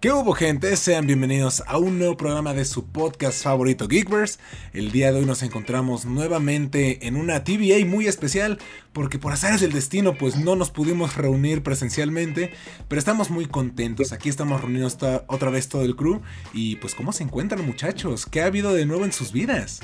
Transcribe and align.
¿Qué 0.00 0.10
hubo 0.10 0.32
gente? 0.32 0.74
Sean 0.76 1.06
bienvenidos 1.06 1.62
a 1.66 1.76
un 1.76 1.98
nuevo 1.98 2.16
programa 2.16 2.54
de 2.54 2.64
su 2.64 2.86
podcast 2.86 3.42
favorito 3.44 3.86
Geekverse. 3.86 4.38
El 4.72 4.92
día 4.92 5.12
de 5.12 5.18
hoy 5.18 5.26
nos 5.26 5.42
encontramos 5.42 6.06
nuevamente 6.06 7.06
en 7.06 7.16
una 7.16 7.44
TVA 7.44 7.84
muy 7.84 8.06
especial 8.06 8.58
porque 8.94 9.18
por 9.18 9.34
azares 9.34 9.60
del 9.60 9.74
destino 9.74 10.14
pues 10.14 10.36
no 10.36 10.56
nos 10.56 10.70
pudimos 10.70 11.16
reunir 11.18 11.62
presencialmente, 11.62 12.54
pero 12.88 12.98
estamos 12.98 13.28
muy 13.28 13.44
contentos. 13.44 14.12
Aquí 14.12 14.30
estamos 14.30 14.62
reunidos 14.62 14.96
otra 15.26 15.50
vez 15.50 15.68
todo 15.68 15.82
el 15.82 15.96
crew 15.96 16.22
y 16.54 16.76
pues 16.76 16.94
¿cómo 16.94 17.12
se 17.12 17.24
encuentran 17.24 17.66
muchachos? 17.66 18.24
¿Qué 18.24 18.40
ha 18.40 18.46
habido 18.46 18.72
de 18.72 18.86
nuevo 18.86 19.04
en 19.04 19.12
sus 19.12 19.32
vidas? 19.32 19.80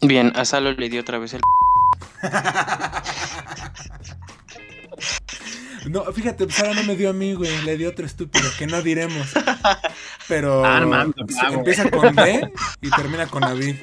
Bien, 0.00 0.30
a 0.36 0.44
Salo 0.44 0.70
le 0.70 0.88
dio 0.88 1.00
otra 1.00 1.18
vez 1.18 1.34
el... 1.34 1.40
No, 5.88 6.04
fíjate, 6.12 6.50
Sara 6.50 6.74
no 6.74 6.82
me 6.82 6.96
dio 6.96 7.10
a 7.10 7.12
mí, 7.12 7.34
güey. 7.34 7.62
Le 7.62 7.76
dio 7.76 7.88
otro 7.90 8.04
estúpido 8.06 8.48
que 8.58 8.66
no 8.66 8.82
diremos. 8.82 9.28
Pero 10.28 10.64
ah, 10.64 11.06
empieza 11.50 11.90
con 11.90 12.14
D 12.14 12.50
y 12.80 12.90
termina 12.90 13.26
con 13.26 13.42
David. 13.42 13.76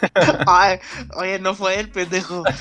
Ay, 0.46 0.78
oye, 1.16 1.38
no 1.38 1.54
fue 1.54 1.78
el 1.78 1.90
pendejo. 1.90 2.44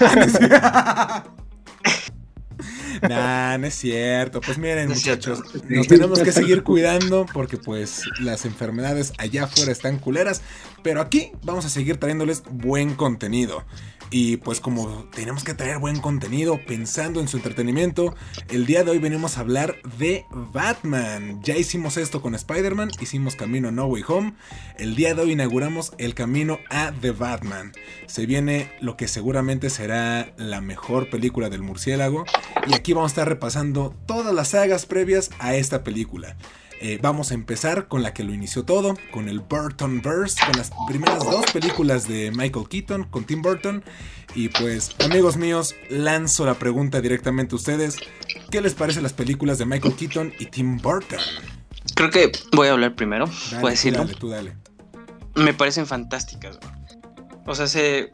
nah, 3.07 3.57
no 3.57 3.67
es 3.67 3.75
cierto. 3.75 4.41
Pues 4.41 4.57
miren, 4.57 4.89
muchachos, 4.89 5.41
nos 5.69 5.87
tenemos 5.87 6.19
que 6.19 6.31
seguir 6.31 6.63
cuidando 6.63 7.25
porque 7.31 7.57
pues 7.57 8.03
las 8.19 8.45
enfermedades 8.45 9.13
allá 9.17 9.45
afuera 9.45 9.71
están 9.71 9.99
culeras, 9.99 10.41
pero 10.83 10.99
aquí 11.01 11.31
vamos 11.43 11.65
a 11.65 11.69
seguir 11.69 11.97
trayéndoles 11.97 12.43
buen 12.49 12.95
contenido. 12.95 13.63
Y 14.09 14.37
pues 14.37 14.61
como 14.61 15.05
tenemos 15.13 15.43
que 15.43 15.53
traer 15.53 15.79
buen 15.79 15.99
contenido 15.99 16.59
pensando 16.65 17.19
en 17.19 17.27
su 17.27 17.37
entretenimiento, 17.37 18.15
el 18.49 18.65
día 18.65 18.83
de 18.83 18.91
hoy 18.91 18.99
venimos 18.99 19.37
a 19.37 19.41
hablar 19.41 19.75
de 19.97 20.25
Batman. 20.31 21.41
Ya 21.43 21.57
hicimos 21.57 21.97
esto 21.97 22.21
con 22.21 22.33
Spider-Man, 22.33 22.91
hicimos 23.01 23.35
camino 23.35 23.67
a 23.67 23.71
No 23.71 23.85
Way 23.87 24.03
Home. 24.07 24.33
El 24.77 24.95
día 24.95 25.13
de 25.13 25.23
hoy 25.23 25.31
inauguramos 25.33 25.91
el 25.97 26.13
camino 26.13 26.59
a 26.69 26.93
The 27.01 27.11
Batman. 27.11 27.73
Se 28.05 28.25
viene 28.25 28.71
lo 28.79 28.95
que 28.95 29.09
seguramente 29.09 29.69
será 29.69 30.33
la 30.37 30.61
mejor 30.61 31.09
película 31.09 31.49
del 31.49 31.61
murciélago. 31.61 32.23
Y 32.65 32.75
aquí 32.75 32.93
vamos 32.93 33.11
a 33.11 33.13
estar 33.13 33.27
repasando 33.27 33.93
todas 34.05 34.33
las 34.33 34.49
sagas 34.49 34.85
previas 34.85 35.31
a 35.39 35.55
esta 35.55 35.83
película. 35.83 36.37
Eh, 36.79 36.99
vamos 37.01 37.31
a 37.31 37.33
empezar 37.33 37.87
con 37.87 38.03
la 38.03 38.13
que 38.13 38.23
lo 38.23 38.33
inició 38.33 38.63
todo, 38.63 38.95
con 39.11 39.29
el 39.29 39.39
Burton 39.39 40.01
Verse, 40.01 40.39
con 40.45 40.57
las 40.57 40.71
primeras 40.87 41.23
dos 41.23 41.45
películas 41.51 42.07
de 42.07 42.31
Michael 42.31 42.67
Keaton, 42.69 43.05
con 43.05 43.23
Tim 43.25 43.41
Burton. 43.41 43.83
Y 44.35 44.49
pues, 44.49 44.95
amigos 45.03 45.37
míos, 45.37 45.75
lanzo 45.89 46.45
la 46.45 46.53
pregunta 46.55 47.01
directamente 47.01 47.55
a 47.55 47.57
ustedes. 47.57 47.97
¿Qué 48.51 48.61
les 48.61 48.75
parecen 48.75 49.03
las 49.03 49.13
películas 49.13 49.57
de 49.57 49.65
Michael 49.65 49.95
Keaton 49.95 50.33
y 50.39 50.45
Tim 50.45 50.77
Burton? 50.77 51.19
Creo 51.95 52.11
que 52.11 52.31
voy 52.51 52.67
a 52.67 52.73
hablar 52.73 52.95
primero. 52.95 53.25
Dale, 53.51 53.69
decirlo. 53.71 53.99
Dale, 53.99 54.13
tú 54.13 54.29
dale. 54.29 54.55
Me 55.35 55.53
parecen 55.53 55.87
fantásticas. 55.87 56.59
O 57.47 57.55
sea, 57.55 57.65
se, 57.65 58.11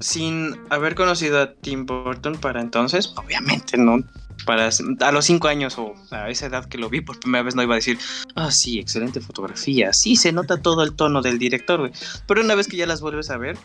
sin 0.00 0.56
haber 0.70 0.94
conocido 0.94 1.40
a 1.40 1.52
Tim 1.52 1.84
Burton 1.84 2.38
para 2.38 2.60
entonces, 2.60 3.12
obviamente 3.16 3.76
no 3.76 3.98
para 4.44 4.70
a 5.00 5.12
los 5.12 5.24
cinco 5.24 5.48
años 5.48 5.78
o 5.78 5.94
a 6.10 6.30
esa 6.30 6.46
edad 6.46 6.66
que 6.66 6.78
lo 6.78 6.88
vi 6.88 7.00
por 7.00 7.20
primera 7.20 7.42
vez 7.42 7.54
no 7.54 7.62
iba 7.62 7.74
a 7.74 7.76
decir, 7.76 7.98
ah, 8.34 8.50
sí, 8.50 8.78
excelente 8.78 9.20
fotografía, 9.20 9.92
sí, 9.92 10.16
se 10.16 10.32
nota 10.32 10.60
todo 10.60 10.82
el 10.82 10.94
tono 10.94 11.22
del 11.22 11.38
director. 11.38 11.90
Pero 12.26 12.40
una 12.40 12.54
vez 12.54 12.68
que 12.68 12.76
ya 12.76 12.86
las 12.86 13.00
vuelves 13.00 13.30
a 13.30 13.36
ver, 13.36 13.56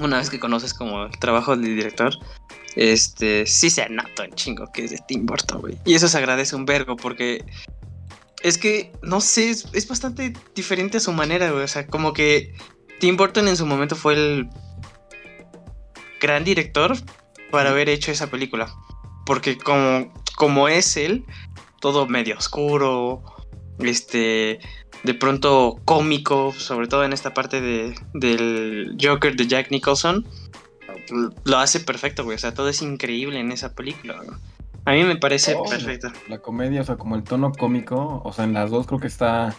una 0.00 0.18
vez 0.18 0.30
que 0.30 0.40
conoces 0.40 0.74
como 0.74 1.04
el 1.04 1.18
trabajo 1.18 1.56
del 1.56 1.76
director, 1.76 2.14
este, 2.76 3.46
sí 3.46 3.70
se 3.70 3.88
nota 3.88 4.24
un 4.24 4.34
chingo 4.34 4.70
que 4.72 4.84
es 4.84 4.90
de 4.90 4.98
Tim 5.06 5.26
Burton, 5.26 5.60
güey. 5.60 5.78
Y 5.84 5.94
eso 5.94 6.08
se 6.08 6.18
agradece 6.18 6.54
un 6.56 6.64
vergo 6.64 6.96
porque 6.96 7.44
es 8.42 8.58
que, 8.58 8.92
no 9.02 9.20
sé, 9.20 9.50
es, 9.50 9.66
es 9.72 9.88
bastante 9.88 10.32
diferente 10.54 10.98
a 10.98 11.00
su 11.00 11.12
manera, 11.12 11.50
güey. 11.50 11.64
O 11.64 11.68
sea, 11.68 11.86
como 11.86 12.12
que 12.12 12.54
Tim 13.00 13.16
Burton 13.16 13.48
en 13.48 13.56
su 13.56 13.66
momento 13.66 13.96
fue 13.96 14.14
el 14.14 14.48
gran 16.20 16.44
director 16.44 16.96
para 17.50 17.70
haber 17.70 17.88
hecho 17.88 18.10
esa 18.12 18.28
película 18.28 18.72
porque 19.28 19.58
como, 19.58 20.10
como 20.36 20.68
es 20.68 20.96
él, 20.96 21.26
todo 21.82 22.06
medio 22.06 22.38
oscuro, 22.38 23.22
este, 23.78 24.58
de 25.04 25.14
pronto 25.14 25.78
cómico, 25.84 26.54
sobre 26.56 26.88
todo 26.88 27.04
en 27.04 27.12
esta 27.12 27.34
parte 27.34 27.60
de, 27.60 27.94
del 28.14 28.96
Joker 28.98 29.36
de 29.36 29.46
Jack 29.46 29.70
Nicholson, 29.70 30.26
lo 31.44 31.58
hace 31.58 31.80
perfecto, 31.80 32.24
güey. 32.24 32.36
O 32.36 32.38
sea, 32.38 32.54
todo 32.54 32.70
es 32.70 32.80
increíble 32.80 33.38
en 33.38 33.52
esa 33.52 33.74
película. 33.74 34.18
A 34.86 34.92
mí 34.92 35.04
me 35.04 35.16
parece 35.16 35.54
oh, 35.54 35.62
perfecto. 35.64 36.08
La 36.30 36.38
comedia, 36.38 36.80
o 36.80 36.84
sea, 36.84 36.96
como 36.96 37.14
el 37.14 37.22
tono 37.22 37.52
cómico, 37.52 38.22
o 38.24 38.32
sea, 38.32 38.46
en 38.46 38.54
las 38.54 38.70
dos 38.70 38.86
creo 38.86 38.98
que 38.98 39.08
está... 39.08 39.54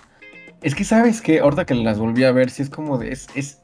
Es 0.63 0.73
que, 0.73 0.83
¿sabes 0.83 1.21
qué? 1.21 1.41
Ahorita 1.41 1.67
que 1.67 1.75
las 1.75 1.99
volví 1.99 2.23
a 2.23 2.31
ver, 2.31 2.49
sí 2.49 2.63
es 2.63 2.71
como 2.71 2.97
de... 2.97 3.11
Es, 3.11 3.27
es... 3.35 3.59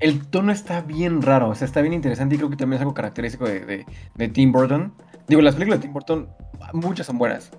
El 0.00 0.26
tono 0.26 0.50
está 0.50 0.80
bien 0.80 1.22
raro, 1.22 1.48
o 1.48 1.54
sea, 1.54 1.64
está 1.64 1.80
bien 1.80 1.94
interesante 1.94 2.34
y 2.34 2.38
creo 2.38 2.50
que 2.50 2.56
también 2.56 2.78
es 2.78 2.80
algo 2.80 2.94
característico 2.94 3.46
de, 3.46 3.64
de, 3.64 3.86
de 4.16 4.28
Tim 4.28 4.50
Burton 4.50 4.92
Digo, 5.28 5.42
las 5.42 5.54
películas 5.54 5.80
de 5.80 5.82
Tim 5.82 5.92
Burton, 5.92 6.28
muchas 6.72 7.06
son 7.06 7.18
buenas. 7.18 7.50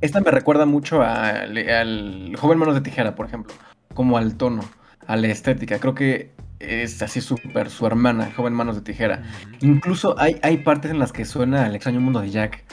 Esta 0.00 0.20
me 0.20 0.30
recuerda 0.30 0.66
mucho 0.66 1.02
al 1.02 2.34
joven 2.36 2.58
Manos 2.58 2.74
de 2.74 2.80
Tijera, 2.80 3.14
por 3.14 3.26
ejemplo. 3.26 3.54
Como 3.94 4.18
al 4.18 4.36
tono, 4.36 4.62
a 5.06 5.16
la 5.16 5.28
estética. 5.28 5.78
Creo 5.78 5.94
que 5.94 6.32
es 6.58 7.00
así 7.02 7.20
súper 7.20 7.70
su 7.70 7.86
hermana, 7.86 8.30
joven 8.36 8.52
Manos 8.52 8.74
de 8.74 8.82
Tijera. 8.82 9.22
Incluso 9.60 10.18
hay, 10.18 10.36
hay 10.42 10.58
partes 10.58 10.90
en 10.90 10.98
las 10.98 11.12
que 11.12 11.24
suena 11.24 11.66
el 11.66 11.74
extraño 11.76 12.00
mundo 12.00 12.20
de 12.20 12.30
Jack. 12.30 12.64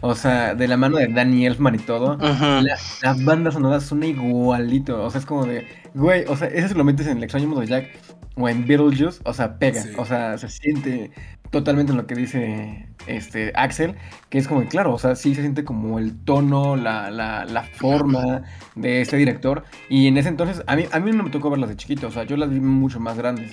O 0.00 0.14
sea, 0.14 0.54
de 0.54 0.68
la 0.68 0.76
mano 0.76 0.96
de 0.96 1.08
Danny 1.08 1.44
Elfman 1.44 1.74
y 1.74 1.78
todo. 1.78 2.16
La, 2.18 2.62
las 3.02 3.24
bandas 3.24 3.54
sonoras 3.54 3.82
suena 3.82 4.06
igualito. 4.06 5.02
O 5.02 5.10
sea, 5.10 5.18
es 5.18 5.26
como 5.26 5.44
de, 5.44 5.66
güey, 5.94 6.24
o 6.28 6.36
sea, 6.36 6.46
ese 6.46 6.68
se 6.68 6.74
lo 6.76 6.84
metes 6.84 7.08
en 7.08 7.16
el 7.16 7.24
extraño 7.24 7.48
mundo 7.48 7.62
de 7.62 7.66
Jack 7.66 7.98
o 8.38 8.48
en 8.48 8.66
Beetlejuice, 8.66 9.20
o 9.24 9.32
sea, 9.32 9.58
pega. 9.58 9.82
O 9.98 10.04
sea, 10.04 10.38
se 10.38 10.48
siente 10.48 11.10
totalmente 11.50 11.92
en 11.92 11.98
lo 11.98 12.06
que 12.06 12.14
dice 12.14 12.88
este 13.06 13.52
Axel, 13.54 13.96
que 14.28 14.38
es 14.38 14.46
como, 14.46 14.66
claro, 14.66 14.94
o 14.94 14.98
sea, 14.98 15.16
sí 15.16 15.34
se 15.34 15.40
siente 15.40 15.64
como 15.64 15.98
el 15.98 16.16
tono, 16.24 16.76
la, 16.76 17.10
la, 17.10 17.44
la 17.44 17.62
forma 17.62 18.42
de 18.74 19.00
este 19.00 19.16
director. 19.16 19.64
Y 19.88 20.06
en 20.06 20.18
ese 20.18 20.28
entonces, 20.28 20.62
a 20.66 20.76
mí, 20.76 20.84
a 20.92 21.00
mí 21.00 21.12
no 21.12 21.24
me 21.24 21.30
tocó 21.30 21.50
verlas 21.50 21.70
de 21.70 21.76
chiquito, 21.76 22.08
o 22.08 22.10
sea, 22.10 22.24
yo 22.24 22.36
las 22.36 22.50
vi 22.50 22.60
mucho 22.60 23.00
más 23.00 23.16
grandes. 23.16 23.52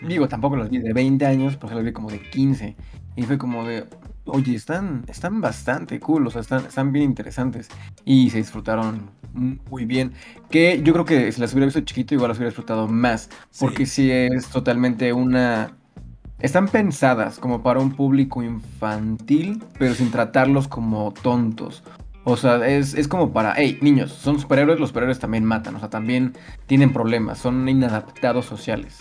Digo, 0.00 0.28
tampoco 0.28 0.56
las 0.56 0.68
vi 0.70 0.78
de 0.78 0.92
20 0.92 1.24
años, 1.26 1.56
pues 1.56 1.72
las 1.72 1.84
vi 1.84 1.92
como 1.92 2.10
de 2.10 2.20
15. 2.20 2.76
Y 3.14 3.22
fue 3.22 3.38
como 3.38 3.64
de, 3.64 3.86
oye, 4.24 4.54
están, 4.54 5.04
están 5.08 5.40
bastante 5.40 5.98
cool, 6.00 6.26
o 6.26 6.30
sea, 6.30 6.40
están, 6.40 6.66
están 6.66 6.92
bien 6.92 7.06
interesantes. 7.06 7.68
Y 8.04 8.30
se 8.30 8.38
disfrutaron 8.38 9.10
muy 9.32 9.84
bien. 9.84 10.12
Que 10.50 10.82
yo 10.82 10.92
creo 10.92 11.04
que 11.04 11.32
si 11.32 11.40
las 11.40 11.52
hubiera 11.52 11.66
visto 11.66 11.80
chiquito, 11.80 12.14
igual 12.14 12.28
las 12.28 12.38
hubiera 12.38 12.50
disfrutado 12.50 12.88
más. 12.88 13.30
Porque 13.58 13.86
sí 13.86 14.10
es 14.10 14.48
totalmente 14.48 15.12
una 15.12 15.76
están 16.42 16.66
pensadas 16.66 17.38
como 17.38 17.62
para 17.62 17.78
un 17.78 17.92
público 17.92 18.42
infantil, 18.42 19.62
pero 19.78 19.94
sin 19.94 20.10
tratarlos 20.10 20.66
como 20.66 21.14
tontos. 21.22 21.84
O 22.24 22.36
sea, 22.36 22.66
es, 22.66 23.08
como 23.08 23.32
para, 23.32 23.54
hey, 23.56 23.78
niños, 23.80 24.12
son 24.12 24.40
superhéroes, 24.40 24.80
los 24.80 24.88
superhéroes 24.90 25.20
también 25.20 25.44
matan, 25.44 25.76
o 25.76 25.78
sea, 25.78 25.88
también 25.88 26.34
tienen 26.66 26.92
problemas, 26.92 27.38
son 27.38 27.68
inadaptados 27.68 28.44
sociales. 28.44 28.98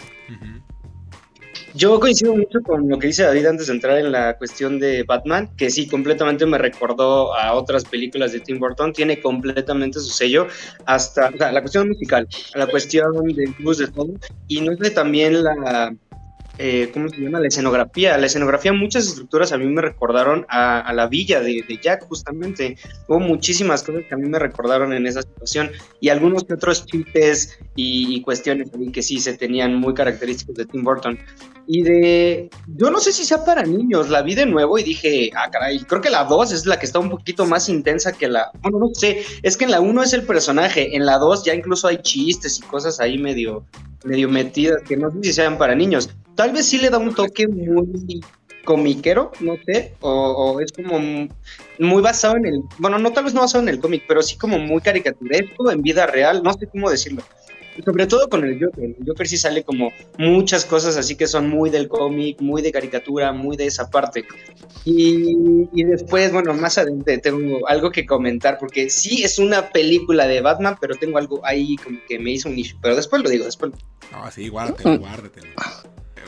Yo 1.73 1.99
coincido 1.99 2.35
mucho 2.35 2.59
con 2.61 2.89
lo 2.89 2.99
que 2.99 3.07
dice 3.07 3.23
David 3.23 3.45
antes 3.45 3.67
de 3.67 3.73
entrar 3.73 3.97
en 3.97 4.11
la 4.11 4.37
cuestión 4.37 4.77
de 4.79 5.03
Batman, 5.03 5.49
que 5.55 5.69
sí, 5.69 5.87
completamente 5.87 6.45
me 6.45 6.57
recordó 6.57 7.33
a 7.33 7.53
otras 7.53 7.85
películas 7.85 8.33
de 8.33 8.41
Tim 8.41 8.59
Burton, 8.59 8.91
tiene 8.91 9.21
completamente 9.21 9.99
su 9.99 10.09
sello, 10.09 10.47
hasta 10.85 11.31
la 11.31 11.61
cuestión 11.61 11.87
musical, 11.87 12.27
la 12.55 12.67
cuestión 12.67 13.13
de 13.27 13.53
luz 13.59 13.77
de 13.77 13.87
todo, 13.87 14.09
y 14.47 14.59
no 14.61 14.75
sé 14.75 14.91
también 14.91 15.43
la 15.43 15.95
eh, 16.63 16.91
¿cómo 16.93 17.09
se 17.09 17.19
llama? 17.19 17.39
La 17.39 17.47
escenografía. 17.47 18.15
La 18.19 18.27
escenografía, 18.27 18.71
muchas 18.71 19.07
estructuras 19.07 19.51
a 19.51 19.57
mí 19.57 19.65
me 19.65 19.81
recordaron 19.81 20.45
a, 20.47 20.93
la 20.93 21.07
villa 21.07 21.41
de, 21.41 21.63
Jack, 21.81 22.07
justamente. 22.07 22.77
Hubo 23.07 23.19
muchísimas 23.19 23.81
cosas 23.81 24.03
que 24.07 24.13
a 24.13 24.17
mí 24.17 24.29
me 24.29 24.37
recordaron 24.37 24.93
en 24.93 25.07
esa 25.07 25.23
situación 25.23 25.71
y 25.99 26.09
algunos 26.09 26.43
que 26.43 26.53
otros 26.53 26.85
chistes 26.85 27.57
y, 27.75 28.21
cuestiones 28.21 28.69
que 28.93 29.01
sí 29.01 29.19
se 29.19 29.33
tenían 29.33 29.75
muy 29.75 29.95
característicos 29.95 30.55
de 30.55 30.65
Tim 30.67 30.83
Burton. 30.83 31.17
Y 31.65 31.81
de, 31.81 32.49
yo 32.67 32.91
no 32.91 32.99
sé 32.99 33.11
si 33.11 33.25
sea 33.25 33.43
para 33.43 33.63
niños, 33.63 34.09
la 34.09 34.21
vi 34.21 34.35
de 34.35 34.45
nuevo 34.45 34.77
y 34.77 34.83
dije, 34.83 35.31
ah, 35.35 35.49
caray, 35.49 35.79
creo 35.79 36.01
que 36.01 36.09
la 36.11 36.25
2 36.25 36.51
es 36.51 36.65
la 36.67 36.77
que 36.77 36.85
está 36.85 36.99
un 36.99 37.09
poquito 37.09 37.45
más 37.47 37.69
intensa 37.69 38.11
que 38.11 38.27
la, 38.27 38.51
bueno, 38.61 38.77
no 38.77 38.89
sé, 38.93 39.23
es 39.41 39.57
que 39.57 39.65
en 39.65 39.71
la 39.71 39.79
1 39.79 40.03
es 40.03 40.13
el 40.13 40.23
personaje, 40.23 40.95
en 40.95 41.05
la 41.05 41.17
2 41.17 41.45
ya 41.45 41.55
incluso 41.55 41.87
hay 41.87 41.97
chistes 41.97 42.59
y 42.59 42.61
cosas 42.63 42.99
ahí 42.99 43.17
medio, 43.17 43.65
medio 44.03 44.29
metidas 44.29 44.81
que 44.83 44.97
no 44.97 45.11
sé 45.11 45.17
si 45.23 45.33
sean 45.33 45.57
para 45.57 45.73
niños. 45.73 46.09
Tal 46.35 46.51
vez 46.51 46.67
sí 46.67 46.77
le 46.77 46.89
da 46.89 46.97
un 46.97 47.13
toque 47.13 47.47
muy 47.47 48.21
comiquero, 48.63 49.31
no 49.39 49.55
sé, 49.65 49.93
o, 50.01 50.59
es 50.59 50.71
como 50.71 50.99
muy 51.79 52.01
basado 52.01 52.37
en 52.37 52.45
el, 52.45 52.61
bueno, 52.77 52.99
no 52.99 53.11
tal 53.11 53.25
vez 53.25 53.33
no 53.33 53.41
basado 53.41 53.63
en 53.63 53.69
el 53.69 53.79
cómic, 53.79 54.03
pero 54.07 54.21
sí 54.21 54.37
como 54.37 54.59
muy 54.59 54.81
caricaturesco 54.81 55.71
en 55.71 55.81
vida 55.81 56.05
real, 56.05 56.41
no 56.43 56.53
sé 56.53 56.67
cómo 56.67 56.89
decirlo. 56.89 57.23
sobre 57.83 58.05
todo 58.05 58.29
con 58.29 58.43
el 58.43 58.63
Joker. 58.63 58.83
El 58.83 59.05
Joker 59.05 59.27
sí 59.27 59.37
sale 59.37 59.63
como 59.63 59.91
muchas 60.17 60.65
cosas 60.65 60.97
así 60.97 61.15
que 61.15 61.25
son 61.25 61.49
muy 61.49 61.69
del 61.69 61.87
cómic, 61.87 62.41
muy 62.41 62.61
de 62.61 62.71
caricatura, 62.71 63.31
muy 63.31 63.57
de 63.57 63.65
esa 63.65 63.89
parte. 63.89 64.25
Y, 64.83 65.67
y, 65.73 65.83
después, 65.85 66.31
bueno, 66.31 66.53
más 66.53 66.77
adelante 66.77 67.17
tengo 67.19 67.67
algo 67.67 67.91
que 67.91 68.05
comentar, 68.05 68.57
porque 68.59 68.89
sí 68.89 69.23
es 69.23 69.39
una 69.39 69.69
película 69.69 70.27
de 70.27 70.41
Batman, 70.41 70.75
pero 70.79 70.95
tengo 70.95 71.17
algo 71.17 71.39
ahí 71.45 71.77
como 71.77 71.99
que 72.07 72.19
me 72.19 72.31
hizo 72.31 72.49
un 72.49 72.59
issue. 72.59 72.77
Pero 72.81 72.95
después 72.95 73.23
lo 73.23 73.29
digo, 73.29 73.45
después. 73.45 73.71
No, 74.11 74.29
sí, 74.31 74.49
guárdatelo, 74.49 74.99
guárdatelo. 74.99 75.47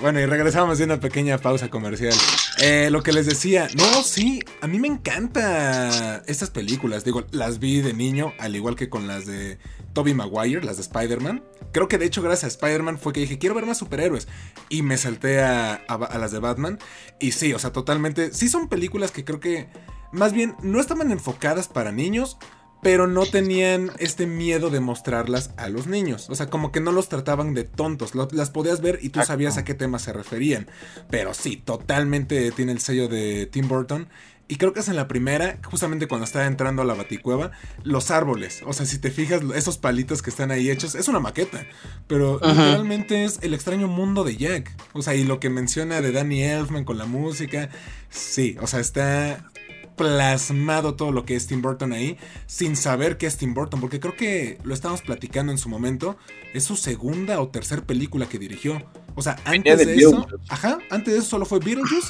Bueno, 0.02 0.20
y 0.20 0.26
regresamos 0.26 0.78
de 0.78 0.84
una 0.84 1.00
pequeña 1.00 1.38
pausa 1.38 1.70
comercial. 1.70 2.14
Eh, 2.62 2.90
lo 2.92 3.04
que 3.04 3.14
les 3.14 3.26
decía, 3.26 3.68
no, 3.76 4.04
sí, 4.04 4.44
a 4.62 4.68
mí 4.68 4.78
me 4.80 4.88
encanta 4.88 6.24
estas 6.28 6.50
películas. 6.50 7.06
Digo, 7.06 7.24
las 7.32 7.60
vi 7.60 7.82
de 7.82 7.94
niño, 7.94 8.34
al 8.38 8.56
igual 8.56 8.76
que 8.76 8.90
con 8.90 9.08
las 9.08 9.26
de 9.26 9.58
Tobey 9.94 10.14
Maguire, 10.14 10.64
las 10.64 10.76
de 10.78 10.84
Spider-Man. 10.84 11.44
Creo 11.72 11.88
que 11.88 11.98
de 11.98 12.06
hecho, 12.06 12.22
gracias 12.22 12.44
a 12.44 12.48
Spider-Man 12.48 13.00
fue 13.00 13.14
que 13.14 13.22
dije, 13.22 13.38
quiero 13.38 13.56
ver 13.56 13.66
más 13.66 13.78
superhéroes. 13.78 14.28
Y 14.68 14.82
me 14.82 14.98
salté 14.98 15.42
a, 15.42 15.76
a 15.76 16.18
las 16.18 16.32
de 16.32 16.40
Batman. 16.40 16.80
Y 17.20 17.32
sí, 17.32 17.54
o 17.54 17.60
sea, 17.60 17.72
totalmente. 17.72 18.34
Sí, 18.34 18.50
son 18.50 18.68
películas 18.68 19.12
que 19.12 19.24
creo 19.24 19.40
que, 19.40 19.70
más 20.12 20.34
bien, 20.34 20.56
no 20.62 20.82
estaban 20.82 21.12
enfocadas 21.12 21.70
para 21.70 21.92
niños 21.92 22.38
pero 22.84 23.08
no 23.08 23.26
tenían 23.26 23.92
este 23.98 24.28
miedo 24.28 24.70
de 24.70 24.80
mostrarlas 24.80 25.52
a 25.58 25.70
los 25.70 25.88
niños. 25.88 26.30
O 26.30 26.36
sea, 26.36 26.48
como 26.48 26.72
que 26.72 26.82
no 26.82 26.92
los 26.92 27.10
trataban 27.10 27.54
de 27.54 27.64
tontos. 27.64 28.14
las 28.14 28.50
podías 28.50 28.82
ver 28.82 29.00
y 29.02 29.10
tú 29.10 29.22
sabías 29.24 29.58
a 29.58 29.64
qué 29.64 29.74
temas 29.74 30.04
se 30.04 30.14
referían. 30.14 30.68
Pero 31.10 31.34
sí, 31.34 31.58
totalmente 31.58 32.52
tiene 32.52 32.74
el 32.74 32.80
sello 32.80 33.08
de 33.08 33.46
Tim 33.46 33.68
Burton. 33.68 34.08
Y 34.50 34.58
creo 34.58 34.74
que 34.74 34.82
es 34.82 34.90
en 34.90 34.98
la 34.98 35.08
primera, 35.08 35.58
justamente 35.64 36.08
cuando 36.08 36.26
está 36.26 36.46
entrando 36.46 36.82
a 36.82 36.86
la 36.86 36.94
baticueva, 36.94 37.52
los 37.84 38.12
árboles. 38.12 38.62
O 38.68 38.74
sea, 38.74 38.86
si 38.86 39.00
te 39.00 39.10
fijas, 39.10 39.42
esos 39.56 39.78
palitos 39.78 40.22
que 40.22 40.30
están 40.30 40.52
ahí 40.52 40.70
hechos, 40.70 40.96
es 40.96 41.08
una 41.08 41.20
maqueta. 41.20 41.66
Pero 42.08 42.40
realmente 42.40 43.24
es 43.24 43.40
el 43.42 43.54
extraño 43.54 43.88
mundo 43.88 44.26
de 44.26 44.36
Jack. 44.36 44.76
O 44.92 45.02
sea, 45.02 45.16
y 45.16 45.24
lo 45.24 45.40
que 45.40 45.50
menciona 45.50 46.02
de 46.02 46.12
Danny 46.12 46.44
Elfman 46.44 46.84
con 46.84 46.98
la 46.98 47.06
música. 47.06 47.70
Sí, 48.10 48.58
o 48.62 48.68
sea, 48.68 48.82
está 48.82 49.50
plasmado 49.96 50.96
todo 50.96 51.12
lo 51.12 51.26
que 51.26 51.36
es 51.36 51.48
Tim 51.48 51.62
Burton 51.62 51.94
ahí, 51.94 52.18
sin 52.46 52.76
saber 52.76 53.18
qué 53.18 53.26
es 53.26 53.38
Tim 53.38 53.54
Burton, 53.54 53.80
porque 53.80 54.00
creo 54.00 54.16
que 54.16 54.58
lo 54.64 54.74
estábamos 54.74 55.02
platicando 55.02 55.52
en 55.52 55.58
su 55.58 55.70
momento, 55.70 56.18
es 56.54 56.64
su 56.64 56.76
segunda 56.76 57.40
o 57.42 57.50
tercera 57.50 57.86
película 57.86 58.28
que 58.28 58.40
dirigió. 58.40 58.82
O 59.16 59.22
sea, 59.22 59.38
antes 59.46 59.86
de, 59.86 59.96
eso, 59.96 60.28
ajá, 60.50 60.80
antes 60.90 61.14
de 61.14 61.20
eso 61.20 61.30
solo 61.30 61.46
fue 61.46 61.60
Beetlejuice 61.60 62.08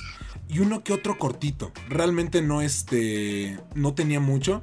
y 0.47 0.59
uno 0.59 0.83
que 0.83 0.93
otro 0.93 1.17
cortito. 1.17 1.71
Realmente 1.89 2.41
no 2.41 2.61
este 2.61 3.57
no 3.75 3.93
tenía 3.93 4.19
mucho, 4.19 4.61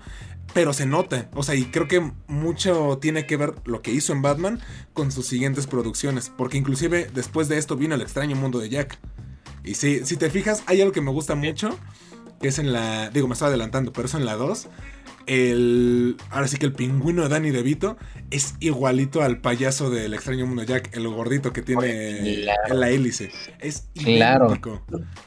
pero 0.54 0.72
se 0.72 0.86
nota, 0.86 1.28
o 1.34 1.42
sea, 1.42 1.54
y 1.54 1.64
creo 1.64 1.86
que 1.86 2.12
mucho 2.26 2.98
tiene 3.00 3.26
que 3.26 3.36
ver 3.36 3.54
lo 3.64 3.82
que 3.82 3.92
hizo 3.92 4.12
en 4.12 4.22
Batman 4.22 4.60
con 4.92 5.12
sus 5.12 5.26
siguientes 5.26 5.66
producciones, 5.66 6.30
porque 6.30 6.58
inclusive 6.58 7.08
después 7.14 7.48
de 7.48 7.58
esto 7.58 7.76
vino 7.76 7.94
El 7.94 8.02
extraño 8.02 8.36
mundo 8.36 8.58
de 8.58 8.68
Jack. 8.68 8.98
Y 9.62 9.74
sí, 9.74 10.00
si 10.04 10.16
te 10.16 10.30
fijas, 10.30 10.62
hay 10.66 10.80
algo 10.80 10.92
que 10.92 11.02
me 11.02 11.10
gusta 11.10 11.34
mucho 11.34 11.78
que 12.40 12.48
es 12.48 12.58
en 12.58 12.72
la. 12.72 13.10
Digo, 13.10 13.28
me 13.28 13.34
estaba 13.34 13.50
adelantando, 13.50 13.92
pero 13.92 14.06
es 14.06 14.14
en 14.14 14.24
la 14.24 14.34
2. 14.34 14.68
El. 15.26 16.16
Ahora 16.30 16.48
sí 16.48 16.56
que 16.56 16.66
el 16.66 16.72
pingüino 16.72 17.22
de 17.22 17.28
Danny 17.28 17.50
DeVito 17.50 17.96
es 18.30 18.54
igualito 18.60 19.22
al 19.22 19.38
payaso 19.38 19.90
del 19.90 20.14
extraño 20.14 20.46
mundo 20.46 20.62
Jack, 20.64 20.96
el 20.96 21.06
gordito 21.08 21.52
que 21.52 21.62
tiene 21.62 22.44
en 22.68 22.80
la 22.80 22.88
hélice. 22.88 23.30
Es 23.60 23.88
claro. 23.94 24.58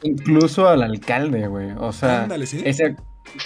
Incluso 0.02 0.68
al 0.68 0.82
alcalde, 0.82 1.46
güey. 1.46 1.70
O 1.78 1.92
sea, 1.92 2.26
ese, 2.34 2.96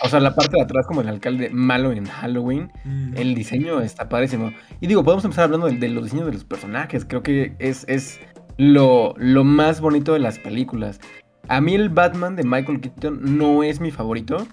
o 0.03 0.09
sea, 0.09 0.21
la 0.21 0.35
parte 0.35 0.57
de 0.57 0.63
atrás, 0.63 0.87
como 0.87 1.01
el 1.01 1.09
alcalde 1.09 1.51
malo 1.51 1.93
en 1.93 2.07
Halloween, 2.07 2.73
el 3.15 3.35
diseño 3.35 3.81
está 3.81 4.09
padrísimo. 4.09 4.53
Y 4.81 4.87
digo, 4.87 5.05
podemos 5.05 5.25
empezar 5.25 5.45
hablando 5.45 5.69
de, 5.69 5.89
los 5.89 6.05
diseños 6.05 6.27
de 6.27 6.33
los 6.33 6.45
personajes. 6.45 7.05
Creo 7.05 7.23
que 7.23 7.55
es, 7.59 7.85
es 7.89 8.21
lo, 8.57 9.15
lo 9.17 9.45
más 9.45 9.81
bonito 9.81 10.13
de 10.13 10.19
las 10.19 10.39
películas. 10.39 11.01
A 11.49 11.61
mí 11.61 11.75
el 11.75 11.89
Batman 11.89 12.37
de 12.37 12.45
Michael 12.45 12.81
Keaton 12.81 13.39
no 13.39 13.63
es 13.63 13.81
mi 13.81 13.91
favorito. 13.91 14.47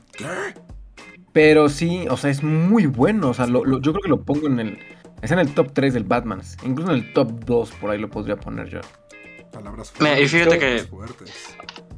Pero 1.34 1.68
sí, 1.68 2.06
o 2.10 2.16
sea, 2.16 2.30
es 2.30 2.44
muy 2.44 2.86
bueno. 2.86 3.30
O 3.30 3.34
sea, 3.34 3.46
yo 3.48 3.62
creo 3.62 4.02
que 4.02 4.10
lo 4.10 4.24
pongo 4.24 4.48
en 4.48 4.60
el. 4.60 4.80
Es 5.22 5.32
en 5.32 5.40
el 5.40 5.54
top 5.54 5.74
3 5.74 5.94
del 5.94 6.06
Batman. 6.06 6.42
Incluso 6.64 6.92
en 6.92 7.00
el 7.00 7.14
top 7.14 7.44
2, 7.46 7.72
por 7.74 7.92
ahí 7.92 8.00
lo 8.00 8.10
podría 8.10 8.38
poner 8.38 8.70
yo. 8.70 8.80
Palabras 9.52 9.92
fuertes. 9.92 10.24
Y 10.24 10.28
fíjate 10.30 10.58
que. 10.58 10.84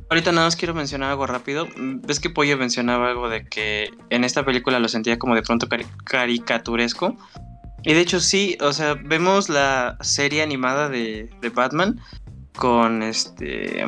Ahorita 0.09 0.31
nada 0.31 0.47
más 0.47 0.55
quiero 0.55 0.73
mencionar 0.73 1.11
algo 1.11 1.27
rápido. 1.27 1.67
Ves 1.75 2.19
que 2.19 2.31
Pollo 2.31 2.57
mencionaba 2.57 3.09
algo 3.09 3.29
de 3.29 3.45
que 3.45 3.91
en 4.09 4.23
esta 4.23 4.43
película 4.43 4.79
lo 4.79 4.87
sentía 4.87 5.19
como 5.19 5.35
de 5.35 5.43
pronto 5.43 5.67
caricaturesco. 6.05 7.15
Y 7.83 7.93
de 7.93 7.99
hecho 7.99 8.19
sí, 8.19 8.57
o 8.61 8.73
sea, 8.73 8.95
vemos 8.95 9.49
la 9.49 9.97
serie 10.01 10.41
animada 10.41 10.89
de, 10.89 11.29
de 11.41 11.49
Batman 11.49 11.99
con 12.55 13.03
este 13.03 13.85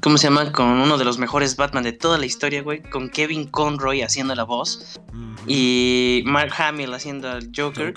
¿Cómo 0.00 0.18
se 0.18 0.28
llama? 0.28 0.52
Con 0.52 0.66
uno 0.66 0.98
de 0.98 1.04
los 1.04 1.18
mejores 1.18 1.56
Batman 1.56 1.84
de 1.84 1.92
toda 1.92 2.18
la 2.18 2.26
historia, 2.26 2.62
güey. 2.62 2.82
Con 2.82 3.08
Kevin 3.08 3.46
Conroy 3.46 4.02
haciendo 4.02 4.34
la 4.34 4.44
voz. 4.44 5.00
Y 5.46 6.22
Mark 6.26 6.52
Hamill 6.58 6.92
haciendo 6.94 7.30
al 7.30 7.50
Joker. 7.54 7.94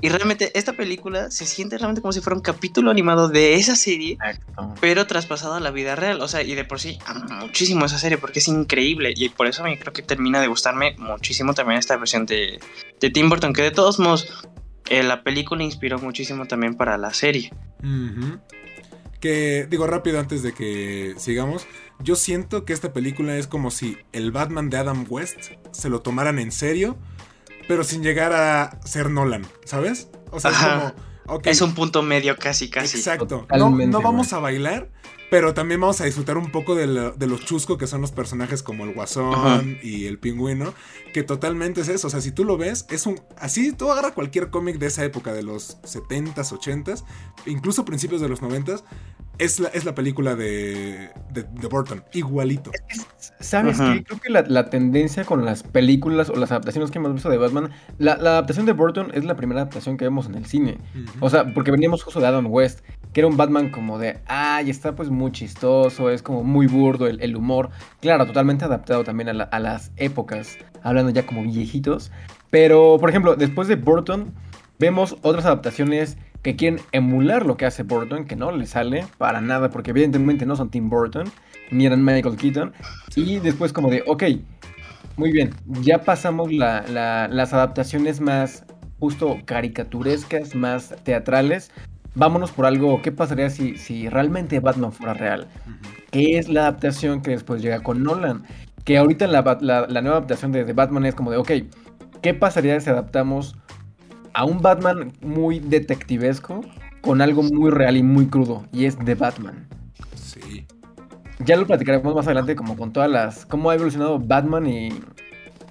Y 0.00 0.10
realmente 0.10 0.52
esta 0.56 0.74
película 0.74 1.30
se 1.30 1.44
siente 1.44 1.76
realmente 1.76 2.00
como 2.00 2.12
si 2.12 2.20
fuera 2.20 2.36
un 2.36 2.42
capítulo 2.42 2.92
animado 2.92 3.28
de 3.28 3.54
esa 3.54 3.74
serie, 3.74 4.16
pero 4.80 5.08
traspasado 5.08 5.54
a 5.54 5.60
la 5.60 5.72
vida 5.72 5.96
real. 5.96 6.20
O 6.20 6.28
sea, 6.28 6.42
y 6.42 6.54
de 6.54 6.64
por 6.64 6.78
sí 6.78 6.98
amo 7.06 7.24
muchísimo 7.40 7.84
esa 7.84 7.98
serie 7.98 8.18
porque 8.18 8.38
es 8.38 8.46
increíble. 8.46 9.12
Y 9.16 9.28
por 9.28 9.48
eso 9.48 9.64
me 9.64 9.76
creo 9.78 9.92
que 9.92 10.02
termina 10.02 10.40
de 10.40 10.46
gustarme 10.46 10.94
muchísimo 10.98 11.52
también 11.54 11.80
esta 11.80 11.96
versión 11.96 12.26
de, 12.26 12.60
de 13.00 13.10
Tim 13.10 13.28
Burton, 13.28 13.52
que 13.52 13.62
de 13.62 13.72
todos 13.72 13.98
modos 13.98 14.28
eh, 14.88 15.02
la 15.02 15.22
película 15.22 15.64
inspiró 15.64 15.98
muchísimo 15.98 16.46
también 16.46 16.76
para 16.76 16.96
la 16.96 17.12
serie. 17.12 17.52
Que 19.20 19.66
digo 19.68 19.86
rápido 19.86 20.20
antes 20.20 20.42
de 20.42 20.52
que 20.52 21.14
sigamos, 21.16 21.66
yo 22.00 22.14
siento 22.14 22.64
que 22.64 22.72
esta 22.72 22.92
película 22.92 23.36
es 23.36 23.46
como 23.46 23.70
si 23.70 23.98
el 24.12 24.30
Batman 24.30 24.70
de 24.70 24.76
Adam 24.76 25.06
West 25.08 25.52
se 25.72 25.88
lo 25.88 26.00
tomaran 26.02 26.38
en 26.38 26.52
serio, 26.52 26.96
pero 27.66 27.82
sin 27.82 28.02
llegar 28.02 28.32
a 28.32 28.80
ser 28.84 29.10
Nolan, 29.10 29.46
¿sabes? 29.64 30.08
O 30.30 30.38
sea, 30.38 30.50
es 30.52 30.56
como... 30.56 31.07
Es 31.44 31.60
un 31.60 31.74
punto 31.74 32.02
medio 32.02 32.36
casi, 32.36 32.70
casi. 32.70 32.96
Exacto. 32.96 33.46
No, 33.50 33.70
no, 33.70 34.02
vamos 34.02 34.32
a 34.32 34.38
bailar, 34.38 34.88
pero 35.30 35.54
también 35.54 35.80
vamos 35.80 36.00
a 36.00 36.04
disfrutar 36.04 36.38
un 36.38 36.50
poco 36.50 36.74
de, 36.74 36.86
los 36.86 37.44
chuscos 37.44 37.76
que 37.78 37.86
son 37.86 38.00
los 38.00 38.12
personajes 38.12 38.62
como 38.62 38.84
el 38.84 38.94
Guasón 38.94 39.78
y 39.82 40.06
el 40.06 40.18
Pingüino, 40.18 40.72
que 41.12 41.22
totalmente 41.22 41.82
es 41.82 41.88
eso. 41.88 42.06
O 42.06 42.10
sea, 42.10 42.20
si 42.20 42.32
tú 42.32 42.44
lo 42.44 42.56
ves, 42.56 42.86
es 42.90 43.06
un. 43.06 43.20
Así 43.36 43.72
tú 43.72 43.90
agarras 43.90 44.12
cualquier 44.12 44.50
cómic 44.50 44.78
de 44.78 44.86
esa 44.86 45.04
época, 45.04 45.32
de 45.32 45.42
los 45.42 45.80
70s, 45.82 46.34
80s, 46.34 47.04
incluso 47.46 47.84
principios 47.84 48.20
de 48.20 48.28
los 48.28 48.40
90s, 48.40 48.82
es 49.38 49.60
la, 49.60 49.68
es 49.68 49.84
la 49.84 49.94
película 49.94 50.34
de, 50.34 51.10
de, 51.32 51.68
Burton, 51.68 52.02
igualito. 52.12 52.70
¿Sabes 53.40 53.78
qué? 53.78 54.04
Creo 54.04 54.20
que 54.20 54.30
la, 54.30 54.70
tendencia 54.70 55.24
con 55.24 55.44
las 55.44 55.62
películas 55.62 56.28
o 56.28 56.34
las 56.34 56.50
adaptaciones 56.50 56.90
que 56.90 56.98
hemos 56.98 57.14
visto 57.14 57.30
de 57.30 57.38
Batman, 57.38 57.70
la, 57.98 58.14
adaptación 58.14 58.66
de 58.66 58.72
Burton 58.72 59.10
es 59.14 59.24
la 59.24 59.36
primera 59.36 59.60
adaptación 59.60 59.96
que 59.96 60.04
vemos 60.04 60.26
en 60.26 60.34
el 60.34 60.46
cine. 60.46 60.78
O 61.20 61.30
sea, 61.30 61.52
porque 61.54 61.70
veníamos 61.70 62.02
justo 62.02 62.20
de 62.20 62.26
Adam 62.26 62.46
West, 62.48 62.80
que 63.12 63.20
era 63.20 63.28
un 63.28 63.36
Batman 63.36 63.70
como 63.70 63.98
de, 63.98 64.18
ay, 64.26 64.70
está 64.70 64.94
pues 64.96 65.08
muy 65.08 65.30
chistoso, 65.30 66.10
es 66.10 66.22
como 66.22 66.42
muy 66.42 66.66
burdo 66.66 67.06
el, 67.06 67.36
humor. 67.36 67.70
Claro, 68.00 68.26
totalmente 68.26 68.64
adaptado 68.64 69.04
también 69.04 69.28
a, 69.28 69.44
a 69.44 69.58
las 69.60 69.92
épocas, 69.96 70.58
hablando 70.82 71.10
ya 71.10 71.24
como 71.26 71.42
viejitos. 71.42 72.10
Pero, 72.50 72.96
por 72.98 73.10
ejemplo, 73.10 73.36
después 73.36 73.68
de 73.68 73.76
Burton, 73.76 74.34
vemos 74.78 75.16
otras 75.22 75.44
adaptaciones 75.44 76.16
que 76.48 76.56
quieren 76.56 76.80
emular 76.92 77.44
lo 77.44 77.58
que 77.58 77.66
hace 77.66 77.82
Burton, 77.82 78.24
que 78.24 78.34
no 78.34 78.50
le 78.52 78.64
sale 78.64 79.06
para 79.18 79.42
nada, 79.42 79.68
porque 79.68 79.90
evidentemente 79.90 80.46
no 80.46 80.56
son 80.56 80.70
Tim 80.70 80.88
Burton, 80.88 81.30
ni 81.70 81.84
eran 81.84 82.02
Michael 82.02 82.36
Keaton. 82.36 82.72
Y 83.16 83.38
después 83.38 83.74
como 83.74 83.90
de, 83.90 84.02
ok, 84.06 84.24
muy 85.18 85.30
bien, 85.30 85.50
ya 85.82 86.04
pasamos 86.04 86.50
las 86.50 87.52
adaptaciones 87.52 88.22
más 88.22 88.64
justo 88.98 89.36
caricaturescas, 89.44 90.54
más 90.54 90.94
teatrales. 91.04 91.70
Vámonos 92.14 92.50
por 92.50 92.64
algo, 92.64 93.02
¿qué 93.02 93.12
pasaría 93.12 93.50
si, 93.50 93.76
si 93.76 94.08
realmente 94.08 94.58
Batman 94.60 94.92
fuera 94.92 95.12
real? 95.12 95.48
¿Qué 96.10 96.38
es 96.38 96.48
la 96.48 96.62
adaptación 96.62 97.20
que 97.20 97.32
después 97.32 97.60
llega 97.60 97.82
con 97.82 98.02
Nolan? 98.02 98.44
Que 98.84 98.96
ahorita 98.96 99.26
la, 99.26 99.42
nueva 99.42 100.16
adaptación 100.16 100.52
de, 100.52 100.64
de 100.64 100.72
Batman 100.72 101.04
es 101.04 101.14
como 101.14 101.30
de, 101.30 101.36
ok, 101.36 101.50
¿qué 102.22 102.32
pasaría 102.32 102.80
si 102.80 102.88
adaptamos 102.88 103.54
a 104.38 104.44
un 104.44 104.62
Batman 104.62 105.12
muy 105.20 105.58
detectivesco 105.58 106.60
con 107.00 107.20
algo 107.20 107.42
muy 107.42 107.72
real 107.72 107.96
y 107.96 108.04
muy 108.04 108.28
crudo, 108.28 108.68
y 108.72 108.84
es 108.84 108.96
The 108.96 109.16
Batman. 109.16 109.66
Sí. 110.14 110.64
Ya 111.44 111.56
lo 111.56 111.66
platicaremos 111.66 112.14
más 112.14 112.24
adelante 112.26 112.54
como 112.54 112.76
con 112.76 112.92
todas 112.92 113.10
las... 113.10 113.44
cómo 113.46 113.70
ha 113.70 113.74
evolucionado 113.74 114.20
Batman 114.20 114.68
y 114.68 114.90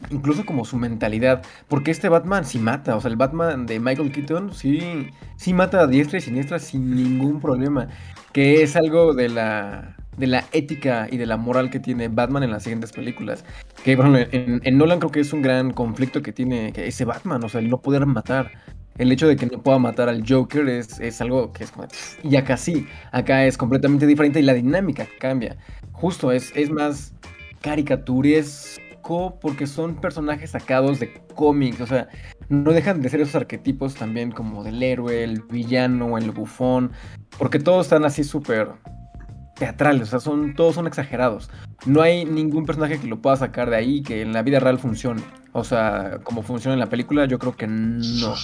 incluso 0.09 0.45
como 0.45 0.65
su 0.65 0.75
mentalidad, 0.75 1.43
porque 1.69 1.91
este 1.91 2.09
Batman 2.09 2.43
sí 2.43 2.59
mata, 2.59 2.97
o 2.97 2.99
sea, 2.99 3.09
el 3.09 3.15
Batman 3.15 3.67
de 3.67 3.79
Michael 3.79 4.11
Keaton 4.11 4.53
sí, 4.53 5.11
sí 5.37 5.53
mata 5.53 5.79
a 5.79 5.87
diestra 5.87 6.17
y 6.17 6.21
siniestra 6.21 6.59
sin 6.59 6.93
ningún 6.93 7.39
problema, 7.39 7.87
que 8.33 8.63
es 8.63 8.75
algo 8.75 9.13
de 9.13 9.29
la 9.29 9.95
de 10.17 10.27
la 10.27 10.43
ética 10.51 11.07
y 11.09 11.17
de 11.17 11.25
la 11.25 11.37
moral 11.37 11.69
que 11.69 11.79
tiene 11.79 12.07
Batman 12.07 12.43
en 12.43 12.51
las 12.51 12.63
siguientes 12.63 12.91
películas. 12.91 13.45
Que, 13.83 13.95
bueno, 13.95 14.17
en, 14.17 14.77
Nolan 14.77 14.99
creo 14.99 15.11
que 15.11 15.19
es 15.19 15.31
un 15.31 15.41
gran 15.41 15.71
conflicto 15.71 16.21
que 16.21 16.33
tiene 16.33 16.73
ese 16.75 17.05
Batman, 17.05 17.43
o 17.43 17.49
sea, 17.49 17.61
el 17.61 17.69
no 17.69 17.81
poder 17.81 18.05
matar. 18.05 18.51
el 18.97 19.11
hecho 19.11 19.27
de 19.27 19.35
que 19.35 19.45
no 19.45 19.61
pueda 19.61 19.77
matar 19.77 20.09
al 20.09 20.23
Joker 20.27 20.67
es, 20.67 20.99
es 20.99 21.21
algo 21.21 21.53
que 21.53 21.63
es 21.63 21.71
como... 21.71 21.87
Y 22.23 22.35
acá 22.35 22.57
sí, 22.57 22.87
acá 23.11 23.45
es 23.45 23.57
completamente 23.57 24.07
diferente 24.07 24.39
y 24.39 24.43
la 24.43 24.53
dinámica 24.53 25.07
cambia. 25.19 25.55
Justo, 25.91 26.31
es, 26.31 26.51
es 26.55 26.71
más 26.71 27.13
caricaturesco 27.61 29.37
porque 29.39 29.67
son 29.67 29.95
personajes 29.95 30.51
sacados 30.51 30.99
de 30.99 31.13
cómics, 31.35 31.79
o 31.79 31.87
sea, 31.87 32.07
no 32.49 32.71
dejan 32.71 33.01
de 33.01 33.09
ser 33.09 33.21
esos 33.21 33.35
arquetipos 33.35 33.95
también 33.95 34.31
como 34.31 34.63
del 34.63 34.81
héroe, 34.81 35.23
el 35.23 35.41
villano, 35.43 36.17
el 36.17 36.31
bufón, 36.31 36.91
porque 37.37 37.59
todos 37.59 37.85
están 37.85 38.03
así 38.03 38.23
súper 38.23 38.69
teatrales, 39.59 40.03
o 40.03 40.05
sea, 40.05 40.19
son, 40.19 40.55
todos 40.55 40.75
son 40.75 40.87
exagerados. 40.87 41.49
No 41.85 42.01
hay 42.01 42.25
ningún 42.25 42.65
personaje 42.65 42.99
que 42.99 43.07
lo 43.07 43.21
pueda 43.21 43.35
sacar 43.35 43.69
de 43.69 43.75
ahí 43.75 44.01
que 44.01 44.21
en 44.21 44.33
la 44.33 44.41
vida 44.43 44.59
real 44.59 44.79
funcione. 44.79 45.21
O 45.53 45.63
sea, 45.63 46.19
como 46.23 46.43
funciona 46.43 46.73
en 46.73 46.79
la 46.79 46.89
película, 46.89 47.25
yo 47.25 47.39
creo 47.39 47.55
que 47.55 47.67
no. 47.67 48.35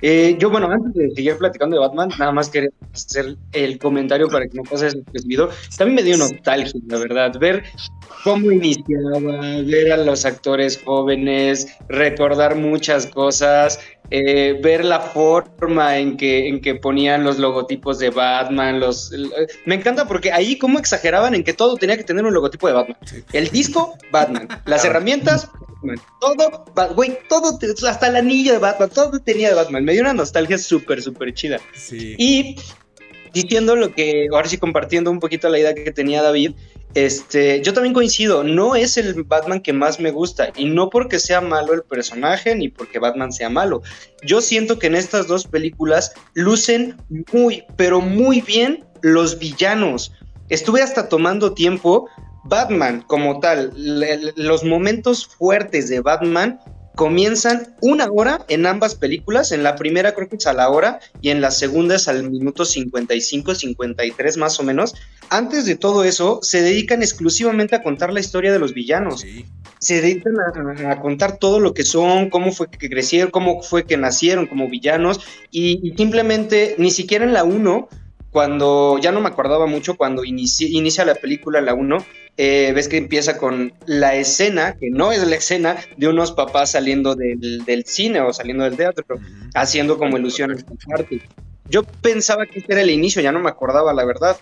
Eh, 0.00 0.36
yo, 0.38 0.50
bueno, 0.50 0.70
antes 0.70 0.94
de 0.94 1.10
seguir 1.10 1.36
platicando 1.36 1.76
de 1.76 1.80
Batman, 1.80 2.10
nada 2.18 2.30
más 2.30 2.48
quería 2.48 2.70
hacer 2.92 3.36
el 3.52 3.78
comentario 3.78 4.28
para 4.28 4.46
que 4.46 4.56
no 4.56 4.62
pase 4.62 5.02
video. 5.24 5.48
También 5.76 5.96
me 5.96 6.02
dio 6.02 6.16
nostalgia, 6.16 6.80
la 6.86 6.98
verdad, 6.98 7.38
ver 7.38 7.64
cómo 8.24 8.50
iniciaba, 8.50 9.62
ver 9.64 9.92
a 9.92 9.96
los 9.96 10.24
actores 10.24 10.80
jóvenes, 10.84 11.68
recordar 11.88 12.56
muchas 12.56 13.06
cosas, 13.06 13.80
eh, 14.10 14.58
ver 14.62 14.84
la 14.84 15.00
forma 15.00 15.98
en 15.98 16.16
que, 16.16 16.48
en 16.48 16.60
que 16.60 16.74
ponían 16.74 17.24
los 17.24 17.38
logotipos 17.38 17.98
de 17.98 18.10
Batman, 18.10 18.80
los... 18.80 19.12
Me 19.66 19.74
encanta 19.74 20.06
porque 20.06 20.32
ahí 20.32 20.56
cómo 20.56 20.78
exageraban 20.78 21.34
en 21.34 21.44
que 21.44 21.52
todo 21.52 21.76
tenía 21.76 21.96
que 21.96 22.04
tener 22.04 22.24
un 22.24 22.32
logotipo 22.32 22.68
de 22.68 22.74
Batman. 22.74 22.98
El 23.32 23.48
disco, 23.48 23.96
Batman. 24.10 24.48
Las 24.64 24.84
herramientas, 24.84 25.50
todo, 26.20 26.64
güey, 26.94 27.18
todo, 27.28 27.58
hasta 27.86 28.10
la 28.10 28.20
anilla 28.20 28.52
de 28.52 28.58
Batman, 28.58 28.90
todo 28.90 29.20
tenía 29.20 29.48
de 29.50 29.54
Batman. 29.54 29.84
Me 29.84 29.92
dio 29.92 30.02
una 30.02 30.14
nostalgia 30.14 30.58
súper, 30.58 31.02
súper 31.02 31.34
chida. 31.34 31.60
Y 31.90 32.56
diciendo 33.32 33.76
lo 33.76 33.94
que, 33.94 34.28
ahora 34.32 34.48
sí 34.48 34.58
compartiendo 34.58 35.10
un 35.10 35.20
poquito 35.20 35.48
la 35.48 35.58
idea 35.58 35.74
que 35.74 35.92
tenía 35.92 36.22
David, 36.22 36.52
este, 36.94 37.62
yo 37.62 37.74
también 37.74 37.94
coincido, 37.94 38.42
no 38.42 38.74
es 38.74 38.96
el 38.96 39.22
Batman 39.24 39.60
que 39.60 39.72
más 39.72 40.00
me 40.00 40.10
gusta 40.10 40.50
y 40.56 40.66
no 40.66 40.88
porque 40.90 41.18
sea 41.18 41.40
malo 41.40 41.74
el 41.74 41.82
personaje 41.82 42.54
ni 42.54 42.68
porque 42.68 42.98
Batman 42.98 43.32
sea 43.32 43.50
malo. 43.50 43.82
Yo 44.22 44.40
siento 44.40 44.78
que 44.78 44.86
en 44.86 44.94
estas 44.94 45.26
dos 45.26 45.46
películas 45.46 46.12
lucen 46.34 46.96
muy, 47.32 47.64
pero 47.76 48.00
muy 48.00 48.40
bien 48.40 48.84
los 49.02 49.38
villanos. 49.38 50.12
Estuve 50.48 50.82
hasta 50.82 51.08
tomando 51.08 51.52
tiempo 51.52 52.08
Batman 52.44 53.04
como 53.06 53.40
tal, 53.40 53.72
los 54.36 54.64
momentos 54.64 55.26
fuertes 55.26 55.88
de 55.88 56.00
Batman 56.00 56.58
comienzan 56.98 57.76
una 57.80 58.10
hora 58.10 58.44
en 58.48 58.66
ambas 58.66 58.96
películas. 58.96 59.52
En 59.52 59.62
la 59.62 59.76
primera 59.76 60.16
creo 60.16 60.28
que 60.28 60.34
es 60.34 60.48
a 60.48 60.52
la 60.52 60.68
hora 60.68 60.98
y 61.22 61.30
en 61.30 61.40
la 61.40 61.52
segunda 61.52 61.94
es 61.94 62.08
al 62.08 62.28
minuto 62.28 62.64
55, 62.64 63.54
53 63.54 64.36
más 64.36 64.58
o 64.58 64.64
menos. 64.64 64.96
Antes 65.30 65.64
de 65.64 65.76
todo 65.76 66.02
eso, 66.02 66.40
se 66.42 66.60
dedican 66.60 67.00
exclusivamente 67.00 67.76
a 67.76 67.84
contar 67.84 68.12
la 68.12 68.18
historia 68.18 68.52
de 68.52 68.58
los 68.58 68.74
villanos. 68.74 69.24
Se 69.78 70.02
dedican 70.02 70.34
a, 70.88 71.00
contar 71.00 71.36
todo 71.36 71.60
lo 71.60 71.72
que 71.72 71.84
son, 71.84 72.30
cómo 72.30 72.50
fue 72.50 72.68
que 72.68 72.90
crecieron, 72.90 73.30
cómo 73.30 73.62
fue 73.62 73.84
que 73.84 73.96
nacieron 73.96 74.48
como 74.48 74.68
villanos 74.68 75.20
y, 75.52 75.94
simplemente 75.96 76.74
ni 76.78 76.90
siquiera 76.90 77.24
en 77.24 77.32
la 77.32 77.44
1 77.44 77.88
cuando 78.32 78.98
ya 79.00 79.12
no 79.12 79.20
me 79.20 79.28
acordaba 79.28 79.66
mucho 79.66 79.96
cuando 79.96 80.24
inicia 80.24 81.04
la 81.04 81.14
película 81.14 81.60
la 81.60 81.74
1, 81.74 82.04
eh, 82.40 82.70
ves 82.72 82.88
que 82.88 82.96
empieza 82.96 83.36
con 83.36 83.72
la 83.84 84.14
escena, 84.14 84.76
que 84.78 84.90
no 84.90 85.10
es 85.10 85.26
la 85.26 85.34
escena 85.34 85.76
de 85.96 86.06
unos 86.06 86.30
papás 86.30 86.70
saliendo 86.70 87.16
del, 87.16 87.84
cine 87.84 88.20
o 88.20 88.32
saliendo 88.32 88.62
del 88.62 88.76
teatro, 88.76 89.04
haciendo 89.54 89.98
como 89.98 90.16
ilusión 90.16 90.52
esta 90.52 90.72
parte. 90.86 91.20
Yo 91.68 91.82
pensaba 91.82 92.46
que 92.46 92.60
este 92.60 92.74
era 92.74 92.82
el 92.82 92.90
inicio, 92.90 93.20
ya 93.20 93.32
no 93.32 93.40
me 93.40 93.48
acordaba 93.48 93.92
la 93.92 94.04
verdad. 94.04 94.36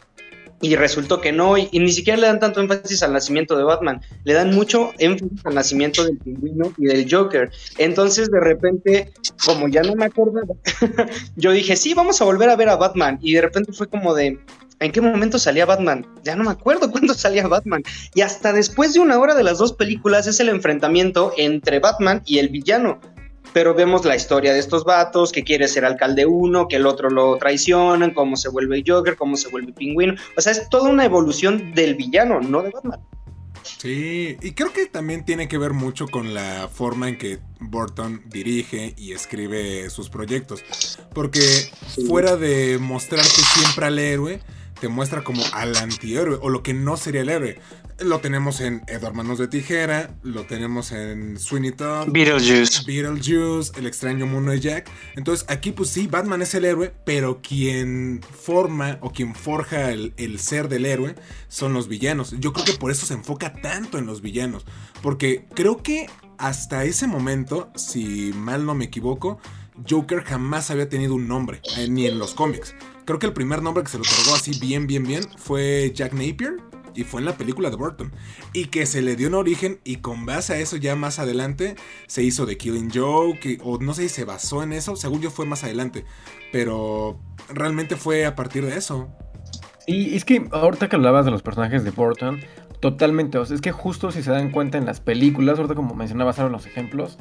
Y 0.60 0.74
resultó 0.76 1.20
que 1.20 1.32
no, 1.32 1.58
y, 1.58 1.68
ni 1.72 1.92
siquiera 1.92 2.18
le 2.18 2.26
dan 2.26 2.40
tanto 2.40 2.60
énfasis 2.60 3.02
al 3.02 3.12
nacimiento 3.12 3.56
de 3.58 3.64
Batman, 3.64 4.00
le 4.24 4.32
dan 4.32 4.54
mucho 4.54 4.92
énfasis 4.98 5.44
al 5.44 5.54
nacimiento 5.54 6.04
del 6.04 6.16
pingüino 6.16 6.72
y 6.78 6.86
del 6.86 7.06
Joker. 7.10 7.50
Entonces, 7.76 8.30
de 8.30 8.40
repente, 8.40 9.12
como 9.44 9.68
ya 9.68 9.82
no 9.82 9.94
me 9.94 10.06
acordaba, 10.06 10.54
yo 11.36 11.52
dije, 11.52 11.76
sí, 11.76 11.92
vamos 11.92 12.20
a 12.20 12.24
volver 12.24 12.48
a 12.48 12.56
ver 12.56 12.70
a 12.70 12.76
Batman. 12.76 13.18
Y 13.20 13.34
de 13.34 13.42
repente 13.42 13.72
fue 13.72 13.86
como 13.86 14.14
de, 14.14 14.38
¿En 14.78 14.92
qué 14.92 15.00
momento 15.00 15.38
salía 15.38 15.64
Batman? 15.64 16.06
Ya 16.22 16.36
no 16.36 16.44
me 16.44 16.50
acuerdo 16.50 16.90
cuándo 16.92 17.14
salía 17.14 17.46
Batman. 17.48 17.82
Y 18.14 18.20
hasta 18.20 18.52
después 18.52 18.92
de 18.92 19.00
una 19.00 19.18
hora 19.18 19.34
de 19.34 19.42
las 19.42 19.58
dos 19.58 19.72
películas 19.72 20.26
es 20.26 20.38
el 20.40 20.48
enfrentamiento 20.48 21.32
entre 21.36 21.78
Batman 21.78 22.22
y 22.26 22.38
el 22.38 22.48
villano. 22.48 23.00
Pero 23.56 23.72
vemos 23.72 24.04
la 24.04 24.14
historia 24.14 24.52
de 24.52 24.58
estos 24.58 24.84
vatos, 24.84 25.32
que 25.32 25.42
quiere 25.42 25.66
ser 25.66 25.86
alcalde 25.86 26.26
uno, 26.26 26.68
que 26.68 26.76
el 26.76 26.84
otro 26.84 27.08
lo 27.08 27.38
traicionan, 27.38 28.12
cómo 28.12 28.36
se 28.36 28.50
vuelve 28.50 28.84
Joker, 28.86 29.16
cómo 29.16 29.38
se 29.38 29.48
vuelve 29.48 29.72
Pingüino. 29.72 30.12
O 30.36 30.42
sea, 30.42 30.52
es 30.52 30.68
toda 30.68 30.90
una 30.90 31.06
evolución 31.06 31.72
del 31.72 31.94
villano, 31.94 32.42
no 32.42 32.60
de 32.60 32.68
Batman. 32.68 33.00
Sí, 33.62 34.36
y 34.42 34.52
creo 34.52 34.74
que 34.74 34.84
también 34.84 35.24
tiene 35.24 35.48
que 35.48 35.56
ver 35.56 35.72
mucho 35.72 36.06
con 36.06 36.34
la 36.34 36.68
forma 36.70 37.08
en 37.08 37.16
que 37.16 37.38
Burton 37.58 38.20
dirige 38.26 38.92
y 38.98 39.12
escribe 39.12 39.88
sus 39.88 40.10
proyectos. 40.10 40.62
Porque 41.14 41.40
fuera 42.06 42.36
de 42.36 42.76
mostrarte 42.78 43.40
siempre 43.54 43.86
al 43.86 43.98
héroe, 43.98 44.40
te 44.78 44.88
muestra 44.88 45.24
como 45.24 45.42
al 45.54 45.74
antihéroe 45.78 46.38
o 46.42 46.50
lo 46.50 46.62
que 46.62 46.74
no 46.74 46.98
sería 46.98 47.22
el 47.22 47.30
héroe. 47.30 47.58
Lo 47.98 48.20
tenemos 48.20 48.60
en 48.60 48.82
Edward 48.88 49.14
Manos 49.14 49.38
de 49.38 49.48
Tijera, 49.48 50.14
lo 50.22 50.44
tenemos 50.44 50.92
en 50.92 51.38
Sweeney 51.38 51.72
Todd, 51.72 52.08
Beetlejuice. 52.10 52.84
Beetlejuice, 52.86 53.72
El 53.78 53.86
extraño 53.86 54.26
mundo 54.26 54.50
de 54.50 54.60
Jack. 54.60 54.90
Entonces 55.16 55.46
aquí 55.48 55.72
pues 55.72 55.88
sí, 55.88 56.06
Batman 56.06 56.42
es 56.42 56.54
el 56.54 56.66
héroe, 56.66 56.92
pero 57.06 57.40
quien 57.40 58.20
forma 58.22 58.98
o 59.00 59.12
quien 59.12 59.34
forja 59.34 59.92
el, 59.92 60.12
el 60.18 60.38
ser 60.38 60.68
del 60.68 60.84
héroe 60.84 61.14
son 61.48 61.72
los 61.72 61.88
villanos. 61.88 62.34
Yo 62.38 62.52
creo 62.52 62.66
que 62.66 62.74
por 62.74 62.90
eso 62.90 63.06
se 63.06 63.14
enfoca 63.14 63.54
tanto 63.54 63.96
en 63.96 64.04
los 64.04 64.20
villanos, 64.20 64.66
porque 65.00 65.46
creo 65.54 65.82
que 65.82 66.06
hasta 66.36 66.84
ese 66.84 67.06
momento, 67.06 67.70
si 67.76 68.30
mal 68.34 68.66
no 68.66 68.74
me 68.74 68.84
equivoco, 68.84 69.38
Joker 69.88 70.22
jamás 70.22 70.70
había 70.70 70.88
tenido 70.88 71.14
un 71.14 71.28
nombre, 71.28 71.60
eh, 71.76 71.88
ni 71.88 72.06
en 72.06 72.18
los 72.18 72.34
cómics. 72.34 72.74
Creo 73.04 73.18
que 73.18 73.26
el 73.26 73.32
primer 73.32 73.62
nombre 73.62 73.84
que 73.84 73.90
se 73.90 73.98
le 73.98 74.02
otorgó 74.02 74.34
así 74.34 74.58
bien, 74.58 74.86
bien, 74.86 75.04
bien 75.04 75.24
fue 75.38 75.92
Jack 75.94 76.12
Napier. 76.12 76.56
Y 76.96 77.04
fue 77.04 77.20
en 77.20 77.26
la 77.26 77.36
película 77.36 77.70
de 77.70 77.76
Burton. 77.76 78.12
Y 78.52 78.66
que 78.66 78.86
se 78.86 79.02
le 79.02 79.16
dio 79.16 79.28
un 79.28 79.34
origen 79.34 79.80
y 79.84 79.96
con 79.96 80.26
base 80.26 80.54
a 80.54 80.58
eso 80.58 80.76
ya 80.76 80.96
más 80.96 81.18
adelante 81.18 81.76
se 82.06 82.22
hizo 82.22 82.46
The 82.46 82.56
Killing 82.56 82.90
Joke. 82.92 83.58
o 83.62 83.78
no 83.78 83.94
sé 83.94 84.02
si 84.02 84.08
se 84.08 84.24
basó 84.24 84.62
en 84.62 84.72
eso. 84.72 84.96
Según 84.96 85.20
yo 85.20 85.30
fue 85.30 85.46
más 85.46 85.62
adelante. 85.62 86.04
Pero 86.52 87.20
realmente 87.48 87.96
fue 87.96 88.26
a 88.26 88.34
partir 88.34 88.64
de 88.64 88.76
eso. 88.76 89.08
Y 89.86 90.16
es 90.16 90.24
que 90.24 90.48
ahorita 90.50 90.88
que 90.88 90.96
hablabas 90.96 91.24
de 91.24 91.30
los 91.30 91.42
personajes 91.42 91.84
de 91.84 91.90
Burton, 91.90 92.40
totalmente. 92.80 93.38
O 93.38 93.46
sea, 93.46 93.54
es 93.54 93.60
que 93.60 93.72
justo 93.72 94.10
si 94.10 94.22
se 94.22 94.30
dan 94.30 94.50
cuenta 94.50 94.78
en 94.78 94.86
las 94.86 95.00
películas, 95.00 95.58
ahorita 95.58 95.74
como 95.74 95.94
mencionabas 95.94 96.38
ahora 96.38 96.50
los 96.50 96.66
ejemplos, 96.66 97.18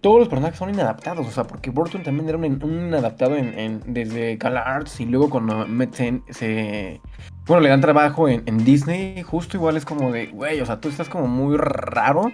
todos 0.00 0.18
los 0.18 0.28
personajes 0.28 0.58
son 0.58 0.70
inadaptados, 0.70 1.26
o 1.26 1.30
sea, 1.30 1.44
porque 1.44 1.70
Burton 1.70 2.02
también 2.02 2.28
era 2.28 2.38
un, 2.38 2.44
inadaptado 2.46 3.36
en, 3.36 3.82
desde 3.86 4.36
Gala 4.36 4.60
Arts 4.60 5.00
y 5.00 5.06
luego 5.06 5.28
cuando 5.28 5.66
se, 5.92 6.22
se, 6.30 7.00
bueno, 7.46 7.60
le 7.62 7.68
dan 7.68 7.80
trabajo 7.80 8.28
en, 8.28 8.64
Disney, 8.64 9.22
justo 9.22 9.56
igual 9.56 9.76
es 9.76 9.84
como 9.84 10.10
de, 10.10 10.26
güey, 10.26 10.60
o 10.60 10.66
sea, 10.66 10.80
tú 10.80 10.88
estás 10.88 11.08
como 11.08 11.26
muy 11.26 11.56
raro 11.58 12.32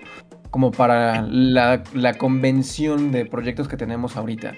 como 0.51 0.71
para 0.71 1.23
la, 1.23 1.83
convención 2.19 3.11
de 3.11 3.27
proyectos 3.27 3.69
que 3.69 3.77
tenemos 3.77 4.17
ahorita. 4.17 4.55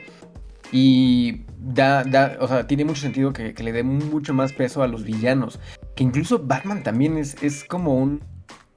Y 0.71 1.47
da, 1.59 2.05
da, 2.05 2.37
o 2.41 2.47
sea, 2.47 2.67
tiene 2.67 2.85
mucho 2.85 3.01
sentido 3.01 3.33
que, 3.33 3.55
le 3.55 3.73
dé 3.73 3.83
mucho 3.83 4.35
más 4.35 4.53
peso 4.53 4.83
a 4.83 4.87
los 4.87 5.03
villanos. 5.03 5.59
Que 5.97 6.05
incluso 6.05 6.41
Batman 6.45 6.83
también 6.83 7.17
es, 7.17 7.43
es 7.43 7.65
como 7.65 7.95
un, 7.95 8.23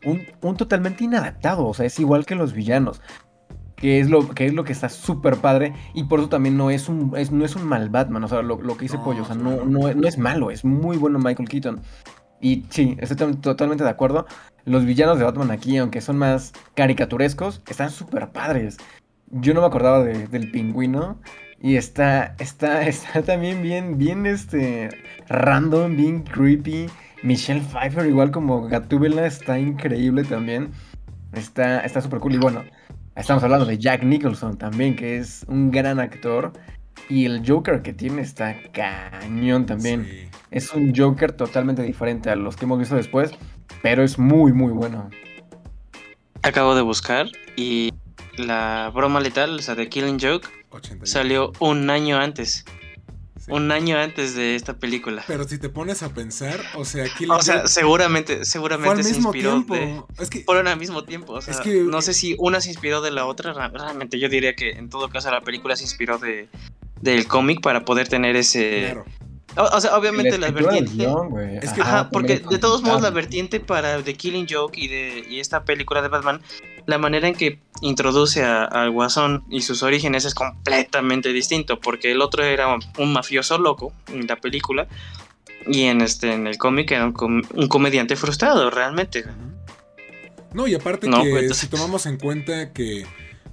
un, 0.05 0.25
un, 0.41 0.55
totalmente 0.55 1.03
inadaptado. 1.03 1.67
O 1.67 1.73
sea, 1.73 1.85
es 1.85 1.99
igual 1.99 2.25
que 2.25 2.35
los 2.35 2.53
villanos 2.53 3.01
que 3.81 3.99
es 3.99 4.09
lo 4.09 4.29
que, 4.29 4.45
es 4.45 4.53
lo 4.53 4.63
que 4.63 4.71
está 4.71 4.89
súper 4.89 5.37
padre 5.37 5.73
y 5.95 6.03
por 6.03 6.19
eso 6.19 6.29
también 6.29 6.55
no 6.55 6.69
es 6.69 6.87
un, 6.87 7.11
no 7.31 7.45
es 7.45 7.55
un 7.55 7.65
mal 7.65 7.89
Batman, 7.89 8.23
o 8.23 8.27
sea, 8.27 8.43
lo, 8.43 8.59
que 8.77 8.83
dice 8.85 8.99
Pollo, 8.99 9.23
o 9.23 9.25
sea, 9.25 9.35
no, 9.35 9.65
no, 9.65 9.87
es 9.87 10.17
malo, 10.19 10.51
es 10.51 10.63
muy 10.63 10.97
bueno 10.97 11.17
Michael 11.17 11.49
Keaton. 11.49 11.81
Y 12.39 12.65
sí, 12.69 12.97
estoy 12.99 13.35
totalmente 13.35 13.83
de 13.83 13.89
acuerdo. 13.89 14.25
Los 14.65 14.85
villanos 14.85 15.19
de 15.19 15.25
Batman 15.25 15.51
aquí, 15.51 15.77
aunque 15.77 16.01
son 16.01 16.17
más 16.17 16.53
caricaturescos, 16.75 17.61
están 17.67 17.91
súper 17.91 18.29
padres. 18.29 18.77
Yo 19.29 19.53
no 19.53 19.61
me 19.61 19.67
acordaba 19.67 20.03
del 20.03 20.51
pingüino. 20.51 21.19
Y 21.59 21.75
está, 21.75 22.35
está, 22.39 22.81
está 22.87 23.21
también 23.21 23.61
bien, 23.61 23.97
bien 23.97 24.25
este, 24.25 24.89
random, 25.27 25.95
bien 25.95 26.23
creepy. 26.23 26.87
Michelle 27.21 27.61
Pfeiffer, 27.61 28.07
igual 28.07 28.31
como 28.31 28.67
Gatúbela, 28.67 29.27
está 29.27 29.59
increíble 29.59 30.23
también. 30.23 30.71
Está 31.33 32.01
súper 32.01 32.19
cool. 32.19 32.33
Y 32.33 32.37
bueno, 32.39 32.63
Estamos 33.15 33.43
hablando 33.43 33.65
de 33.65 33.77
Jack 33.77 34.03
Nicholson 34.03 34.57
también, 34.57 34.95
que 34.95 35.17
es 35.17 35.45
un 35.47 35.69
gran 35.69 35.99
actor. 35.99 36.53
Y 37.09 37.25
el 37.25 37.43
Joker 37.45 37.81
que 37.81 37.93
tiene 37.93 38.21
está 38.21 38.55
cañón 38.71 39.65
también. 39.65 40.29
Es 40.49 40.73
un 40.73 40.95
Joker 40.95 41.33
totalmente 41.33 41.81
diferente 41.81 42.29
a 42.29 42.35
los 42.35 42.55
que 42.55 42.65
hemos 42.65 42.79
visto 42.79 42.95
después, 42.95 43.31
pero 43.81 44.03
es 44.03 44.17
muy, 44.17 44.53
muy 44.53 44.71
bueno. 44.71 45.09
Acabo 46.41 46.73
de 46.73 46.81
buscar 46.81 47.27
y 47.57 47.93
la 48.37 48.91
broma 48.93 49.19
letal, 49.19 49.55
o 49.55 49.61
sea, 49.61 49.75
de 49.75 49.89
Killing 49.89 50.19
Joke, 50.19 50.47
81. 50.69 51.05
salió 51.05 51.51
un 51.59 51.89
año 51.89 52.17
antes. 52.17 52.65
Sí. 53.45 53.51
Un 53.51 53.71
año 53.71 53.97
antes 53.97 54.35
de 54.35 54.55
esta 54.55 54.73
película. 54.77 55.23
Pero 55.27 55.45
si 55.45 55.57
te 55.57 55.67
pones 55.69 56.03
a 56.03 56.13
pensar, 56.13 56.59
o 56.75 56.85
sea, 56.85 57.05
Killing 57.17 57.31
O 57.31 57.41
sea, 57.41 57.65
seguramente, 57.67 58.45
seguramente 58.45 59.03
se 59.03 59.09
mismo 59.13 59.29
inspiró 59.29 59.51
tiempo. 59.63 59.73
de. 59.75 60.23
Es 60.23 60.29
que 60.29 60.43
Fueron 60.43 60.67
al 60.67 60.77
mismo 60.77 61.03
tiempo. 61.03 61.33
O 61.33 61.41
sea, 61.41 61.55
Es 61.55 61.59
que- 61.61 61.81
no 61.81 62.01
sé 62.03 62.13
si 62.13 62.35
una 62.37 62.61
se 62.61 62.69
inspiró 62.69 63.01
de 63.01 63.09
la 63.11 63.25
otra. 63.25 63.53
ra- 63.53 63.69
Realmente 63.69 64.19
yo 64.19 64.29
diría 64.29 64.53
que 64.55 64.71
en 64.71 64.89
todo 64.89 65.09
caso 65.09 65.31
la 65.31 65.41
película 65.41 65.75
se 65.75 65.83
inspiró 65.83 66.17
de 66.19 66.49
del 67.01 67.27
cómic 67.27 67.61
para 67.61 67.83
poder 67.83 68.07
tener 68.07 68.35
ese. 68.35 68.91
claro. 68.91 69.05
O, 69.57 69.63
o 69.75 69.81
sea, 69.81 69.97
obviamente 69.97 70.37
la, 70.37 70.49
vertiente. 70.51 70.91
guion, 70.93 71.29
güey. 71.29 71.57
Es 71.57 71.73
que- 71.73 71.81
Ajá, 71.81 72.09
porque 72.09 72.39
de 72.39 72.57
todos 72.57 72.83
modos 72.83 73.01
la 73.01 73.09
vertiente 73.09 73.59
para 73.59 74.01
The 74.01 74.13
Killing 74.13 74.47
Joke 74.49 74.79
y 74.79 74.87
de 74.87 75.25
y 75.29 75.39
esta 75.41 75.65
película 75.65 76.01
de 76.01 76.07
Batman, 76.07 76.41
la 76.85 76.97
manera 76.97 77.27
en 77.27 77.35
que 77.35 77.59
introduce 77.81 78.43
a- 78.43 78.63
al 78.65 78.91
Guasón 78.91 79.43
y 79.49 79.61
sus 79.61 79.83
orígenes 79.83 80.25
es 80.25 80.33
completamente 80.33 81.31
distinto, 81.33 81.79
porque 81.79 82.11
el 82.11 82.21
otro 82.21 82.43
era 82.43 82.75
un 82.97 83.13
mafioso 83.13 83.57
loco 83.57 83.93
en 84.11 84.27
la 84.27 84.35
película 84.35 84.87
y 85.67 85.83
en 85.83 86.01
este 86.01 86.33
en 86.33 86.47
el 86.47 86.57
cómic 86.57 86.91
era 86.91 87.05
un, 87.05 87.13
com- 87.13 87.43
un 87.53 87.67
comediante 87.67 88.15
frustrado 88.15 88.69
realmente. 88.69 89.25
No, 90.53 90.67
y 90.67 90.75
aparte 90.75 91.07
No, 91.07 91.23
que 91.23 91.29
pues, 91.29 91.57
si 91.57 91.67
tomamos 91.67 92.05
en 92.05 92.17
cuenta 92.17 92.73
que, 92.73 93.05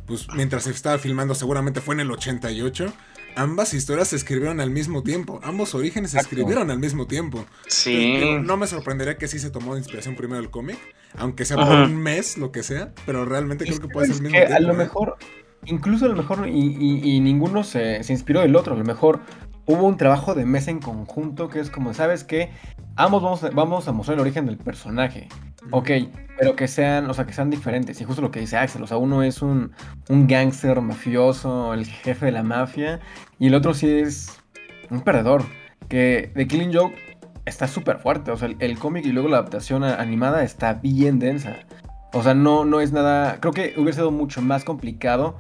pues 0.06 0.26
mientras 0.34 0.64
se 0.64 0.70
estaba 0.70 0.98
filmando, 0.98 1.34
seguramente 1.34 1.80
fue 1.80 1.94
en 1.94 2.00
el 2.00 2.10
88, 2.10 2.92
ambas 3.38 3.72
historias 3.74 4.08
se 4.08 4.16
escribieron 4.16 4.60
al 4.60 4.70
mismo 4.70 5.02
tiempo. 5.02 5.40
Ambos 5.42 5.74
orígenes 5.74 6.10
se 6.10 6.18
escribieron 6.18 6.70
al 6.70 6.78
mismo 6.78 7.06
tiempo. 7.06 7.46
Sí. 7.68 8.18
No 8.42 8.56
me 8.56 8.66
sorprendería 8.66 9.16
que 9.16 9.28
sí 9.28 9.38
se 9.38 9.50
tomó 9.50 9.74
de 9.74 9.80
inspiración 9.80 10.16
primero 10.16 10.40
el 10.40 10.50
cómic, 10.50 10.78
aunque 11.16 11.44
sea 11.44 11.56
por 11.56 11.66
Ajá. 11.66 11.84
un 11.84 11.96
mes, 11.96 12.36
lo 12.38 12.52
que 12.52 12.62
sea, 12.62 12.92
pero 13.06 13.24
realmente 13.24 13.64
creo 13.64 13.80
que 13.80 13.88
puede 13.88 14.08
ser 14.08 14.16
el 14.16 14.22
mismo 14.22 14.38
que 14.38 14.46
tiempo. 14.46 14.56
a 14.56 14.60
lo 14.60 14.72
¿eh? 14.74 14.76
mejor, 14.76 15.16
incluso 15.64 16.04
a 16.04 16.08
lo 16.08 16.16
mejor, 16.16 16.48
y, 16.48 16.52
y- 16.52 17.16
y 17.16 17.20
ninguno 17.20 17.64
se, 17.64 18.02
se 18.04 18.12
inspiró 18.12 18.40
del 18.40 18.54
otro, 18.56 18.74
a 18.74 18.78
lo 18.78 18.84
mejor 18.84 19.20
hubo 19.68 19.86
un 19.86 19.96
trabajo 19.96 20.34
de 20.34 20.46
mesa 20.46 20.70
en 20.70 20.80
conjunto 20.80 21.48
que 21.48 21.60
es 21.60 21.70
como, 21.70 21.94
¿sabes 21.94 22.24
qué? 22.24 22.50
Ambos 22.96 23.22
vamos 23.22 23.44
a, 23.44 23.50
vamos 23.50 23.86
a 23.86 23.92
mostrar 23.92 24.16
el 24.16 24.22
origen 24.22 24.46
del 24.46 24.56
personaje, 24.56 25.28
ok, 25.70 25.90
pero 26.38 26.56
que 26.56 26.66
sean, 26.66 27.08
o 27.08 27.14
sea, 27.14 27.26
que 27.26 27.32
sean 27.32 27.50
diferentes, 27.50 28.00
y 28.00 28.04
justo 28.04 28.22
lo 28.22 28.30
que 28.30 28.40
dice 28.40 28.56
Axel, 28.56 28.82
o 28.82 28.86
sea, 28.86 28.96
uno 28.96 29.22
es 29.22 29.42
un, 29.42 29.72
un 30.08 30.26
gángster 30.26 30.80
mafioso, 30.80 31.74
el 31.74 31.84
jefe 31.84 32.26
de 32.26 32.32
la 32.32 32.42
mafia, 32.42 32.98
y 33.38 33.48
el 33.48 33.54
otro 33.54 33.74
sí 33.74 33.88
es 33.88 34.40
un 34.90 35.02
perdedor, 35.02 35.44
que 35.88 36.32
The 36.34 36.48
Killing 36.48 36.74
Joke 36.74 36.94
está 37.44 37.68
súper 37.68 37.98
fuerte, 37.98 38.30
o 38.30 38.36
sea, 38.36 38.48
el, 38.48 38.56
el 38.60 38.78
cómic 38.78 39.04
y 39.04 39.12
luego 39.12 39.28
la 39.28 39.38
adaptación 39.38 39.84
animada 39.84 40.42
está 40.42 40.74
bien 40.74 41.18
densa. 41.18 41.56
O 42.14 42.22
sea, 42.22 42.32
no, 42.32 42.64
no 42.64 42.80
es 42.80 42.92
nada. 42.92 43.38
Creo 43.38 43.52
que 43.52 43.74
hubiera 43.76 43.92
sido 43.92 44.10
mucho 44.10 44.40
más 44.40 44.64
complicado 44.64 45.36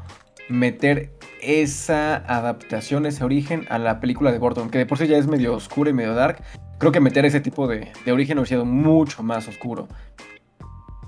meter 0.48 1.10
esa 1.40 2.16
adaptación, 2.16 3.06
ese 3.06 3.24
origen 3.24 3.66
a 3.70 3.78
la 3.78 4.00
película 4.00 4.32
de 4.32 4.38
Burton, 4.38 4.70
que 4.70 4.78
de 4.78 4.86
por 4.86 4.98
sí 4.98 5.06
ya 5.06 5.16
es 5.16 5.26
medio 5.26 5.54
oscura 5.54 5.90
y 5.90 5.92
medio 5.92 6.14
dark. 6.14 6.42
Creo 6.78 6.92
que 6.92 7.00
meter 7.00 7.24
ese 7.24 7.40
tipo 7.40 7.66
de, 7.66 7.92
de 8.04 8.12
origen 8.12 8.38
hubiera 8.38 8.48
sido 8.48 8.64
mucho 8.64 9.22
más 9.22 9.48
oscuro. 9.48 9.88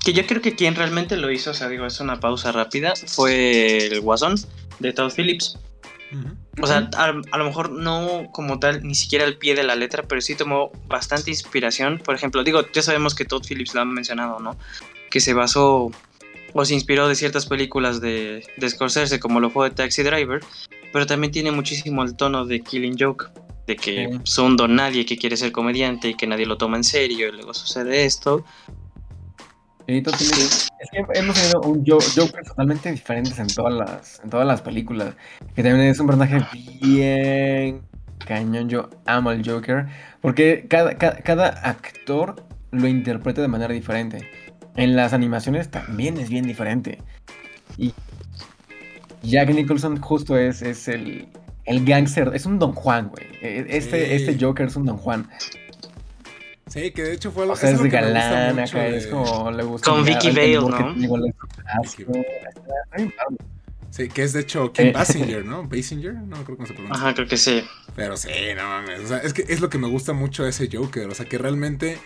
Que 0.04 0.12
yo 0.12 0.26
creo 0.26 0.40
que 0.40 0.54
quien 0.54 0.74
realmente 0.74 1.16
lo 1.16 1.30
hizo, 1.30 1.50
o 1.50 1.54
sea, 1.54 1.68
digo, 1.68 1.86
es 1.86 2.00
una 2.00 2.18
pausa 2.20 2.52
rápida, 2.52 2.94
fue 3.06 3.76
el 3.86 4.00
Guasón 4.00 4.36
de 4.78 4.92
Todd 4.92 5.12
Phillips. 5.14 5.58
O 6.60 6.66
sea, 6.66 6.90
a, 6.96 7.04
a 7.30 7.38
lo 7.38 7.44
mejor 7.44 7.70
no 7.70 8.24
como 8.32 8.58
tal, 8.58 8.82
ni 8.82 8.96
siquiera 8.96 9.24
al 9.24 9.36
pie 9.36 9.54
de 9.54 9.62
la 9.62 9.76
letra, 9.76 10.02
pero 10.08 10.20
sí 10.20 10.34
tomó 10.34 10.72
bastante 10.88 11.30
inspiración. 11.30 11.98
Por 12.04 12.16
ejemplo, 12.16 12.42
digo, 12.42 12.62
ya 12.72 12.82
sabemos 12.82 13.14
que 13.14 13.24
Todd 13.24 13.44
Phillips 13.46 13.74
lo 13.74 13.82
han 13.82 13.92
mencionado, 13.92 14.40
¿no? 14.40 14.56
Que 15.08 15.20
se 15.20 15.34
basó 15.34 15.92
o 16.54 16.64
se 16.64 16.74
inspiró 16.74 17.08
de 17.08 17.14
ciertas 17.14 17.46
películas 17.46 18.00
de, 18.00 18.44
de 18.56 18.70
Scorsese, 18.70 19.20
como 19.20 19.40
lo 19.40 19.50
fue 19.50 19.70
Taxi 19.70 20.02
Driver, 20.02 20.40
pero 20.92 21.06
también 21.06 21.32
tiene 21.32 21.50
muchísimo 21.52 22.02
el 22.02 22.16
tono 22.16 22.44
de 22.46 22.60
Killing 22.60 22.96
Joke, 22.98 23.26
de 23.66 23.76
que 23.76 24.08
Sí. 24.10 24.20
es 24.24 24.38
un 24.38 24.56
don 24.56 24.74
nadie 24.74 25.06
que 25.06 25.16
quiere 25.16 25.36
ser 25.36 25.52
comediante 25.52 26.08
y 26.08 26.14
que 26.14 26.26
nadie 26.26 26.46
lo 26.46 26.56
toma 26.56 26.76
en 26.76 26.84
serio, 26.84 27.28
y 27.28 27.32
luego 27.32 27.54
sucede 27.54 28.04
esto. 28.04 28.44
Entonces, 29.86 30.68
es 30.78 30.90
que 30.92 31.18
hemos 31.18 31.34
tenido 31.34 31.60
un 31.62 31.84
Jo- 31.84 31.98
Joker 32.14 32.44
totalmente 32.44 32.92
diferentes 32.92 33.38
en 33.40 33.48
todas 33.48 33.74
las, 33.74 34.20
en 34.22 34.30
todas 34.30 34.46
las 34.46 34.60
películas. 34.60 35.14
Que 35.56 35.62
también 35.64 35.88
es 35.88 35.98
un 35.98 36.06
personaje 36.06 36.44
bien 36.80 37.82
cañón. 38.24 38.68
Yo 38.68 38.88
amo 39.06 39.30
al 39.30 39.44
Joker. 39.44 39.86
Porque 40.20 40.66
cada, 40.68 40.96
cada, 40.96 41.16
cada 41.22 41.48
actor 41.48 42.36
lo 42.70 42.86
interpreta 42.86 43.42
de 43.42 43.48
manera 43.48 43.74
diferente. 43.74 44.30
En 44.80 44.96
las 44.96 45.12
animaciones 45.12 45.70
también 45.70 46.16
es 46.18 46.28
bien 46.28 46.46
diferente. 46.46 46.98
Y 47.76 47.92
Jack 49.22 49.50
Nicholson 49.50 50.00
justo 50.00 50.36
es, 50.38 50.62
es 50.62 50.88
el, 50.88 51.28
el 51.66 51.84
gángster. 51.84 52.30
Es 52.34 52.46
un 52.46 52.58
Don 52.58 52.72
Juan, 52.72 53.08
güey. 53.08 53.26
E- 53.42 53.66
Este, 53.68 54.06
Sí. 54.06 54.12
este 54.28 54.44
Joker 54.44 54.66
es 54.66 54.76
un 54.76 54.86
Don 54.86 54.96
Juan. 54.96 55.28
Sí, 56.66 56.92
que 56.92 57.02
de 57.02 57.12
hecho 57.14 57.32
fue 57.32 57.42
algo 57.42 57.54
O 57.54 57.56
sea, 57.56 57.70
es 57.70 57.76
que 57.78 57.82
gusta 57.84 58.00
galán 58.00 58.58
acá, 58.60 58.78
de- 58.84 58.96
es 58.96 59.06
como 59.08 59.50
le 59.50 59.62
gusta. 59.64 59.90
Con 59.90 60.04
Vicky 60.04 60.32
que 60.32 60.56
¿no? 60.56 60.70
tiene 60.76 61.04
igual. 61.04 61.34
Sí, 63.90 64.08
que 64.08 64.22
es 64.22 64.32
de 64.32 64.40
hecho 64.40 64.72
Kim 64.72 64.86
Eh. 64.86 64.92
Basinger, 64.92 65.44
¿no? 65.44 65.64
Basinger, 65.64 66.14
no 66.14 66.42
creo 66.44 66.56
cómo 66.56 66.66
se 66.66 66.74
pronuncia. 66.74 67.02
Ajá, 67.02 67.14
creo 67.14 67.26
que 67.26 67.36
sí. 67.36 67.62
Pero 67.96 68.16
sí, 68.16 68.28
no 68.56 68.62
mames. 68.62 69.00
O 69.00 69.06
sea, 69.08 69.18
es 69.18 69.32
que 69.34 69.44
es 69.48 69.60
lo 69.60 69.68
que 69.68 69.78
me 69.78 69.88
gusta 69.88 70.12
mucho 70.12 70.44
de 70.44 70.50
ese 70.50 70.68
Joker. 70.72 71.08
O 71.08 71.14
sea, 71.14 71.26
que 71.26 71.38
realmente 71.38 71.98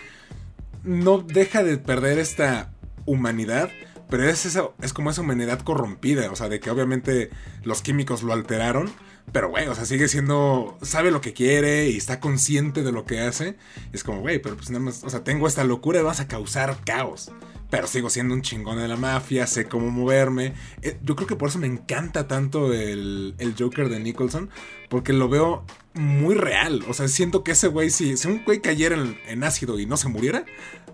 no 0.85 1.19
deja 1.19 1.63
de 1.63 1.79
perder 1.79 2.19
esta 2.19 2.73
humanidad. 3.07 3.71
Pero 4.11 4.29
es, 4.29 4.47
esa, 4.47 4.69
es 4.83 4.93
como 4.93 5.11
esa 5.11 5.23
humanidad 5.23 5.61
corrompida. 5.61 6.31
O 6.31 6.37
sea, 6.37 6.49
de 6.49 6.61
que 6.61 6.71
obviamente 6.71 7.31
los 7.63 7.83
químicos 7.83 8.23
lo 8.23 8.33
alteraron. 8.33 8.91
Pero, 9.33 9.49
güey, 9.49 9.67
o 9.67 9.75
sea, 9.75 9.87
sigue 9.87 10.09
siendo. 10.09 10.79
Sabe 10.83 11.11
lo 11.11 11.21
que 11.21 11.33
quiere 11.33 11.89
y 11.89 11.97
está 11.97 12.21
consciente 12.21 12.83
de 12.83 12.93
lo 12.93 13.07
que 13.07 13.21
hace. 13.21 13.57
Es 13.93 14.05
como, 14.05 14.21
güey, 14.21 14.39
pero 14.39 14.57
pues 14.57 14.71
nada 14.71 14.85
más. 14.85 15.03
O 15.05 15.11
sea, 15.11 15.25
tengo 15.25 15.49
esta 15.49 15.65
locura 15.65 16.01
y 16.01 16.03
vas 16.03 16.21
a 16.21 16.29
causar 16.29 16.79
caos. 16.85 17.33
Pero 17.71 17.87
sigo 17.87 18.11
siendo 18.11 18.35
un 18.35 18.43
chingón 18.43 18.79
de 18.79 18.87
la 18.87 18.97
mafia, 18.97 19.47
sé 19.47 19.65
cómo 19.65 19.91
moverme. 19.91 20.55
Eh, 20.83 20.99
yo 21.03 21.17
creo 21.17 21.27
que 21.27 21.37
por 21.37 21.49
eso 21.49 21.59
me 21.59 21.67
encanta 21.67 22.29
tanto 22.29 22.73
el, 22.73 23.35
el 23.39 23.55
Joker 23.59 23.89
de 23.89 23.99
Nicholson. 23.99 24.51
Porque 24.91 25.13
lo 25.13 25.29
veo 25.29 25.65
muy 25.95 26.35
real. 26.35 26.85
O 26.89 26.95
sea, 26.95 27.09
siento 27.09 27.45
que 27.45 27.53
ese 27.53 27.69
güey, 27.69 27.91
si, 27.91 28.17
si 28.17 28.29
un 28.29 28.45
güey 28.45 28.61
cayera 28.61 28.97
en, 28.97 29.17
en 29.27 29.45
ácido 29.45 29.79
y 29.79 29.87
no 29.87 29.97
se 29.97 30.09
muriera, 30.09 30.45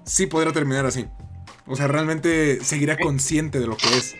sí 0.04 0.26
podría 0.26 0.52
terminar 0.52 0.86
así. 0.86 1.06
O 1.66 1.76
sea, 1.76 1.86
realmente 1.88 2.64
seguirá 2.64 2.96
consciente 2.96 3.60
de 3.60 3.66
lo 3.66 3.76
que 3.76 3.88
es. 3.96 4.16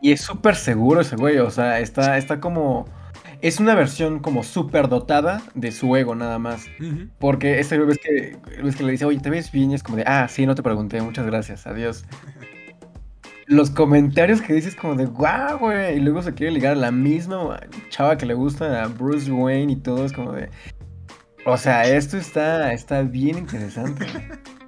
Y 0.00 0.12
es 0.12 0.20
súper 0.20 0.56
seguro 0.56 1.00
ese 1.00 1.16
güey, 1.16 1.38
o 1.38 1.50
sea, 1.50 1.80
está, 1.80 2.18
está 2.18 2.40
como... 2.40 2.86
Es 3.40 3.60
una 3.60 3.74
versión 3.74 4.20
como 4.20 4.42
súper 4.42 4.88
dotada 4.88 5.42
de 5.54 5.70
su 5.70 5.94
ego 5.96 6.14
nada 6.14 6.38
más. 6.38 6.64
Porque 7.18 7.60
ese 7.60 7.76
güey 7.76 7.88
ves 7.88 7.98
que, 8.02 8.38
ves 8.62 8.76
que 8.76 8.84
le 8.84 8.92
dice, 8.92 9.04
oye, 9.04 9.18
¿te 9.20 9.28
ves 9.28 9.52
bien? 9.52 9.70
Y 9.70 9.74
es 9.74 9.82
como 9.82 9.98
de, 9.98 10.04
ah, 10.06 10.26
sí, 10.28 10.46
no 10.46 10.54
te 10.54 10.62
pregunté, 10.62 11.02
muchas 11.02 11.26
gracias, 11.26 11.66
adiós. 11.66 12.04
Los 13.46 13.70
comentarios 13.70 14.40
que 14.40 14.54
dices 14.54 14.74
como 14.74 14.94
de, 14.94 15.06
guau, 15.06 15.58
güey. 15.58 15.96
Y 15.96 16.00
luego 16.00 16.22
se 16.22 16.32
quiere 16.34 16.52
ligar 16.52 16.72
a 16.72 16.76
la 16.76 16.90
misma 16.90 17.60
chava 17.90 18.16
que 18.16 18.26
le 18.26 18.34
gusta 18.34 18.82
a 18.82 18.88
Bruce 18.88 19.30
Wayne 19.30 19.72
y 19.72 19.76
todo, 19.76 20.04
es 20.04 20.12
como 20.12 20.32
de... 20.32 20.48
O 21.46 21.58
sea, 21.58 21.84
esto 21.86 22.16
está, 22.16 22.72
está 22.72 23.02
bien 23.02 23.36
interesante. 23.38 24.06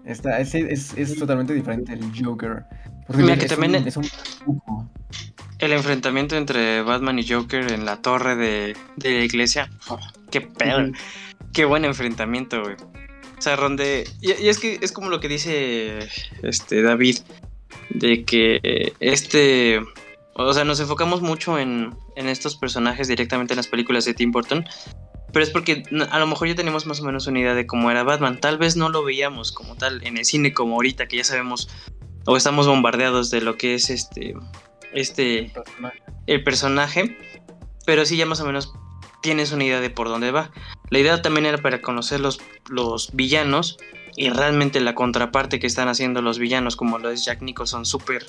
Está, 0.04 0.38
es, 0.40 0.54
es, 0.54 0.92
es 0.96 1.18
totalmente 1.18 1.54
diferente 1.54 1.94
el 1.94 2.12
Joker. 2.16 2.64
Porque 3.06 3.22
Mira 3.22 3.34
es 3.34 3.40
que 3.40 3.48
también 3.48 3.74
un- 3.76 3.88
es 3.88 3.96
un. 3.96 4.06
El 5.58 5.72
enfrentamiento 5.72 6.36
entre 6.36 6.82
Batman 6.82 7.18
y 7.18 7.26
Joker 7.26 7.72
en 7.72 7.86
la 7.86 8.02
torre 8.02 8.36
de, 8.36 8.76
de 8.96 9.10
la 9.18 9.24
iglesia. 9.24 9.70
oh, 9.88 9.98
qué 10.30 10.42
pedo. 10.42 10.92
Qué 11.54 11.64
buen 11.64 11.84
enfrentamiento, 11.86 12.60
güey. 12.62 12.74
O 13.38 13.40
sea, 13.42 13.56
donde. 13.56 14.06
Y, 14.20 14.32
y 14.44 14.48
es 14.48 14.58
que 14.58 14.78
es 14.82 14.92
como 14.92 15.08
lo 15.08 15.18
que 15.18 15.28
dice 15.28 16.00
este 16.42 16.82
David. 16.82 17.16
De 17.90 18.24
que 18.24 18.60
eh, 18.62 18.92
este. 19.00 19.80
O 20.34 20.52
sea, 20.52 20.64
nos 20.64 20.80
enfocamos 20.80 21.22
mucho 21.22 21.58
en, 21.58 21.96
en 22.14 22.28
estos 22.28 22.56
personajes 22.56 23.08
directamente 23.08 23.54
en 23.54 23.56
las 23.56 23.68
películas 23.68 24.04
de 24.04 24.14
Tim 24.14 24.32
Burton. 24.32 24.66
Pero 25.32 25.44
es 25.44 25.50
porque 25.50 25.82
a 26.10 26.18
lo 26.18 26.26
mejor 26.26 26.48
ya 26.48 26.54
tenemos 26.54 26.86
más 26.86 27.00
o 27.00 27.04
menos 27.04 27.26
una 27.26 27.40
idea 27.40 27.54
de 27.54 27.66
cómo 27.66 27.90
era 27.90 28.02
Batman. 28.02 28.40
Tal 28.40 28.58
vez 28.58 28.76
no 28.76 28.88
lo 28.88 29.02
veíamos 29.02 29.52
como 29.52 29.76
tal 29.76 30.06
en 30.06 30.18
el 30.18 30.24
cine 30.24 30.52
como 30.52 30.74
ahorita, 30.74 31.08
que 31.08 31.16
ya 31.16 31.24
sabemos. 31.24 31.68
O 32.26 32.36
estamos 32.36 32.66
bombardeados 32.66 33.30
de 33.30 33.40
lo 33.40 33.56
que 33.56 33.74
es 33.74 33.90
este. 33.90 34.34
Este 34.92 35.52
el 36.26 36.42
personaje, 36.42 37.16
pero 37.84 38.04
sí 38.04 38.16
ya 38.16 38.26
más 38.26 38.40
o 38.40 38.46
menos 38.46 38.72
tienes 39.22 39.52
una 39.52 39.64
idea 39.64 39.80
de 39.80 39.90
por 39.90 40.08
dónde 40.08 40.30
va. 40.30 40.50
La 40.90 40.98
idea 40.98 41.22
también 41.22 41.46
era 41.46 41.58
para 41.58 41.80
conocer 41.80 42.20
los, 42.20 42.40
los 42.68 43.14
villanos 43.14 43.78
y 44.16 44.30
realmente 44.30 44.80
la 44.80 44.94
contraparte 44.94 45.58
que 45.58 45.66
están 45.66 45.88
haciendo 45.88 46.22
los 46.22 46.38
villanos, 46.38 46.74
como 46.74 46.98
lo 46.98 47.10
es 47.10 47.24
Jack 47.24 47.42
Nicholson, 47.42 47.84
súper 47.84 48.24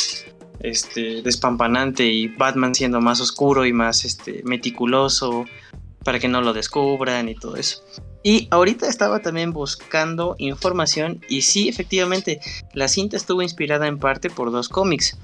este, 0.60 1.22
despampanante 1.22 2.06
y 2.06 2.28
Batman 2.28 2.76
siendo 2.76 3.00
más 3.00 3.22
oscuro 3.22 3.66
y 3.66 3.74
más 3.74 4.04
este, 4.06 4.42
meticuloso 4.44 5.46
para 6.04 6.20
que 6.20 6.28
no 6.28 6.42
lo 6.42 6.54
descubran 6.54 7.30
y 7.30 7.36
todo 7.36 7.56
eso. 7.56 7.84
Y 8.24 8.48
ahorita 8.52 8.88
estaba 8.88 9.20
también 9.22 9.54
buscando 9.54 10.36
información 10.38 11.22
y 11.30 11.44
sí, 11.44 11.70
efectivamente, 11.70 12.42
la 12.74 12.90
cinta 12.90 13.16
estuvo 13.16 13.42
inspirada 13.42 13.88
en 13.88 13.98
parte 13.98 14.30
por 14.30 14.52
dos 14.52 14.68
cómics. 14.68 15.18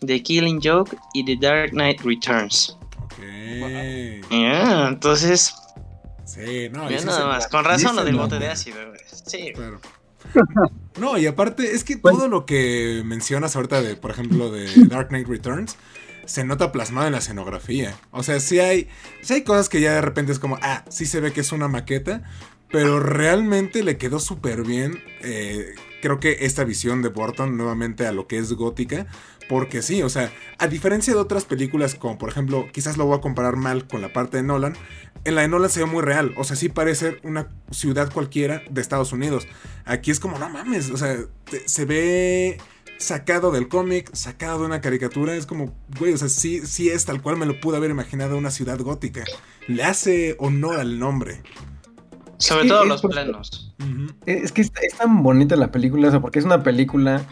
The 0.00 0.22
Killing 0.22 0.60
Joke 0.62 0.96
y 1.14 1.24
The 1.24 1.36
Dark 1.40 1.70
Knight 1.70 2.00
Returns. 2.02 2.76
Ok. 3.02 3.18
Ya, 4.30 4.88
entonces, 4.88 5.54
Sí, 6.24 6.68
no. 6.70 6.88
ya 6.88 7.04
nada 7.04 7.26
más. 7.26 7.48
Con 7.48 7.64
razón 7.64 7.96
lo 7.96 8.04
del 8.04 8.16
bote 8.16 8.38
de 8.38 8.48
ácido. 8.48 8.78
Sí. 9.26 9.52
Claro. 9.54 9.80
No, 10.98 11.16
y 11.18 11.26
aparte, 11.26 11.72
es 11.74 11.84
que 11.84 11.96
Pues- 11.96 12.14
todo 12.14 12.28
lo 12.28 12.46
que 12.46 13.02
mencionas 13.04 13.56
ahorita 13.56 13.80
de, 13.82 13.96
por 13.96 14.10
ejemplo, 14.10 14.50
de 14.50 14.68
Dark 14.88 15.08
Knight 15.08 15.28
Returns, 15.28 15.76
se 16.26 16.44
nota 16.44 16.70
plasmado 16.72 17.06
en 17.06 17.12
la 17.12 17.18
escenografía. 17.18 17.94
O 18.12 18.22
sea, 18.22 18.38
sí 18.40 18.60
hay, 18.60 18.88
sí 19.22 19.34
hay 19.34 19.42
cosas 19.42 19.68
que 19.68 19.80
ya 19.80 19.94
de 19.94 20.00
repente 20.02 20.30
es 20.32 20.38
como, 20.38 20.58
ah, 20.62 20.84
sí 20.88 21.06
se 21.06 21.20
ve 21.20 21.32
que 21.32 21.40
es 21.40 21.50
una 21.52 21.66
maqueta, 21.68 22.22
pero 22.70 23.00
realmente 23.00 23.82
le 23.82 23.96
quedó 23.98 24.20
súper 24.20 24.62
bien. 24.62 25.02
eh, 25.22 25.74
creo 26.02 26.18
que 26.18 26.38
esta 26.46 26.64
visión 26.64 27.02
de 27.02 27.08
Burton 27.10 27.56
nuevamente 27.58 28.06
a 28.06 28.12
lo 28.12 28.26
que 28.26 28.38
es 28.38 28.52
gótica. 28.54 29.06
Porque 29.50 29.82
sí, 29.82 30.00
o 30.04 30.08
sea, 30.08 30.32
a 30.58 30.68
diferencia 30.68 31.12
de 31.12 31.18
otras 31.18 31.44
películas, 31.44 31.96
como 31.96 32.18
por 32.18 32.28
ejemplo, 32.30 32.68
quizás 32.72 32.96
lo 32.96 33.04
voy 33.06 33.18
a 33.18 33.20
comparar 33.20 33.56
mal 33.56 33.88
con 33.88 34.00
la 34.00 34.12
parte 34.12 34.36
de 34.36 34.44
Nolan, 34.44 34.74
en 35.24 35.34
la 35.34 35.42
de 35.42 35.48
Nolan 35.48 35.68
se 35.68 35.80
ve 35.80 35.86
muy 35.86 36.02
real. 36.02 36.32
O 36.36 36.44
sea, 36.44 36.54
sí 36.54 36.68
parece 36.68 37.18
una 37.24 37.48
ciudad 37.72 38.12
cualquiera 38.12 38.62
de 38.70 38.80
Estados 38.80 39.12
Unidos. 39.12 39.48
Aquí 39.84 40.12
es 40.12 40.20
como, 40.20 40.38
no 40.38 40.48
mames, 40.48 40.90
o 40.92 40.96
sea, 40.96 41.16
te- 41.50 41.68
se 41.68 41.84
ve 41.84 42.58
sacado 42.98 43.50
del 43.50 43.66
cómic, 43.66 44.08
sacado 44.14 44.60
de 44.60 44.66
una 44.66 44.80
caricatura. 44.80 45.34
Es 45.34 45.46
como, 45.46 45.74
güey, 45.98 46.12
o 46.12 46.16
sea, 46.16 46.28
sí, 46.28 46.64
sí 46.64 46.88
es 46.88 47.04
tal 47.04 47.20
cual 47.20 47.36
me 47.36 47.44
lo 47.46 47.58
pude 47.60 47.76
haber 47.76 47.90
imaginado 47.90 48.38
una 48.38 48.52
ciudad 48.52 48.78
gótica. 48.78 49.24
Le 49.66 49.82
hace 49.82 50.36
honor 50.38 50.78
al 50.78 51.00
nombre. 51.00 51.42
Sobre 52.38 52.68
todo 52.68 52.84
los 52.84 53.02
planos. 53.02 53.74
Es 54.26 54.52
que 54.52 54.60
es, 54.60 54.70
es 54.80 54.94
tan 54.96 55.24
bonita 55.24 55.56
la 55.56 55.72
película, 55.72 56.06
o 56.06 56.10
sea, 56.12 56.20
porque 56.20 56.38
es 56.38 56.44
una 56.44 56.62
película. 56.62 57.26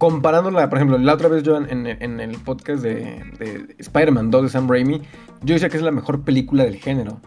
Comparándola, 0.00 0.70
por 0.70 0.78
ejemplo, 0.78 0.96
la 0.96 1.12
otra 1.12 1.28
vez 1.28 1.42
yo 1.42 1.58
en, 1.58 1.86
el 2.20 2.30
podcast 2.38 2.82
de, 2.82 3.22
de 3.38 3.74
Spider-Man 3.76 4.30
2 4.30 4.44
de 4.44 4.48
Sam 4.48 4.66
Raimi, 4.66 5.02
yo 5.42 5.52
decía 5.52 5.68
que 5.68 5.76
es 5.76 5.82
la 5.82 5.90
mejor 5.90 6.22
película 6.24 6.64
del 6.64 6.76
género. 6.76 7.20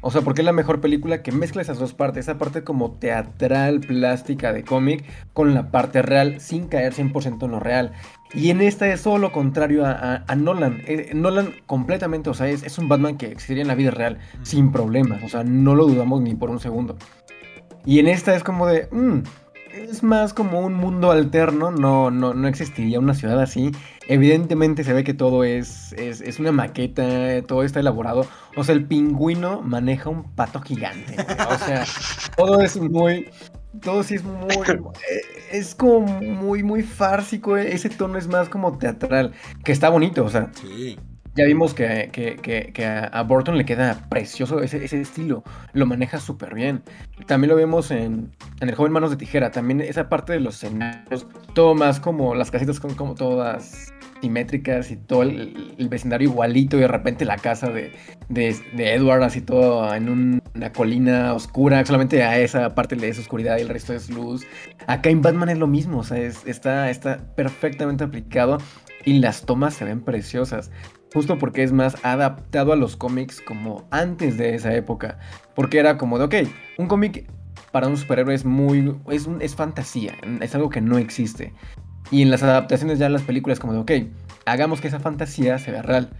O 0.00 0.10
sea, 0.10 0.22
porque 0.22 0.40
es 0.40 0.46
la 0.46 0.52
mejor 0.54 0.80
película 0.80 1.22
que 1.22 1.32
mezcla 1.32 1.60
esas 1.60 1.78
dos 1.78 1.92
partes, 1.92 2.24
esa 2.24 2.38
parte 2.38 2.64
como 2.64 2.92
teatral, 2.92 3.80
plástica 3.80 4.54
de 4.54 4.64
cómic, 4.64 5.04
con 5.34 5.52
la 5.52 5.70
parte 5.70 6.00
real, 6.00 6.40
sin 6.40 6.66
caer 6.66 6.94
100% 6.94 7.44
en 7.44 7.50
lo 7.50 7.60
real. 7.60 7.92
Y 8.32 8.48
en 8.48 8.62
esta 8.62 8.88
es 8.90 9.02
todo 9.02 9.18
lo 9.18 9.30
contrario 9.30 9.84
a, 9.84 9.90
a- 9.92 10.24
a 10.26 10.34
Nolan. 10.34 10.80
Eh, 10.86 11.10
Nolan 11.14 11.50
completamente, 11.66 12.30
o 12.30 12.34
sea, 12.34 12.48
es, 12.48 12.62
es 12.62 12.78
un 12.78 12.88
Batman 12.88 13.18
que 13.18 13.26
existiría 13.26 13.60
en 13.62 13.68
la 13.68 13.74
vida 13.74 13.90
real, 13.90 14.16
sin 14.42 14.72
problemas, 14.72 15.22
o 15.24 15.28
sea, 15.28 15.44
no 15.44 15.74
lo 15.74 15.84
dudamos 15.86 16.22
ni 16.22 16.34
por 16.34 16.48
un 16.48 16.58
segundo. 16.58 16.96
Y 17.84 17.98
en 17.98 18.08
esta 18.08 18.34
es 18.34 18.42
como 18.42 18.66
de, 18.66 18.88
mm, 18.90 19.18
es 19.76 20.02
más 20.02 20.32
como 20.34 20.60
un 20.60 20.74
mundo 20.74 21.10
alterno, 21.10 21.70
no, 21.70 22.10
no, 22.10 22.34
no 22.34 22.48
existiría 22.48 22.98
una 23.00 23.14
ciudad 23.14 23.40
así. 23.40 23.72
Evidentemente 24.08 24.84
se 24.84 24.92
ve 24.92 25.04
que 25.04 25.14
todo 25.14 25.44
es, 25.44 25.92
es, 25.94 26.20
es 26.20 26.38
una 26.38 26.52
maqueta, 26.52 27.42
todo 27.46 27.62
está 27.62 27.80
elaborado. 27.80 28.26
O 28.56 28.64
sea, 28.64 28.74
el 28.74 28.84
pingüino 28.86 29.62
maneja 29.62 30.10
un 30.10 30.34
pato 30.34 30.60
gigante. 30.60 31.14
güey. 31.14 31.26
O 31.50 31.58
sea, 31.58 31.84
todo 32.36 32.60
es 32.60 32.76
muy... 32.76 33.28
Todo 33.82 34.04
sí 34.04 34.14
es 34.14 34.22
muy... 34.24 34.54
eh, 34.54 35.20
Es 35.50 35.74
como 35.74 36.00
muy, 36.00 36.62
muy 36.62 36.82
fársico. 36.82 37.56
eh, 37.56 37.74
Ese 37.74 37.88
tono 37.90 38.18
es 38.18 38.28
más 38.28 38.48
como 38.48 38.78
teatral. 38.78 39.32
Que 39.64 39.72
está 39.72 39.88
bonito, 39.88 40.24
o 40.24 40.28
sea, 40.30 40.50
Sí. 40.54 40.98
Ya 41.34 41.44
vimos 41.44 41.74
que, 41.74 42.10
que- 42.12 42.36
que- 42.36 42.72
que 42.72 42.86
a, 42.86 43.22
Burton 43.22 43.58
le 43.58 43.64
queda 43.64 44.06
precioso 44.08 44.60
ese, 44.62 44.84
ese 44.84 45.00
estilo. 45.00 45.42
Lo 45.72 45.86
maneja 45.86 46.18
súper 46.20 46.54
bien. 46.54 46.82
También 47.26 47.50
lo 47.50 47.56
vemos 47.56 47.90
en, 47.90 48.30
en 48.60 48.68
El 48.68 48.74
joven 48.74 48.92
Manos 48.92 49.10
de 49.10 49.16
Tijera. 49.16 49.50
También 49.50 49.80
esa 49.80 50.08
parte 50.08 50.32
de 50.32 50.40
los 50.40 50.56
escenarios. 50.56 51.26
Todo 51.54 51.74
más 51.74 52.00
como 52.00 52.34
las 52.34 52.50
casitas 52.50 52.78
con 52.80 52.94
como 52.94 53.14
todas 53.14 53.92
simétricas 54.20 54.90
y 54.90 54.96
todo 54.96 55.22
el, 55.22 55.74
el 55.76 55.88
vecindario 55.90 56.30
igualito 56.30 56.78
y 56.78 56.80
de 56.80 56.88
repente 56.88 57.24
la 57.26 57.36
casa 57.36 57.68
de, 57.68 57.92
de, 58.30 58.56
de 58.74 58.94
Edward 58.94 59.22
así 59.22 59.42
todo 59.42 59.92
en 59.94 60.08
un- 60.08 60.42
una 60.54 60.72
colina 60.72 61.34
oscura, 61.34 61.84
solamente 61.84 62.22
a 62.22 62.38
esa 62.38 62.74
parte 62.74 62.96
le 62.96 63.08
es 63.08 63.18
oscuridad 63.18 63.58
y 63.58 63.62
el 63.62 63.68
resto 63.68 63.92
es 63.92 64.08
luz. 64.08 64.46
Acá 64.86 65.10
en 65.10 65.20
Batman 65.20 65.50
es 65.50 65.58
lo 65.58 65.66
mismo, 65.66 65.98
o 65.98 66.04
sea, 66.04 66.16
es- 66.18 66.46
está, 66.46 66.88
está 66.90 67.18
perfectamente 67.34 68.04
aplicado 68.04 68.58
y 69.04 69.18
las 69.18 69.42
tomas 69.44 69.74
se 69.74 69.84
ven 69.84 70.00
preciosas. 70.00 70.70
Justo 71.14 71.38
porque 71.38 71.62
es 71.62 71.72
más 71.72 71.96
adaptado 72.04 72.72
a 72.72 72.76
los 72.76 72.96
cómics 72.96 73.40
como 73.40 73.86
antes 73.90 74.36
de 74.36 74.54
esa 74.54 74.74
época. 74.74 75.18
Porque 75.54 75.78
era 75.78 75.96
como 75.96 76.18
de, 76.18 76.24
ok, 76.24 76.34
un 76.76 76.88
cómic 76.88 77.24
para 77.72 77.86
un 77.88 77.96
superhéroe 77.96 78.34
es 78.34 78.44
muy. 78.44 78.94
Es, 79.10 79.26
un- 79.26 79.40
es 79.40 79.54
fantasía, 79.54 80.14
es 80.40 80.54
algo 80.54 80.68
que 80.70 80.80
no 80.80 80.98
existe. 80.98 81.54
Y 82.10 82.22
en 82.22 82.30
las 82.30 82.42
adaptaciones 82.42 82.98
ya 82.98 83.06
en 83.06 83.12
las 83.14 83.22
películas, 83.22 83.58
como 83.60 83.72
de, 83.72 83.78
ok, 83.78 83.92
hagamos 84.44 84.80
que 84.80 84.88
esa 84.88 85.00
fantasía 85.00 85.58
se 85.58 85.70
vea 85.70 85.82
real. 85.82 86.10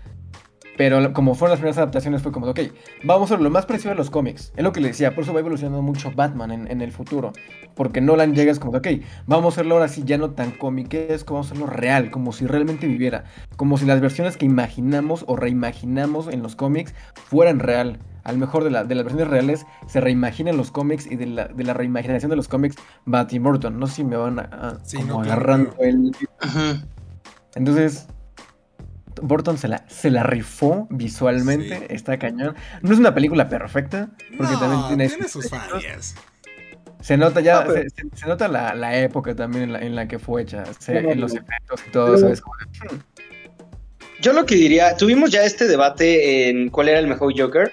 Pero 0.77 1.01
lo- 1.01 1.13
como 1.13 1.35
fueron 1.37 1.53
las 1.53 1.61
primeras 1.61 1.79
adaptaciones, 1.79 2.21
fue 2.23 2.33
como 2.33 2.47
de, 2.47 2.53
ok, 2.67 2.73
vamos 3.05 3.31
a 3.31 3.35
hacer 3.35 3.43
lo 3.45 3.51
más 3.51 3.65
parecido 3.65 3.93
a 3.93 3.95
los 3.95 4.11
cómics. 4.11 4.53
Es 4.57 4.65
lo 4.65 4.73
que 4.73 4.81
le 4.81 4.89
decía, 4.89 5.15
por 5.15 5.23
eso 5.25 5.33
va 5.33 5.39
evolucionando 5.41 5.83
mucho 5.83 6.11
Batman 6.15 6.51
en, 6.51 6.71
en 6.71 6.81
el 6.83 6.91
futuro. 6.91 7.33
Porque 7.77 8.01
Nolan 8.01 8.35
llega 8.35 8.51
es 8.51 8.59
como 8.59 8.73
de, 8.79 8.79
ok, 8.79 9.05
vamos 9.27 9.47
a 9.47 9.55
hacerlo 9.55 9.77
ahora 9.77 9.89
sí 9.89 10.03
ya 10.05 10.19
no 10.19 10.31
tan 10.31 10.51
cómiquesco, 10.51 11.35
vamos 11.35 11.49
a 11.49 11.55
hacerlo 11.55 11.67
real, 11.71 12.11
como 12.11 12.33
si 12.33 12.47
realmente 12.47 12.87
viviera. 12.89 13.25
Como 13.57 13.79
si 13.79 13.87
las 13.87 14.01
versiones 14.01 14.37
que 14.37 14.47
imaginamos 14.47 15.25
o 15.29 15.37
reimaginamos 15.37 16.27
en 16.29 16.43
los 16.43 16.57
cómics 16.57 16.93
fueran 17.15 17.61
real. 17.61 17.99
Al 18.25 18.39
mejor 18.39 18.65
de, 18.65 18.71
la- 18.71 18.85
de 18.85 18.95
las 18.95 19.05
versiones 19.05 19.29
reales 19.31 19.67
se 19.87 20.01
reimaginan 20.01 20.57
los 20.57 20.71
cómics 20.73 21.07
y 21.07 21.15
de 21.17 21.27
la, 21.27 21.47
de 21.49 21.63
la 21.63 21.75
reimaginación 21.75 22.31
de 22.31 22.37
los 22.37 22.49
cómics 22.49 22.75
va 23.13 23.27
Tim 23.27 23.43
Burton. 23.45 23.79
No 23.79 23.87
sé 23.87 23.97
si 23.97 24.05
me 24.05 24.17
van 24.17 24.39
a, 24.41 24.43
a- 24.43 24.79
Sí, 24.85 24.97
como 24.97 25.09
no, 25.13 25.21
agarrando 25.21 25.71
claro. 25.75 25.85
el... 25.91 26.13
Entonces, 27.55 28.09
Burton 29.23 29.59
se 29.59 29.69
la, 29.69 29.85
se 29.89 30.11
la 30.11 30.23
rifó 30.23 30.87
visualmente, 30.91 31.79
Sí. 31.79 31.85
está 31.91 32.19
cañón. 32.19 32.55
No 32.83 32.93
es 32.93 32.99
una 32.99 33.15
película 33.15 33.49
perfecta, 33.49 34.11
porque 34.37 34.53
No, 34.55 34.61
también 34.61 34.87
tiene, 34.89 35.09
tiene 35.09 35.29
sus 35.29 35.49
fallas. 35.49 36.15
Se 37.01 37.17
nota 37.19 37.41
ya, 37.41 37.61
No, 37.61 37.67
pero- 37.69 37.83
se, 37.83 37.91
se- 37.91 38.17
se 38.17 38.27
nota 38.27 38.49
la, 38.49 38.75
la 38.75 38.97
época 38.99 39.35
también 39.35 39.65
en 39.65 39.73
la, 39.75 39.79
en 39.81 39.95
la 39.95 40.09
que 40.09 40.19
fue 40.19 40.43
hecha, 40.43 40.65
se- 40.79 41.03
No, 41.03 41.11
en 41.11 41.21
los 41.21 41.35
efectos 41.35 41.83
y 41.87 41.91
todo, 41.91 42.13
No. 42.13 42.19
¿sabes? 42.19 42.43
Yo 44.21 44.33
lo 44.33 44.47
que 44.47 44.55
diría, 44.55 44.97
tuvimos 44.97 45.31
ya 45.31 45.45
este 45.45 45.67
debate 45.67 46.49
en 46.49 46.71
cuál 46.71 46.89
era 46.89 46.99
el 46.99 47.07
mejor 47.07 47.39
Joker. 47.39 47.73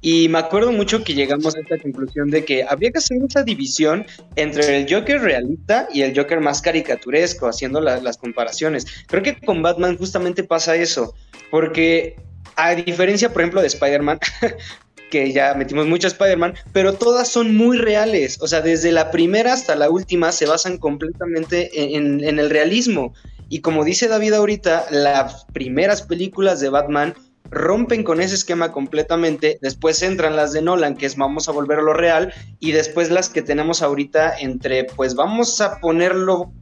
Y 0.00 0.28
me 0.28 0.38
acuerdo 0.38 0.72
mucho 0.72 1.02
que 1.02 1.14
llegamos 1.14 1.56
a 1.56 1.60
esta 1.60 1.78
conclusión 1.78 2.30
de 2.30 2.44
que 2.44 2.62
habría 2.64 2.90
que 2.92 2.98
hacer 2.98 3.18
esa 3.28 3.42
división 3.42 4.06
entre 4.36 4.76
el 4.78 4.92
Joker 4.92 5.20
realista 5.20 5.88
y 5.92 6.02
el 6.02 6.16
Joker 6.16 6.40
más 6.40 6.60
caricaturesco, 6.62 7.48
haciendo 7.48 7.80
la- 7.80 8.00
las 8.00 8.16
comparaciones. 8.18 8.86
Creo 9.08 9.22
que 9.22 9.36
con 9.40 9.62
Batman 9.62 9.96
justamente 9.96 10.44
pasa 10.44 10.76
eso, 10.76 11.14
porque 11.50 12.18
a 12.56 12.74
diferencia, 12.74 13.32
por 13.32 13.42
ejemplo, 13.42 13.60
de 13.62 13.66
Spider-Man, 13.68 14.18
que 15.10 15.32
ya 15.32 15.54
metimos 15.54 15.86
mucho 15.86 16.08
Spider-Man, 16.08 16.54
pero 16.72 16.94
todas 16.94 17.28
son 17.28 17.56
muy 17.56 17.78
reales. 17.78 18.38
O 18.40 18.48
sea, 18.48 18.60
desde 18.60 18.92
la 18.92 19.10
primera 19.10 19.52
hasta 19.54 19.74
la 19.76 19.90
última 19.90 20.30
se 20.32 20.46
basan 20.46 20.78
completamente 20.78 21.70
en, 21.82 22.20
en- 22.20 22.24
en 22.28 22.38
el 22.38 22.50
realismo. 22.50 23.14
Y 23.48 23.60
como 23.60 23.84
dice 23.84 24.08
David 24.08 24.32
ahorita, 24.34 24.86
las 24.90 25.46
primeras 25.52 26.02
películas 26.02 26.60
de 26.60 26.68
Batman 26.68 27.14
rompen 27.50 28.02
con 28.02 28.20
ese 28.20 28.34
esquema 28.34 28.72
completamente, 28.72 29.58
después 29.60 30.02
entran 30.02 30.36
las 30.36 30.52
de 30.52 30.62
Nolan, 30.62 30.96
que 30.96 31.06
es 31.06 31.16
vamos 31.16 31.48
a 31.48 31.52
volver 31.52 31.78
a 31.78 31.82
lo 31.82 31.92
real, 31.92 32.32
y 32.58 32.72
después 32.72 33.10
las 33.10 33.28
que 33.28 33.42
tenemos 33.42 33.82
ahorita 33.82 34.38
entre, 34.38 34.84
pues 34.84 35.14
vamos 35.14 35.60
a 35.60 35.80
ponerlo 35.80 36.52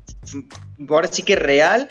ahora 0.88 1.08
sí 1.10 1.22
que 1.22 1.36
real, 1.36 1.88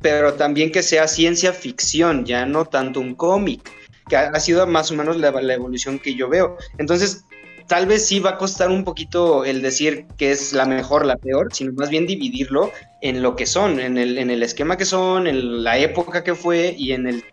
pero 0.00 0.34
también 0.34 0.70
que 0.70 0.82
sea 0.82 1.08
ciencia 1.08 1.52
ficción, 1.52 2.24
ya 2.24 2.46
no 2.46 2.64
tanto 2.66 3.00
un 3.00 3.14
cómic, 3.14 3.70
que 4.08 4.16
ha, 4.16 4.40
sido 4.40 4.66
más 4.66 4.90
o 4.90 4.94
menos 4.94 5.16
la, 5.16 5.30
la 5.30 5.54
evolución 5.54 5.98
que 5.98 6.14
yo 6.14 6.28
veo. 6.28 6.56
Entonces, 6.78 7.24
tal 7.66 7.86
vez 7.86 8.06
sí 8.06 8.20
va 8.20 8.30
a 8.30 8.38
costar 8.38 8.70
un 8.70 8.82
poquito 8.82 9.44
el 9.44 9.60
decir 9.60 10.06
que 10.16 10.30
es 10.30 10.52
la 10.52 10.64
mejor, 10.64 11.04
la 11.04 11.16
peor, 11.16 11.52
sino 11.52 11.72
más 11.74 11.90
bien 11.90 12.06
dividirlo 12.06 12.72
en 13.02 13.22
lo 13.22 13.36
que 13.36 13.46
son, 13.46 13.78
en 13.78 13.98
el, 13.98 14.18
en 14.18 14.30
el 14.30 14.42
esquema 14.42 14.76
que 14.76 14.86
son, 14.86 15.26
en 15.26 15.62
la 15.62 15.78
época 15.78 16.24
que 16.24 16.34
fue 16.34 16.74
y 16.76 16.92
en 16.92 17.06
el 17.06 17.24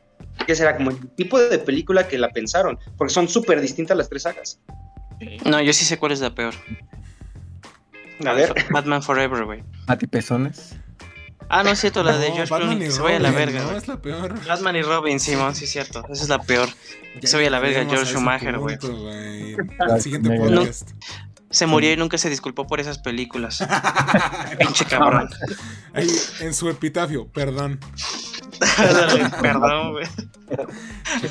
que 0.45 0.55
será 0.55 0.77
como 0.77 0.91
el 0.91 1.09
tipo 1.15 1.39
de 1.39 1.59
película 1.59 2.07
que 2.07 2.17
la 2.17 2.29
pensaron, 2.29 2.77
porque 2.97 3.13
son 3.13 3.27
súper 3.27 3.61
distintas 3.61 3.97
las 3.97 4.09
tres 4.09 4.23
sagas. 4.23 4.59
No, 5.45 5.61
yo 5.61 5.73
sí 5.73 5.85
sé 5.85 5.97
cuál 5.97 6.11
es 6.11 6.19
la 6.19 6.33
peor. 6.35 6.53
A 8.25 8.33
ver. 8.33 8.53
Batman 8.71 9.01
Forever, 9.03 9.45
güey. 9.45 9.63
Mati 9.87 10.07
Pezones. 10.07 10.75
Ah, 11.47 11.63
no 11.63 11.69
es 11.69 11.79
cierto, 11.79 12.03
la 12.03 12.17
de 12.17 12.29
No, 12.29 12.35
George 12.35 12.51
Batman 12.51 12.69
Clooney. 12.77 12.91
Se 12.91 13.01
vaya 13.01 13.17
a 13.17 13.19
la 13.19 13.31
verga, 13.31 13.61
No, 13.63 13.77
es 13.77 13.87
la 13.87 14.01
peor. 14.01 14.45
Batman 14.47 14.75
y 14.77 14.81
Robin, 14.81 15.19
Simón, 15.19 15.53
sí 15.53 15.65
es 15.65 15.71
cierto. 15.71 16.03
Esa 16.09 16.23
es 16.23 16.29
la 16.29 16.41
peor. 16.41 16.69
Ya 17.21 17.27
Se 17.27 17.35
vaya 17.35 17.49
a 17.49 17.51
la 17.51 17.59
verga, 17.59 17.85
George 17.87 18.11
Schumacher, 18.11 18.57
güey. 18.57 18.77
siguiente 19.99 20.37
podcast. 20.37 20.89
Se 21.51 21.67
murió 21.67 21.93
y 21.93 21.97
nunca 21.97 22.17
se 22.17 22.29
disculpó 22.29 22.65
por 22.67 22.79
esas 22.79 22.97
películas. 22.97 23.65
Pinche 24.59 24.85
cabrón. 24.85 25.29
Ahí, 25.93 26.09
en 26.41 26.53
su 26.53 26.69
epitafio, 26.69 27.27
perdón. 27.27 27.79
Perdón, 29.41 29.91
güey. 29.93 30.05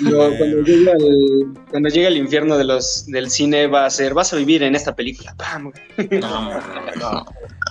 Cuando, 0.00 0.36
cuando 0.38 0.60
llegue 0.62 0.90
al, 0.90 1.54
cuando 1.70 1.88
llegue 1.88 2.06
al 2.06 2.16
infierno 2.16 2.56
de 2.58 2.64
los, 2.64 3.06
del 3.06 3.30
cine 3.30 3.66
va 3.66 3.86
a 3.86 3.90
ser, 3.90 4.14
vas 4.14 4.32
a 4.32 4.36
vivir 4.36 4.62
en 4.62 4.74
esta 4.74 4.94
película. 4.94 5.34
¡Pam! 5.36 5.70
güey! 5.96 6.20
No, 6.20 6.50
no. 6.96 7.24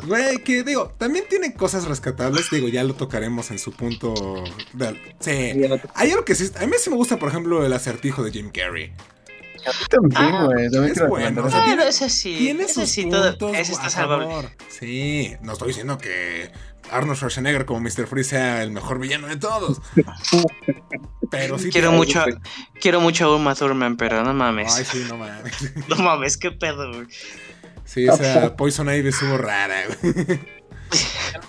Güey, 0.08 0.38
que 0.44 0.64
digo, 0.64 0.94
también 0.98 1.26
tiene 1.30 1.54
cosas 1.54 1.86
rescatables, 1.86 2.50
digo, 2.52 2.68
ya 2.68 2.84
lo 2.84 2.94
tocaremos 2.96 3.52
en 3.52 3.60
su 3.60 3.72
punto. 3.72 4.44
de- 4.74 5.16
sí. 5.20 5.62
Hay 5.96 6.12
algo 6.12 6.26
que 6.26 6.36
sí. 6.36 6.50
A 6.60 6.66
mí 6.66 6.74
sí 6.80 6.90
me 6.90 6.96
gusta, 6.96 7.18
por 7.18 7.30
ejemplo, 7.30 7.66
el 7.66 7.74
acertijo 7.74 8.24
de 8.24 8.32
Jim 8.32 8.52
Carrey. 8.52 8.92
A 9.66 9.70
mí 9.70 9.86
también, 9.90 10.36
Ah, 10.36 10.46
güey. 10.46 10.70
también 10.70 10.94
es 10.94 11.08
bueno, 11.08 11.46
o 11.46 11.50
sea, 11.50 11.64
tiene- 11.64 11.88
ese 11.88 12.10
sí. 12.10 12.36
Tiene 12.38 12.64
ese 12.64 12.82
sus 12.82 12.90
sí, 12.90 13.10
todo- 13.10 13.54
ese 13.54 13.72
está 13.72 13.90
favor. 13.90 14.50
Sí, 14.70 15.36
no 15.42 15.54
estoy 15.54 15.70
diciendo 15.70 15.98
que 15.98 16.52
Arnold 16.96 17.18
Schwarzenegger 17.18 17.66
como 17.66 17.80
Mr. 17.82 18.08
Freeze 18.08 18.30
sea 18.32 18.64
el 18.64 18.72
mejor 18.72 19.00
villano 19.00 19.28
de 19.28 19.38
todos. 19.38 19.82
Pero 21.32 21.58
sí 21.58 21.70
Quiero 21.70 21.92
mucho, 21.92 22.22
a- 22.22 22.26
quiero 22.80 23.02
mucho 23.02 23.26
a 23.26 23.36
Uma 23.36 23.56
Thurman, 23.56 23.98
pero 23.98 24.24
no 24.24 24.34
mames. 24.34 24.76
Ay, 24.76 24.86
sí, 24.86 25.06
no 25.10 25.18
mames. 25.18 25.74
No 25.88 25.96
mames, 25.96 26.38
qué 26.38 26.52
pedo, 26.52 26.94
güey. 26.94 27.08
Sí, 27.86 28.06
esa 28.08 28.56
Poison 28.58 28.88
Ivy 28.94 29.10
estuvo 29.10 29.38
rara, 29.38 29.78
güey. 30.02 30.40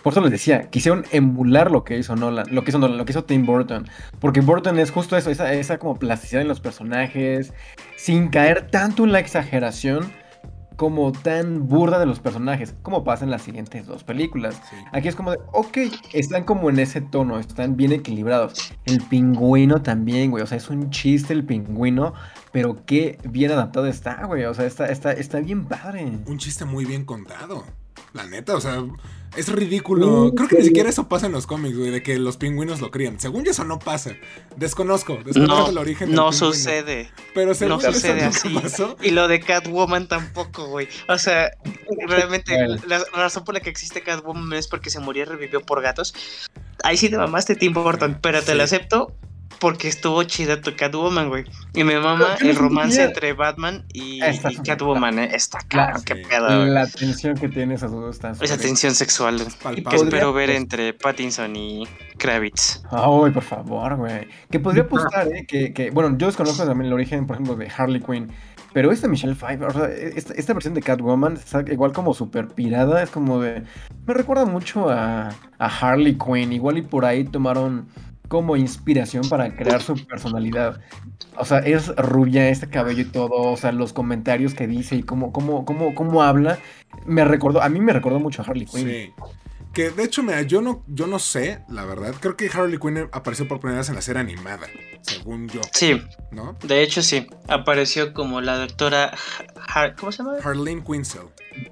Por 0.03 0.13
eso 0.15 0.23
les 0.23 0.31
decía, 0.31 0.71
quisieron 0.71 1.05
emular 1.13 1.71
lo 1.71 1.85
que 1.85 1.99
hizo 1.99 2.17
Nolan, 2.17 2.47
lo 2.51 2.65
que 2.65 2.71
hizo 2.71 2.79
Nolan, 2.79 2.97
lo 2.97 3.05
que 3.05 3.13
hizo 3.13 3.25
Tim 3.25 3.45
Burton. 3.45 3.87
Porque 4.19 4.41
Burton 4.41 4.79
es 4.79 4.91
justo 4.91 5.19
eso, 5.19 5.31
esa, 5.31 5.53
esa 5.53 5.79
como 5.79 5.99
plasticidad 5.99 6.41
en 6.41 6.49
los 6.49 6.61
personajes, 6.61 7.53
sin 7.97 8.29
caer 8.29 8.71
tanto 8.71 9.05
en 9.05 9.13
la 9.13 9.19
exageración 9.19 10.11
como 10.77 11.13
tan 11.13 11.69
burda 11.69 11.99
de 11.99 12.07
los 12.07 12.21
personajes, 12.21 12.75
como 12.83 13.05
pasa 13.05 13.25
en 13.25 13.31
las 13.31 13.43
siguientes 13.43 13.87
dos 13.87 14.05
películas. 14.05 14.61
Sí. 14.71 14.77
Aquí 14.93 15.09
es 15.09 15.17
como 15.17 15.31
de, 15.31 15.39
ok, 15.53 15.79
están 16.13 16.45
como 16.45 16.71
en 16.71 16.79
ese 16.79 17.01
tono, 17.01 17.39
están 17.39 17.77
bien 17.77 17.93
equilibrados. 17.93 18.73
El 18.85 19.01
pingüino 19.01 19.83
también, 19.83 20.31
güey, 20.31 20.43
o 20.43 20.47
sea, 20.47 20.59
es 20.59 20.69
un 20.71 20.91
chiste 20.91 21.33
el 21.33 21.45
pingüino, 21.45 22.15
pero 22.53 22.85
qué 22.87 23.19
bien 23.25 23.51
adaptado 23.53 23.87
está, 23.87 24.25
güey, 24.27 24.45
o 24.45 24.55
sea, 24.55 24.67
está, 24.67 24.87
está, 24.87 25.13
está 25.13 25.41
bien 25.41 25.65
padre. 25.65 26.05
Un 26.27 26.39
chiste 26.39 26.65
muy 26.65 26.85
bien 26.85 27.05
contado. 27.05 27.65
La 28.15 28.27
neta, 28.27 28.55
o 28.55 28.61
sea, 28.61 28.83
es 29.37 29.49
ridículo. 29.51 30.33
Creo 30.37 30.49
que 30.49 30.59
ni 30.59 30.65
siquiera 30.65 30.89
eso 30.89 31.09
pasa 31.09 31.27
en 31.27 31.33
los 31.33 31.47
cómics, 31.49 31.77
güey, 31.77 31.91
de 31.91 32.01
que 32.03 32.17
los 32.19 32.37
pingüinos 32.37 32.81
lo 32.81 32.93
crían. 32.93 33.19
Según 33.19 33.45
yo, 33.45 33.51
eso 33.51 33.65
no 33.65 33.81
pasa. 33.81 34.13
Desconozco, 34.57 35.19
desconozco 35.25 35.65
No, 35.65 35.69
el 35.71 35.79
origen 35.79 36.09
del 36.11 36.17
no 36.17 36.31
pingüino. 36.31 36.53
sucede. 36.53 37.11
Pero 37.35 37.55
según 37.55 37.77
No 37.79 37.83
yo, 37.83 37.89
eso 37.89 37.99
sucede 37.99 38.15
nunca 38.23 38.29
así. 38.29 38.49
pasó. 38.55 38.97
Y 39.03 39.11
lo 39.11 39.27
de 39.27 39.41
Catwoman 39.41 40.07
tampoco, 40.07 40.67
güey. 40.69 40.87
O 41.09 41.19
sea, 41.19 41.51
realmente 42.07 42.57
la 42.87 43.03
razón 43.13 43.45
por 43.45 43.55
la 43.55 43.61
que 43.61 43.71
existe 43.71 44.01
Catwoman 44.03 44.53
es 44.53 44.69
porque 44.69 44.91
se 44.91 45.01
murió 45.01 45.25
y 45.25 45.27
revivió 45.27 45.61
por 45.61 45.83
gatos. 45.83 46.15
Ahí 46.85 46.97
sí 46.97 47.09
te 47.11 47.19
mamaste 47.19 47.57
Tim 47.57 47.73
Burton, 47.75 48.19
pero 48.23 48.41
te 48.43 48.53
Sí. 48.53 48.57
lo 48.59 48.63
acepto 48.63 49.13
porque 49.65 49.89
estuvo 49.89 50.23
chida 50.25 50.61
tu 50.61 50.77
Catwoman, 50.77 51.31
güey. 51.31 51.45
Y 51.73 51.85
me 51.85 51.99
mama 51.99 52.37
el 52.39 52.55
romance 52.55 53.03
entre 53.03 53.33
Batman 53.33 53.87
y, 53.95 54.21
Catwoman, 54.63 55.19
¿eh? 55.19 55.31
Está 55.33 55.61
claro, 55.61 56.01
Sí. 56.01 56.05
qué 56.05 56.17
pedo. 56.17 56.45
güey. 56.47 56.69
La 56.69 56.87
tensión 56.87 57.35
que 57.35 57.49
tiene 57.49 57.73
esas 57.73 57.91
dos 57.91 58.15
está 58.15 58.33
Esa 58.33 58.59
tensión 58.59 58.95
sexual 58.95 59.39
que 59.89 59.97
espero 59.97 60.35
ver 60.35 60.51
pues- 60.51 60.59
entre 60.59 60.93
Pattinson 60.93 61.57
y 61.57 61.89
Kravitz. 62.19 62.83
Ay, 62.91 63.31
por 63.33 63.43
favor, 63.43 63.97
güey. 63.97 64.29
Que 64.51 64.61
podría 64.61 64.83
apostar, 64.83 65.29
¿eh? 65.29 65.47
Que, 65.49 65.73
que, 65.73 65.91
bueno, 65.91 66.15
yo 66.19 66.27
desconozco 66.27 66.67
también 66.67 66.89
el 66.89 66.93
origen, 66.93 67.27
por 67.27 67.37
ejemplo, 67.37 67.57
de 67.57 67.73
Harley 67.75 68.03
Quinn. 68.03 68.31
Pero 68.75 68.93
esta 68.93 69.09
Michelle 69.09 69.35
Pfeiffer, 69.35 69.69
o 69.69 69.73
sea, 69.73 69.87
esta, 69.87 70.35
esta 70.35 70.53
versión 70.53 70.75
de 70.75 70.83
Catwoman 70.83 71.39
está 71.39 71.65
igual 71.73 71.93
como 71.95 72.13
super 72.13 72.49
pirada. 72.49 73.03
Es 73.03 73.09
como 73.09 73.41
de. 73.41 73.63
Me 74.05 74.13
recuerda 74.13 74.45
mucho 74.45 74.91
a, 74.91 75.31
a 75.59 75.67
Harley 75.81 76.19
Quinn. 76.19 76.53
Igual 76.53 76.77
y 76.77 76.83
por 76.83 77.07
ahí 77.07 77.25
tomaron 77.25 77.89
como 78.29 78.57
inspiración 78.57 79.29
para 79.29 79.55
crear 79.55 79.83
su 79.83 79.95
personalidad. 80.07 80.81
O 81.37 81.45
sea, 81.45 81.59
es 81.59 81.89
rubia, 81.97 82.49
este 82.49 82.69
cabello 82.69 83.03
y 83.03 83.07
todo. 83.07 83.35
O 83.35 83.57
sea, 83.57 83.73
los 83.73 83.93
comentarios 83.93 84.55
que 84.55 84.67
dice 84.67 84.97
y 84.97 85.03
cómo, 85.03 85.33
cómo, 85.33 85.65
cómo, 85.65 85.95
cómo 85.95 86.23
habla. 86.23 86.59
Me 87.07 87.25
recordó, 87.25 87.63
a 87.63 87.69
mí 87.69 87.81
me 87.81 87.93
recordó 87.93 88.19
mucho 88.21 88.43
a 88.43 88.45
Harley 88.45 88.67
Quinn. 88.67 88.89
Sí. 88.89 89.13
Que 89.73 89.91
de 89.91 90.05
hecho, 90.05 90.23
mira, 90.23 90.43
yo 90.43 90.63
no, 90.63 90.85
yo 90.87 91.09
no 91.09 91.19
sé, 91.19 91.65
la 91.69 91.85
verdad. 91.85 92.15
Creo 92.21 92.37
que 92.37 92.49
Harley 92.49 92.79
Quinn 92.79 93.09
apareció 93.13 93.49
por 93.49 93.59
primera 93.59 93.81
vez 93.81 93.89
en 93.89 93.97
la 93.97 94.03
serie 94.03 94.21
animada, 94.21 94.69
según 95.03 95.49
yo, 95.49 95.61
Sí, 95.73 96.01
¿no? 96.31 96.57
de 96.63 96.83
hecho 96.85 97.03
sí. 97.03 97.27
Apareció 97.49 98.15
como 98.15 98.41
la 98.41 98.57
doctora. 98.57 99.13
Ha- 99.57 99.81
Har- 99.81 99.97
¿Cómo 99.97 100.13
se 100.13 100.19
llama? 100.23 100.37
Harleen 100.45 100.85
Quinzel. 100.85 101.23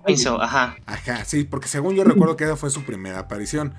Winslow, 0.06 0.40
ajá. 0.40 0.76
Ajá, 0.86 1.24
sí, 1.24 1.44
porque 1.44 1.68
según 1.68 1.94
yo 1.94 2.02
recuerdo 2.02 2.36
que 2.36 2.42
esa 2.44 2.56
fue 2.56 2.70
su 2.70 2.84
primera 2.84 3.20
aparición. 3.20 3.74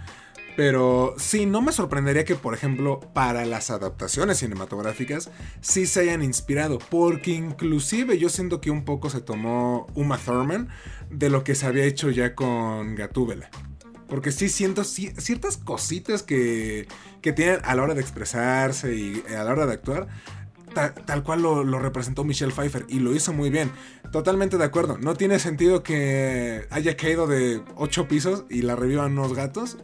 Pero 0.55 1.15
sí, 1.17 1.47
no 1.47 1.61
me 1.63 1.71
sorprendería 1.71 2.25
que, 2.25 2.35
por 2.35 2.53
ejemplo, 2.53 2.99
para 3.13 3.43
las 3.45 3.71
adaptaciones 3.71 4.37
cinematográficas 4.37 5.31
sí 5.61 5.87
se 5.87 6.01
hayan 6.01 6.21
inspirado. 6.21 6.77
Porque 6.77 7.31
inclusive 7.31 8.19
yo 8.19 8.29
siento 8.29 8.61
que 8.61 8.69
un 8.69 8.85
poco 8.85 9.09
se 9.09 9.19
tomó 9.21 9.87
Uma 9.95 10.17
Thurman 10.19 10.69
de 11.09 11.29
lo 11.31 11.43
que 11.43 11.55
se 11.55 11.65
había 11.65 11.85
hecho 11.85 12.11
ya 12.11 12.35
con 12.35 12.93
Gatúbela. 12.95 13.49
Porque 14.07 14.31
sí 14.31 14.47
siento 14.47 14.83
ci- 14.83 15.15
ciertas 15.19 15.57
cositas 15.57 16.21
que, 16.21 16.87
que 17.21 17.33
tienen 17.33 17.59
a 17.63 17.73
la 17.73 17.81
hora 17.81 17.95
de 17.95 18.01
expresarse 18.01 18.93
y 18.95 19.23
a 19.35 19.43
la 19.43 19.51
hora 19.51 19.65
de 19.65 19.73
actuar. 19.73 20.07
ta- 20.75 20.93
tal 20.93 21.23
cual 21.23 21.41
lo, 21.41 21.63
lo 21.63 21.79
representó 21.79 22.23
Michelle 22.23 22.51
Pfeiffer 22.53 22.85
y 22.89 22.99
lo 22.99 23.15
hizo 23.15 23.33
muy 23.33 23.49
bien. 23.49 23.71
Totalmente 24.11 24.59
de 24.59 24.65
acuerdo. 24.65 24.99
No 24.99 25.15
tiene 25.15 25.39
sentido 25.39 25.81
que 25.81 26.67
haya 26.69 26.95
caído 26.95 27.25
de 27.25 27.63
ocho 27.75 28.07
pisos 28.07 28.43
y 28.51 28.61
la 28.61 28.75
revivan 28.75 29.13
unos 29.17 29.33
gatos. 29.33 29.77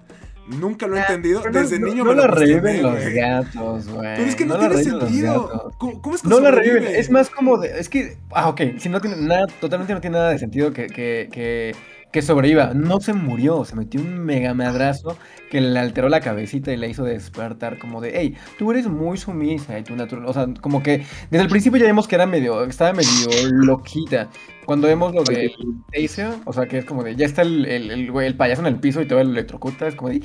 Nunca 0.50 0.88
lo 0.88 0.98
he 0.98 1.00
entendido. 1.02 1.42
Pero 1.42 1.54
no- 1.54 1.60
Desde 1.62 1.80
no, 1.80 1.88
niño 1.88 2.04
no 2.04 2.10
me 2.12 2.16
lo 2.16 2.22
la 2.24 2.28
reviven 2.34 2.82
los 2.84 3.00
gatos, 3.14 3.88
güey. 3.88 4.16
Pero 4.16 4.30
es 4.30 4.36
que 4.36 4.46
no, 4.46 4.58
la 4.58 4.60
tiene 4.70 4.84
sentido. 4.84 5.74
¿Cómo, 5.78 6.02
cómo 6.02 6.16
es 6.16 6.22
que 6.24 6.28
No 6.28 6.40
la 6.40 6.50
sobrevive? 6.50 6.80
reviven, 6.80 6.96
es 7.00 7.10
más 7.12 7.30
como 7.30 7.58
de. 7.58 7.80
Es 7.80 7.88
que. 7.88 8.18
Ah, 8.32 8.50
ok. 8.50 8.62
Si 8.80 8.90
no 8.90 9.00
tiene 9.00 9.18
nada, 9.18 9.46
totalmente 9.62 9.94
no 9.94 10.02
tiene 10.02 10.18
nada 10.18 10.32
de 10.32 10.40
sentido 10.40 10.74
que, 10.74 10.88
que, 10.88 11.30
que, 11.32 11.76
que 12.12 12.22
sobreviva. 12.22 12.74
No 12.74 13.00
se 13.00 13.14
murió, 13.14 13.66
se 13.66 13.76
metió 13.76 14.02
un 14.02 14.20
mega 14.20 14.54
madrazo 14.54 15.18
que 15.50 15.62
le 15.62 15.80
alteró 15.80 16.10
la 16.10 16.22
cabecita 16.22 16.72
y 16.72 16.78
le 16.78 16.90
hizo 16.90 17.04
despertar 17.04 17.80
como 17.80 18.02
de, 18.02 18.12
hey, 18.16 18.36
tú 18.58 18.72
eres 18.72 18.88
muy 18.88 19.18
sumisa 19.18 19.78
y 19.78 19.84
tú 19.84 19.96
natural. 19.96 20.26
O 20.26 20.34
sea, 20.34 20.48
como 20.62 20.82
que 20.84 21.06
desde 21.30 21.44
el 21.44 21.50
principio 21.50 21.80
ya 21.80 21.86
vimos 21.86 22.08
que 22.08 22.16
era 22.16 22.26
medio, 22.26 22.64
estaba 22.64 22.94
medio 22.94 23.30
loquita. 23.52 24.30
Cuando 24.66 24.88
vemos 24.88 25.14
lo 25.14 25.24
de 25.24 25.52
Taser, 25.92 26.34
o 26.46 26.54
sea, 26.54 26.68
que 26.68 26.80
es 26.80 26.86
como 26.86 27.04
de, 27.04 27.16
ya 27.16 27.26
está 27.26 27.42
el, 27.42 27.66
el, 27.66 27.92
el, 27.92 28.16
el 28.16 28.38
payaso 28.38 28.62
en 28.62 28.68
el 28.68 28.80
piso 28.80 29.02
y 29.02 29.08
todo 29.08 29.20
el 29.20 29.30
electrocuta, 29.32 29.88
es 29.88 29.96
como 29.96 30.10
de, 30.10 30.22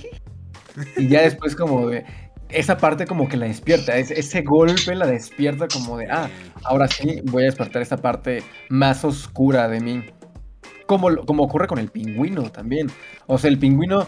y 0.97 1.09
ya 1.09 1.23
después 1.23 1.57
como 1.57 1.88
de, 1.88 2.05
esa 2.49 2.77
parte 2.77 3.07
como 3.07 3.29
que 3.29 3.37
la 3.37 3.47
despierta, 3.47 3.97
ese, 3.97 4.18
ese 4.18 4.42
golpe 4.42 4.94
la 4.94 5.07
despierta 5.07 5.66
como 5.68 5.97
de, 5.99 6.07
ah, 6.11 6.31
ahora 6.62 6.88
sí 6.88 7.20
voy 7.25 7.42
a 7.42 7.47
despertar 7.47 7.83
esta 7.83 7.97
parte 7.97 8.42
más 8.68 9.05
oscura 9.05 9.68
de 9.68 9.81
mí. 9.81 10.05
Como, 10.87 11.14
como 11.25 11.44
ocurre 11.44 11.66
con 11.66 11.79
el 11.79 11.88
pingüino 11.90 12.51
también. 12.51 12.90
O 13.27 13.38
sea, 13.38 13.49
el 13.51 13.59
pingüino 13.59 14.07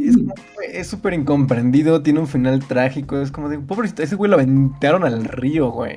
es 0.00 0.16
como- 0.16 0.34
es 0.72 0.86
súper 0.86 1.14
incomprendido, 1.14 2.02
tiene 2.02 2.20
un 2.20 2.26
final 2.28 2.66
trágico, 2.66 3.20
es 3.20 3.30
como 3.30 3.48
de, 3.48 3.58
pobrecito, 3.58 4.02
ese 4.02 4.16
güey 4.16 4.30
lo 4.30 4.36
aventaron 4.36 5.04
al 5.04 5.24
río, 5.24 5.70
güey. 5.70 5.96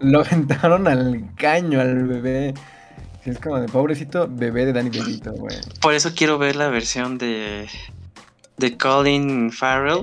Lo 0.00 0.20
aventaron 0.20 0.86
al 0.88 1.34
caño, 1.36 1.80
al 1.80 2.06
bebé. 2.06 2.54
Es 3.24 3.38
como 3.38 3.60
de 3.60 3.68
pobrecito 3.68 4.28
bebé 4.30 4.64
de 4.64 4.72
Danny 4.72 4.88
DeVito, 4.90 5.32
güey. 5.32 5.56
Por 5.82 5.92
eso 5.94 6.12
quiero 6.16 6.38
ver 6.38 6.56
la 6.56 6.68
versión 6.68 7.18
de. 7.18 7.68
de 8.56 8.78
Colin 8.78 9.52
Farrell. 9.52 10.00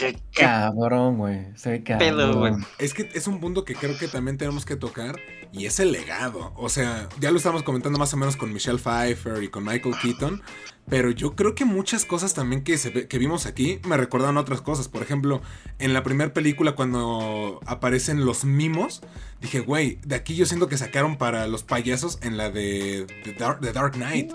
Que 0.00 0.18
Cabrón, 0.34 1.18
güey. 1.18 1.46
Se 1.56 1.80
pedo, 1.80 2.38
güey. 2.38 2.52
cabrón. 2.52 2.66
Es 2.78 2.94
que 2.94 3.08
es 3.12 3.26
un 3.26 3.40
punto 3.40 3.64
que 3.64 3.74
creo 3.74 3.98
que 3.98 4.08
también 4.08 4.38
tenemos 4.38 4.64
que 4.64 4.76
tocar 4.76 5.16
y 5.52 5.66
es 5.66 5.78
el 5.80 5.92
legado. 5.92 6.52
O 6.56 6.68
sea, 6.68 7.08
ya 7.20 7.30
lo 7.30 7.36
estamos 7.36 7.62
comentando 7.62 7.98
más 7.98 8.14
o 8.14 8.16
menos 8.16 8.36
con 8.36 8.52
Michelle 8.52 8.78
Pfeiffer 8.78 9.42
y 9.42 9.48
con 9.48 9.64
Michael 9.64 9.94
Keaton, 10.00 10.42
pero 10.90 11.10
yo 11.10 11.36
creo 11.36 11.54
que 11.54 11.64
muchas 11.64 12.04
cosas 12.04 12.34
también 12.34 12.62
que, 12.62 12.76
se 12.76 13.06
que 13.06 13.18
vimos 13.18 13.46
aquí 13.46 13.80
me 13.86 13.96
recordaron 13.96 14.36
otras 14.36 14.60
cosas. 14.60 14.88
Por 14.88 15.02
ejemplo, 15.02 15.40
en 15.78 15.94
la 15.94 16.02
primera 16.02 16.34
película 16.34 16.72
cuando 16.72 17.60
aparecen 17.64 18.24
los 18.24 18.44
mimos, 18.44 19.00
dije, 19.40 19.60
güey, 19.60 20.00
de 20.04 20.16
aquí 20.16 20.34
yo 20.34 20.46
siento 20.46 20.66
que 20.66 20.76
sacaron 20.76 21.16
para 21.16 21.46
los 21.46 21.62
payasos 21.62 22.18
en 22.22 22.36
la 22.36 22.50
de 22.50 23.06
The 23.22 23.34
Dark, 23.34 23.60
The 23.60 23.72
Dark 23.72 23.92
Knight. 23.92 24.32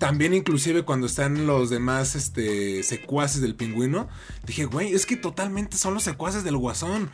También 0.00 0.32
inclusive 0.32 0.82
cuando 0.82 1.06
están 1.06 1.46
los 1.46 1.68
demás 1.68 2.16
este, 2.16 2.82
secuaces 2.82 3.42
del 3.42 3.54
pingüino, 3.54 4.08
dije, 4.46 4.64
güey, 4.64 4.94
es 4.94 5.04
que 5.04 5.16
totalmente 5.16 5.76
son 5.76 5.92
los 5.92 6.02
secuaces 6.02 6.42
del 6.42 6.56
guasón. 6.56 7.10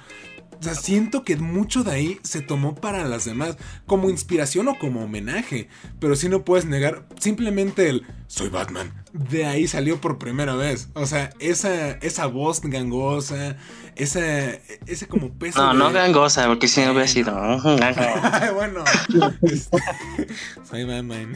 O 0.61 0.63
sea, 0.65 0.75
siento 0.75 1.25
que 1.25 1.37
mucho 1.37 1.85
de 1.85 1.91
ahí 1.91 2.19
se 2.23 2.41
tomó 2.41 2.75
para 2.75 3.05
las 3.05 3.27
demás, 3.27 3.59
como 3.87 4.09
inspiración 4.09 4.67
o 4.69 4.79
como 4.79 5.05
homenaje. 5.05 5.69
Pero 6.01 6.17
si 6.17 6.29
no 6.31 6.45
puedes 6.45 6.65
negar 6.65 7.07
simplemente 7.19 7.91
el 7.91 8.07
soy 8.29 8.49
Batman. 8.49 8.93
De 9.13 9.45
ahí 9.45 9.67
salió 9.69 10.01
por 10.01 10.19
primera 10.19 10.55
vez. 10.55 10.89
O 10.95 11.05
sea, 11.07 11.31
esa, 11.39 11.91
esa 11.99 12.27
voz 12.27 12.63
gangosa, 12.63 13.57
esa, 13.95 14.21
ese 14.87 15.07
como 15.07 15.35
peso. 15.35 15.61
no, 15.67 15.73
de- 15.73 15.79
no 15.79 15.93
gangosa, 15.93 16.47
porque 16.47 16.67
si 16.67 16.81
no 16.83 16.93
hubiera 16.93 17.09
sido. 17.09 17.35
Bueno, 18.55 18.85
este, 19.43 19.79
soy 20.69 20.85
Batman. 20.85 21.35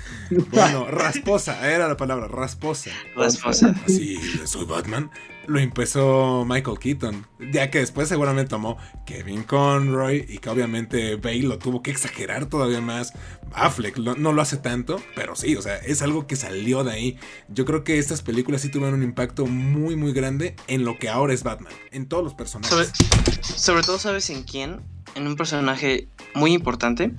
Bueno, 0.50 0.86
rasposa, 0.86 1.70
era 1.70 1.88
la 1.88 1.96
palabra, 1.96 2.28
rasposa. 2.28 2.90
Rasposa. 3.16 3.74
Sí, 3.86 4.18
soy 4.44 4.64
Batman. 4.64 5.10
Lo 5.46 5.58
empezó 5.58 6.46
Michael 6.46 6.78
Keaton, 6.78 7.26
ya 7.52 7.70
que 7.70 7.78
después 7.78 8.08
seguramente 8.08 8.48
tomó 8.48 8.78
Kevin 9.04 9.42
Conroy 9.42 10.24
y 10.26 10.38
que 10.38 10.48
obviamente 10.48 11.16
Bale 11.16 11.42
lo 11.42 11.58
tuvo 11.58 11.82
que 11.82 11.90
exagerar 11.90 12.46
todavía 12.46 12.80
más. 12.80 13.12
Affleck 13.52 13.98
no 13.98 14.32
lo 14.32 14.40
hace 14.40 14.56
tanto, 14.56 15.02
pero 15.14 15.36
sí, 15.36 15.54
o 15.56 15.60
sea, 15.60 15.76
es 15.76 16.00
algo 16.00 16.26
que 16.26 16.36
salió 16.36 16.82
de 16.82 16.92
ahí. 16.92 17.18
Yo 17.48 17.66
creo 17.66 17.84
que 17.84 17.98
estas 17.98 18.22
películas 18.22 18.62
sí 18.62 18.70
tuvieron 18.70 18.94
un 18.94 19.02
impacto 19.02 19.44
muy, 19.44 19.96
muy 19.96 20.14
grande 20.14 20.56
en 20.66 20.86
lo 20.86 20.98
que 20.98 21.10
ahora 21.10 21.34
es 21.34 21.42
Batman, 21.42 21.74
en 21.90 22.06
todos 22.06 22.24
los 22.24 22.32
personajes. 22.32 22.70
Sobre, 22.70 23.42
sobre 23.42 23.82
todo, 23.82 23.98
¿sabes 23.98 24.30
en 24.30 24.44
quién? 24.44 24.80
En 25.14 25.26
un 25.26 25.36
personaje 25.36 26.08
muy 26.34 26.54
importante, 26.54 27.12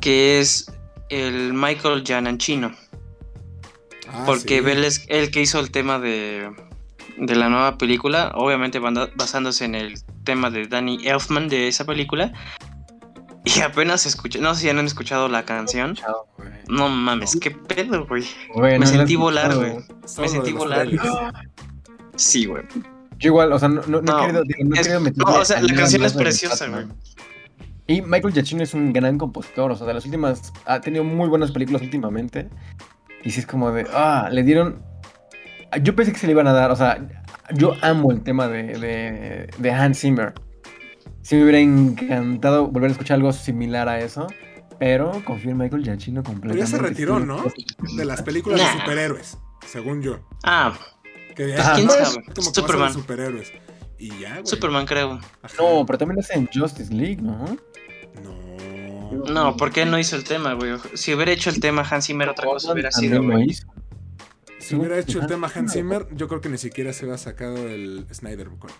que 0.00 0.40
es 0.40 0.72
el 1.08 1.52
Michael 1.52 2.04
Giannanchino. 2.04 2.72
Ah, 4.10 4.24
porque 4.26 4.62
sí. 4.62 4.86
es 4.86 5.04
el 5.08 5.30
que 5.30 5.42
hizo 5.42 5.60
el 5.60 5.70
tema 5.70 5.98
de, 5.98 6.50
de 7.18 7.36
la 7.36 7.48
nueva 7.48 7.78
película, 7.78 8.32
obviamente 8.34 8.78
basándose 8.78 9.64
en 9.64 9.74
el 9.74 9.94
tema 10.24 10.50
de 10.50 10.66
Danny 10.66 11.06
Elfman 11.06 11.48
de 11.48 11.68
esa 11.68 11.84
película. 11.84 12.32
Y 13.44 13.60
apenas 13.60 14.04
escuché, 14.04 14.40
no 14.40 14.54
sé 14.54 14.62
si 14.62 14.68
han 14.68 14.78
escuchado 14.80 15.28
la 15.28 15.44
canción. 15.44 15.96
No 16.68 16.88
mames, 16.88 17.38
qué 17.40 17.50
pedo, 17.50 18.06
güey. 18.06 18.24
me 18.78 18.86
sentí 18.86 19.16
volar, 19.16 19.54
güey. 19.54 19.78
Me 20.18 20.28
sentí 20.28 20.52
volar. 20.52 20.88
Sí, 22.16 22.46
güey. 22.46 22.64
Yo 23.18 23.28
igual, 23.28 23.52
o 23.52 23.58
sea, 23.58 23.68
no, 23.68 23.82
no, 23.86 24.00
no 24.00 24.22
he 24.22 24.26
querido, 24.26 24.44
no 24.64 24.76
he 24.76 24.82
querido 24.82 25.00
No, 25.16 25.40
o 25.40 25.44
sea, 25.44 25.60
la 25.60 25.74
canción 25.74 26.04
es 26.04 26.12
preciosa, 26.12 26.68
güey. 26.68 26.86
Y 27.88 28.02
Michael 28.02 28.34
Giacchino 28.34 28.62
es 28.62 28.74
un 28.74 28.92
gran 28.92 29.16
compositor, 29.16 29.72
o 29.72 29.76
sea, 29.76 29.86
de 29.86 29.94
las 29.94 30.04
últimas, 30.04 30.52
ha 30.66 30.78
tenido 30.78 31.04
muy 31.04 31.26
buenas 31.26 31.50
películas 31.50 31.80
últimamente. 31.80 32.50
Y 33.24 33.30
sí 33.30 33.40
es 33.40 33.46
como 33.46 33.72
de, 33.72 33.86
ah, 33.94 34.28
le 34.30 34.42
dieron... 34.42 34.82
Yo 35.82 35.96
pensé 35.96 36.12
que 36.12 36.18
se 36.18 36.26
le 36.26 36.32
iban 36.32 36.46
a 36.46 36.52
dar, 36.52 36.70
o 36.70 36.76
sea, 36.76 37.08
yo 37.54 37.74
amo 37.80 38.12
el 38.12 38.22
tema 38.22 38.46
de, 38.46 38.78
de, 38.78 39.50
de 39.56 39.70
Hans 39.70 40.00
Zimmer. 40.00 40.34
Sí 41.22 41.36
me 41.36 41.44
hubiera 41.44 41.60
encantado 41.60 42.68
volver 42.68 42.90
a 42.90 42.92
escuchar 42.92 43.14
algo 43.16 43.32
similar 43.32 43.88
a 43.88 44.00
eso, 44.00 44.26
pero 44.78 45.22
confío 45.24 45.52
en 45.52 45.56
Michael 45.56 45.82
Giacchino 45.82 46.22
completamente. 46.22 46.56
Pero 46.56 46.66
ya 46.66 46.66
se 46.66 46.78
retiró, 46.78 47.20
¿no? 47.20 47.42
De 47.96 48.04
las 48.04 48.20
películas 48.22 48.60
de 48.60 48.80
superhéroes, 48.80 49.38
según 49.66 50.02
yo. 50.02 50.20
Ah. 50.44 50.78
Que 51.34 51.48
ya 51.48 51.74
¿Quién 51.74 51.88
sabe? 51.88 52.22
Como 52.34 52.50
Superman. 52.52 52.92
superhéroes. 52.92 53.50
Y 53.98 54.18
ya, 54.20 54.34
güey. 54.34 54.46
Superman, 54.46 54.86
creo. 54.86 55.20
Ajá. 55.42 55.54
No, 55.58 55.84
pero 55.86 55.98
también 55.98 56.16
lo 56.16 56.20
hace 56.20 56.34
en 56.34 56.48
Justice 56.52 56.92
League, 56.92 57.20
¿no? 57.20 57.56
No. 58.22 59.24
No, 59.32 59.56
porque 59.56 59.82
él 59.82 59.90
no 59.90 59.98
hizo 59.98 60.16
el 60.16 60.24
tema, 60.24 60.52
güey. 60.54 60.76
Si 60.94 61.14
hubiera 61.14 61.32
hecho 61.32 61.50
el 61.50 61.60
tema 61.60 61.82
Hans 61.82 62.06
Zimmer, 62.06 62.28
otra 62.28 62.46
cosa 62.46 62.72
hubiera 62.72 62.90
sido, 62.92 63.22
lo 63.22 63.32
güey. 63.32 63.50
hizo. 63.50 63.66
Si 64.58 64.74
hubiera 64.74 64.98
hecho 64.98 65.20
el 65.20 65.26
tema 65.26 65.50
Hans 65.52 65.72
Zimmer, 65.72 66.06
yo 66.14 66.28
creo 66.28 66.40
que 66.40 66.48
ni 66.48 66.58
siquiera 66.58 66.92
se 66.92 67.04
hubiera 67.04 67.18
sacado 67.18 67.56
el 67.56 68.06
Snyder 68.12 68.48
Cut. 68.50 68.70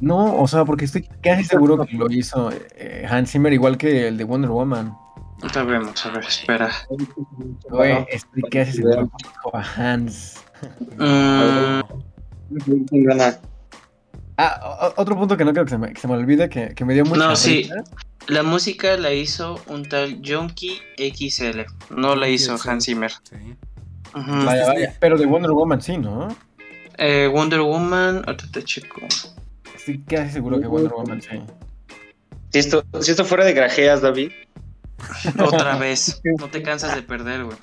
No, 0.00 0.36
o 0.36 0.48
sea, 0.48 0.64
porque 0.64 0.86
estoy 0.86 1.08
casi 1.22 1.44
seguro 1.44 1.84
que 1.86 1.96
lo 1.96 2.10
hizo 2.10 2.50
eh, 2.76 3.06
Hans 3.08 3.30
Zimmer 3.30 3.52
igual 3.52 3.78
que 3.78 4.08
el 4.08 4.16
de 4.16 4.24
Wonder 4.24 4.50
Woman. 4.50 4.96
Vemos, 5.54 6.04
a 6.06 6.10
ver, 6.10 6.24
espera. 6.24 6.70
Güey, 7.70 8.06
estoy 8.10 8.42
casi 8.50 8.72
seguro 8.72 9.10
que 9.18 9.28
dijo 9.28 9.56
a 9.56 9.62
Hans. 9.62 10.42
Mm, 10.96 11.80
Ah, 14.36 14.92
otro 14.96 15.16
punto 15.16 15.36
que 15.36 15.44
no 15.44 15.52
creo 15.52 15.64
que 15.64 15.70
se 15.70 15.78
me, 15.78 15.92
que 15.92 16.00
se 16.00 16.08
me 16.08 16.14
olvide, 16.14 16.48
que, 16.48 16.74
que 16.74 16.84
me 16.84 16.94
dio 16.94 17.04
mucha 17.04 17.18
No, 17.28 17.36
sí. 17.36 17.62
risa. 17.62 17.84
la 18.26 18.42
música 18.42 18.96
la 18.96 19.12
hizo 19.12 19.60
un 19.66 19.88
tal 19.88 20.20
Jonky 20.24 20.80
XL. 20.98 21.60
No 21.94 22.16
la 22.16 22.28
hizo. 22.28 22.56
Hans 22.68 22.84
Zimmer. 22.86 23.12
Sí. 23.22 23.54
Vaya, 24.14 24.66
vaya. 24.66 24.96
Pero 25.00 25.18
de 25.18 25.26
Wonder 25.26 25.52
Woman 25.52 25.80
sí, 25.82 25.98
¿no? 25.98 26.28
Eh, 26.98 27.28
Wonder 27.32 27.60
Woman, 27.60 28.22
ahorita 28.26 28.44
te 28.52 28.62
checo. 28.64 29.00
Estoy 29.74 29.98
casi 30.02 30.32
seguro 30.32 30.60
que 30.60 30.66
Wonder 30.66 30.92
Woman 30.92 31.20
sí. 31.22 31.40
Si 32.52 32.58
esto, 32.58 32.84
si 33.00 33.10
esto 33.10 33.24
fuera 33.24 33.44
de 33.44 33.52
grajeas, 33.52 34.02
David. 34.02 34.30
Otra 35.38 35.76
vez. 35.76 36.20
No 36.38 36.48
te 36.48 36.62
cansas 36.62 36.94
de 36.94 37.02
perder, 37.02 37.44
güey. 37.44 37.56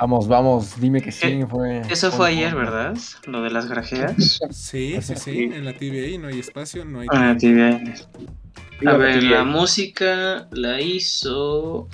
Vamos, 0.00 0.28
vamos, 0.28 0.80
dime 0.80 1.02
que 1.02 1.12
sí. 1.12 1.42
Fue, 1.48 1.82
Eso 1.90 2.10
fue 2.10 2.30
ayer, 2.30 2.54
¿verdad? 2.54 2.96
Lo 3.26 3.42
de 3.42 3.50
las 3.50 3.68
grajeas. 3.68 4.40
Sí, 4.50 4.96
sí, 5.02 5.14
sí. 5.16 5.42
En 5.52 5.64
la 5.66 5.74
TVA 5.74 6.18
no 6.18 6.28
hay 6.28 6.38
espacio, 6.40 6.84
no 6.86 7.00
hay. 7.00 7.08
Ah, 7.12 7.34
tibia. 7.38 7.68
A 7.76 7.80
Viva 8.80 8.96
ver, 8.96 9.22
la 9.22 9.30
la 9.30 9.36
TVA. 9.42 9.44
música 9.44 10.48
la 10.52 10.80
hizo. 10.80 11.80
uh, 11.82 11.88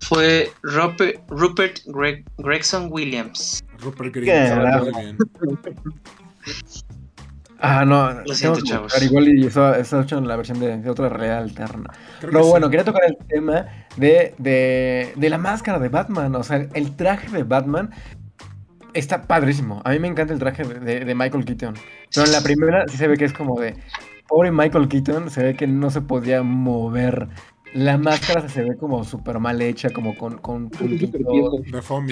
fue 0.00 0.52
Rupert, 0.62 1.22
Rupert 1.30 1.78
Greg- 1.86 2.24
Gregson 2.36 2.88
Williams. 2.90 3.64
Rupert 3.78 4.12
bien. 4.92 5.16
Ah, 7.60 7.84
no. 7.84 8.12
Lo 8.22 8.34
siento, 8.34 8.60
chavos. 8.62 9.02
Igual 9.02 9.28
y 9.28 9.44
hecho 10.04 10.16
en 10.18 10.28
la 10.28 10.36
versión 10.36 10.60
de, 10.60 10.76
de 10.78 10.90
otra 10.90 11.08
realidad 11.08 11.38
alterna. 11.38 11.90
Creo 12.20 12.30
Pero 12.30 12.46
bueno, 12.46 12.66
sí. 12.66 12.70
quería 12.70 12.84
tocar 12.84 13.02
el 13.06 13.16
tema 13.26 13.66
de, 13.98 14.34
de, 14.38 15.12
de 15.16 15.30
la 15.30 15.38
máscara 15.38 15.78
de 15.78 15.88
Batman. 15.88 16.34
O 16.36 16.42
sea, 16.42 16.66
el 16.74 16.96
traje 16.96 17.28
de 17.30 17.42
Batman 17.42 17.90
está 18.94 19.22
padrísimo. 19.22 19.82
A 19.84 19.90
mí 19.90 19.98
me 19.98 20.08
encanta 20.08 20.32
el 20.32 20.38
traje 20.38 20.64
de, 20.64 20.80
de- 20.80 21.04
de 21.04 21.14
Michael 21.14 21.44
Keaton. 21.44 21.74
Pero 22.14 22.26
en 22.26 22.32
la 22.32 22.40
primera 22.40 22.86
sí 22.88 22.96
se 22.96 23.08
ve 23.08 23.16
que 23.16 23.24
es 23.24 23.32
como 23.32 23.60
de. 23.60 23.76
Pobre 24.28 24.50
Michael 24.52 24.88
Keaton, 24.88 25.30
se 25.30 25.42
ve 25.42 25.54
que 25.54 25.66
no 25.66 25.90
se 25.90 26.02
podía 26.02 26.42
mover. 26.42 27.28
La 27.74 27.98
máscara 27.98 28.48
se 28.48 28.62
ve 28.62 28.76
como 28.76 29.04
súper 29.04 29.38
mal 29.38 29.60
hecha, 29.62 29.90
como 29.90 30.16
con, 30.16 30.38
con 30.38 30.70
todo 30.70 30.86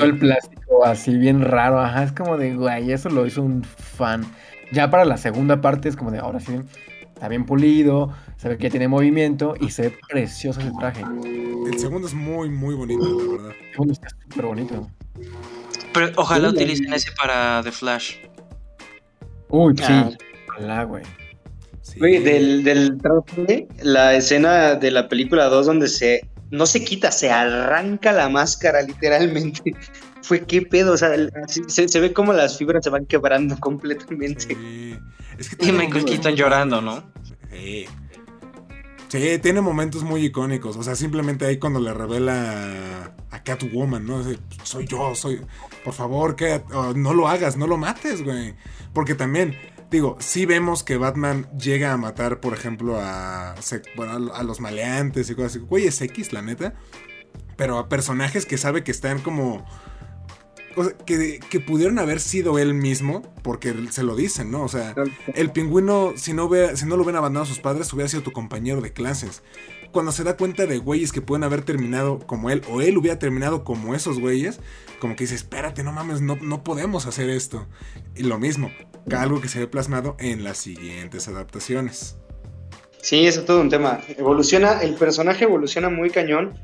el 0.04 0.18
plástico 0.18 0.84
así 0.84 1.16
bien 1.16 1.42
raro. 1.42 1.80
Ajá, 1.80 2.04
es 2.04 2.12
como 2.12 2.36
de, 2.36 2.54
güey, 2.54 2.92
eso 2.92 3.08
lo 3.10 3.26
hizo 3.26 3.42
un 3.42 3.64
fan. 3.64 4.24
Ya 4.72 4.90
para 4.90 5.04
la 5.04 5.16
segunda 5.16 5.60
parte 5.60 5.88
es 5.88 5.96
como 5.96 6.10
de, 6.10 6.18
ahora 6.18 6.40
sí, 6.40 6.58
está 7.14 7.28
bien 7.28 7.44
pulido, 7.46 8.12
se 8.36 8.48
ve 8.48 8.58
que 8.58 8.70
tiene 8.70 8.88
movimiento 8.88 9.54
y 9.60 9.70
se 9.70 9.82
ve 9.82 9.98
precioso 10.08 10.60
ese 10.60 10.72
traje. 10.78 11.02
El 11.02 11.78
segundo 11.78 12.06
es 12.06 12.14
muy, 12.14 12.48
muy 12.50 12.74
bonito, 12.74 13.02
la 13.04 13.32
verdad. 13.32 13.50
El 13.60 13.70
segundo 13.72 13.92
está 13.92 14.08
súper 14.28 14.46
bonito. 14.46 14.90
Pero 15.92 16.12
ojalá 16.16 16.48
utilicen 16.50 16.92
ese 16.92 17.10
para 17.12 17.62
The 17.64 17.72
Flash. 17.72 18.16
Uy, 19.48 19.74
Ah. 19.82 20.10
sí. 20.10 20.16
Ojalá, 20.50 20.84
güey. 20.84 21.02
Sí. 21.82 21.98
Güey, 21.98 22.22
del, 22.22 22.64
del 22.64 22.98
traje, 22.98 23.68
la 23.82 24.14
escena 24.14 24.74
de 24.74 24.90
la 24.90 25.08
película 25.08 25.46
2 25.46 25.66
donde 25.66 25.88
se 25.88 26.28
no 26.50 26.66
se 26.66 26.84
quita, 26.84 27.10
se 27.10 27.30
arranca 27.30 28.12
la 28.12 28.28
máscara 28.28 28.82
literalmente. 28.82 29.72
Fue 30.22 30.40
qué 30.44 30.62
pedo, 30.62 30.92
o 30.94 30.96
sea, 30.96 31.10
se, 31.68 31.88
se 31.88 32.00
ve 32.00 32.12
como 32.12 32.32
las 32.32 32.58
fibras 32.58 32.82
se 32.84 32.90
van 32.90 33.06
quebrando 33.06 33.56
completamente. 33.60 34.54
Sí. 34.56 34.96
Es 35.38 35.48
que 35.50 35.54
Y 35.56 35.58
tiene 35.58 35.78
Michael 35.86 36.04
Keaton 36.04 36.34
llorando. 36.34 36.80
¿no? 36.82 37.02
Sí. 37.50 37.86
Sí, 39.08 39.38
tiene 39.40 39.60
momentos 39.60 40.02
muy 40.02 40.24
icónicos. 40.24 40.76
O 40.76 40.82
sea, 40.82 40.96
simplemente 40.96 41.46
ahí 41.46 41.58
cuando 41.58 41.78
le 41.78 41.94
revela 41.94 43.14
a 43.30 43.42
Catwoman, 43.42 44.04
¿no? 44.04 44.22
Soy 44.64 44.86
yo, 44.86 45.14
soy. 45.14 45.40
Por 45.84 45.94
favor, 45.94 46.34
que 46.34 46.60
no 46.94 47.14
lo 47.14 47.28
hagas, 47.28 47.56
no 47.56 47.66
lo 47.66 47.76
mates, 47.76 48.24
güey. 48.24 48.56
Porque 48.92 49.14
también, 49.14 49.56
digo, 49.90 50.16
sí 50.18 50.44
vemos 50.44 50.82
que 50.82 50.96
Batman 50.96 51.48
llega 51.56 51.92
a 51.92 51.96
matar, 51.96 52.40
por 52.40 52.52
ejemplo, 52.52 52.98
a, 53.00 53.52
a 53.52 54.42
los 54.42 54.60
maleantes 54.60 55.30
y 55.30 55.34
cosas 55.34 55.52
así. 55.52 55.58
Güey, 55.60 55.86
es 55.86 56.00
X, 56.00 56.32
la 56.32 56.42
neta. 56.42 56.74
Pero 57.56 57.78
a 57.78 57.88
personajes 57.88 58.44
que 58.44 58.58
sabe 58.58 58.82
que 58.82 58.90
están 58.90 59.20
como. 59.20 59.64
O 60.76 60.84
sea, 60.84 60.92
que, 60.92 61.40
que 61.40 61.60
pudieron 61.60 61.98
haber 61.98 62.20
sido 62.20 62.58
él 62.58 62.74
mismo, 62.74 63.22
porque 63.42 63.74
se 63.90 64.02
lo 64.02 64.14
dicen, 64.14 64.50
¿no? 64.50 64.62
O 64.62 64.68
sea, 64.68 64.94
el 65.34 65.50
pingüino, 65.50 66.12
si 66.16 66.32
no, 66.32 66.48
ve, 66.48 66.76
si 66.76 66.86
no 66.86 66.96
lo 66.96 67.04
ven 67.04 67.16
abandonado 67.16 67.44
a 67.44 67.48
sus 67.48 67.58
padres, 67.58 67.92
hubiera 67.92 68.08
sido 68.08 68.22
tu 68.22 68.32
compañero 68.32 68.80
de 68.80 68.92
clases. 68.92 69.42
Cuando 69.92 70.12
se 70.12 70.24
da 70.24 70.36
cuenta 70.36 70.66
de 70.66 70.78
güeyes 70.78 71.12
que 71.12 71.22
pueden 71.22 71.44
haber 71.44 71.62
terminado 71.62 72.18
como 72.18 72.50
él, 72.50 72.62
o 72.70 72.82
él 72.82 72.98
hubiera 72.98 73.18
terminado 73.18 73.64
como 73.64 73.94
esos 73.94 74.20
güeyes, 74.20 74.60
como 75.00 75.16
que 75.16 75.24
dice, 75.24 75.34
espérate, 75.34 75.82
no 75.82 75.92
mames, 75.92 76.20
no, 76.20 76.36
no 76.36 76.62
podemos 76.62 77.06
hacer 77.06 77.30
esto. 77.30 77.66
Y 78.14 78.24
lo 78.24 78.38
mismo, 78.38 78.70
algo 79.14 79.40
que 79.40 79.48
se 79.48 79.60
ve 79.60 79.66
plasmado 79.66 80.16
en 80.18 80.44
las 80.44 80.58
siguientes 80.58 81.28
adaptaciones. 81.28 82.16
Sí, 83.02 83.26
eso 83.26 83.40
es 83.40 83.46
todo 83.46 83.60
un 83.60 83.70
tema. 83.70 84.00
Evoluciona, 84.16 84.80
el 84.82 84.94
personaje 84.94 85.44
evoluciona 85.44 85.88
muy 85.88 86.10
cañón. 86.10 86.58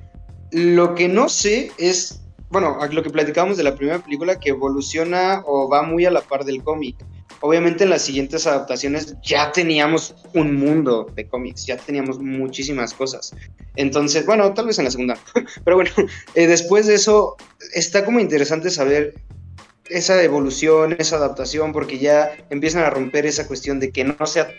Lo 0.51 0.95
que 0.95 1.09
no 1.09 1.29
sé 1.29 1.71
es, 1.79 2.22
bueno, 2.53 2.79
lo 2.91 3.03
que 3.03 3.09
platicábamos 3.09 3.57
de 3.57 3.65
la 3.65 3.75
primera 3.75 3.99
película, 3.99 4.39
que 4.39 4.51
evoluciona 4.51 5.43
o 5.47 5.69
va 5.69 5.83
muy 5.83 6.05
a 6.05 6.11
la 6.11 6.21
par 6.21 6.45
del 6.45 6.63
cómic. 6.63 6.97
Obviamente 7.41 7.85
en 7.85 7.91
las 7.91 8.03
siguientes 8.03 8.47
adaptaciones 8.47 9.17
ya 9.23 9.51
teníamos 9.51 10.15
un 10.35 10.55
mundo 10.55 11.11
de 11.17 11.27
cómics, 11.27 11.67
ya 11.67 11.79
teníamos 11.79 12.19
muchísimas 12.19 12.93
cosas. 12.93 13.35
Entonces, 13.75 14.27
bueno, 14.27 14.53
tal 14.53 14.67
vez 14.67 14.79
en 14.79 14.85
la 14.85 14.91
segunda. 14.91 15.19
Pero 15.65 15.77
bueno, 15.77 15.91
eh, 16.35 16.47
después 16.47 16.87
de 16.87 16.95
eso 16.95 17.37
está 17.75 18.05
como 18.05 18.21
interesante 18.21 18.71
saber 18.71 19.15
esa 19.87 20.23
evolución, 20.23 20.95
esa 20.99 21.17
adaptación, 21.17 21.73
porque 21.73 21.99
ya 21.99 22.33
empiezan 22.51 22.85
a 22.85 22.91
romper 22.91 23.25
esa 23.25 23.49
cuestión 23.49 23.81
de 23.81 23.91
que 23.91 24.05
no 24.05 24.27
sea 24.27 24.53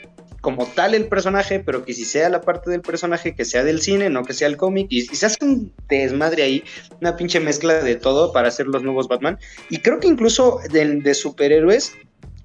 como 0.43 0.65
tal 0.65 0.93
el 0.93 1.07
personaje, 1.07 1.61
pero 1.61 1.85
que 1.85 1.93
si 1.93 2.03
sea 2.03 2.27
la 2.27 2.41
parte 2.41 2.69
del 2.69 2.81
personaje, 2.81 3.33
que 3.33 3.45
sea 3.45 3.63
del 3.63 3.81
cine, 3.81 4.09
no 4.09 4.25
que 4.25 4.33
sea 4.33 4.49
el 4.49 4.57
cómic, 4.57 4.87
y, 4.89 5.03
se 5.03 5.25
hace 5.25 5.37
un 5.41 5.71
desmadre 5.87 6.43
ahí, 6.43 6.63
una 6.99 7.15
pinche 7.15 7.39
mezcla 7.39 7.75
de 7.75 7.95
todo 7.95 8.33
para 8.33 8.49
hacer 8.49 8.67
los 8.67 8.83
nuevos 8.83 9.07
Batman. 9.07 9.39
Y 9.69 9.77
creo 9.77 10.01
que 10.01 10.09
incluso 10.09 10.59
de, 10.69 10.85
de 10.99 11.13
superhéroes, 11.13 11.93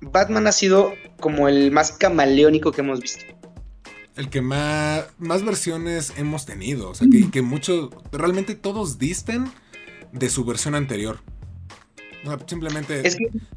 Batman 0.00 0.46
ha 0.46 0.52
sido 0.52 0.92
como 1.18 1.48
el 1.48 1.72
más 1.72 1.90
camaleónico 1.90 2.70
que 2.70 2.82
hemos 2.82 3.00
visto 3.00 3.24
el 4.14 4.30
que 4.30 4.42
más, 4.42 5.06
más 5.18 5.44
versiones 5.44 6.12
hemos 6.16 6.44
tenido. 6.44 6.90
O 6.90 6.94
sea, 6.94 7.06
que, 7.10 7.30
que 7.30 7.40
muchos, 7.40 7.90
realmente 8.10 8.56
todos 8.56 8.98
distan 8.98 9.52
de 10.12 10.28
su 10.28 10.44
versión 10.44 10.74
anterior. 10.74 11.20
Simplemente 12.46 13.02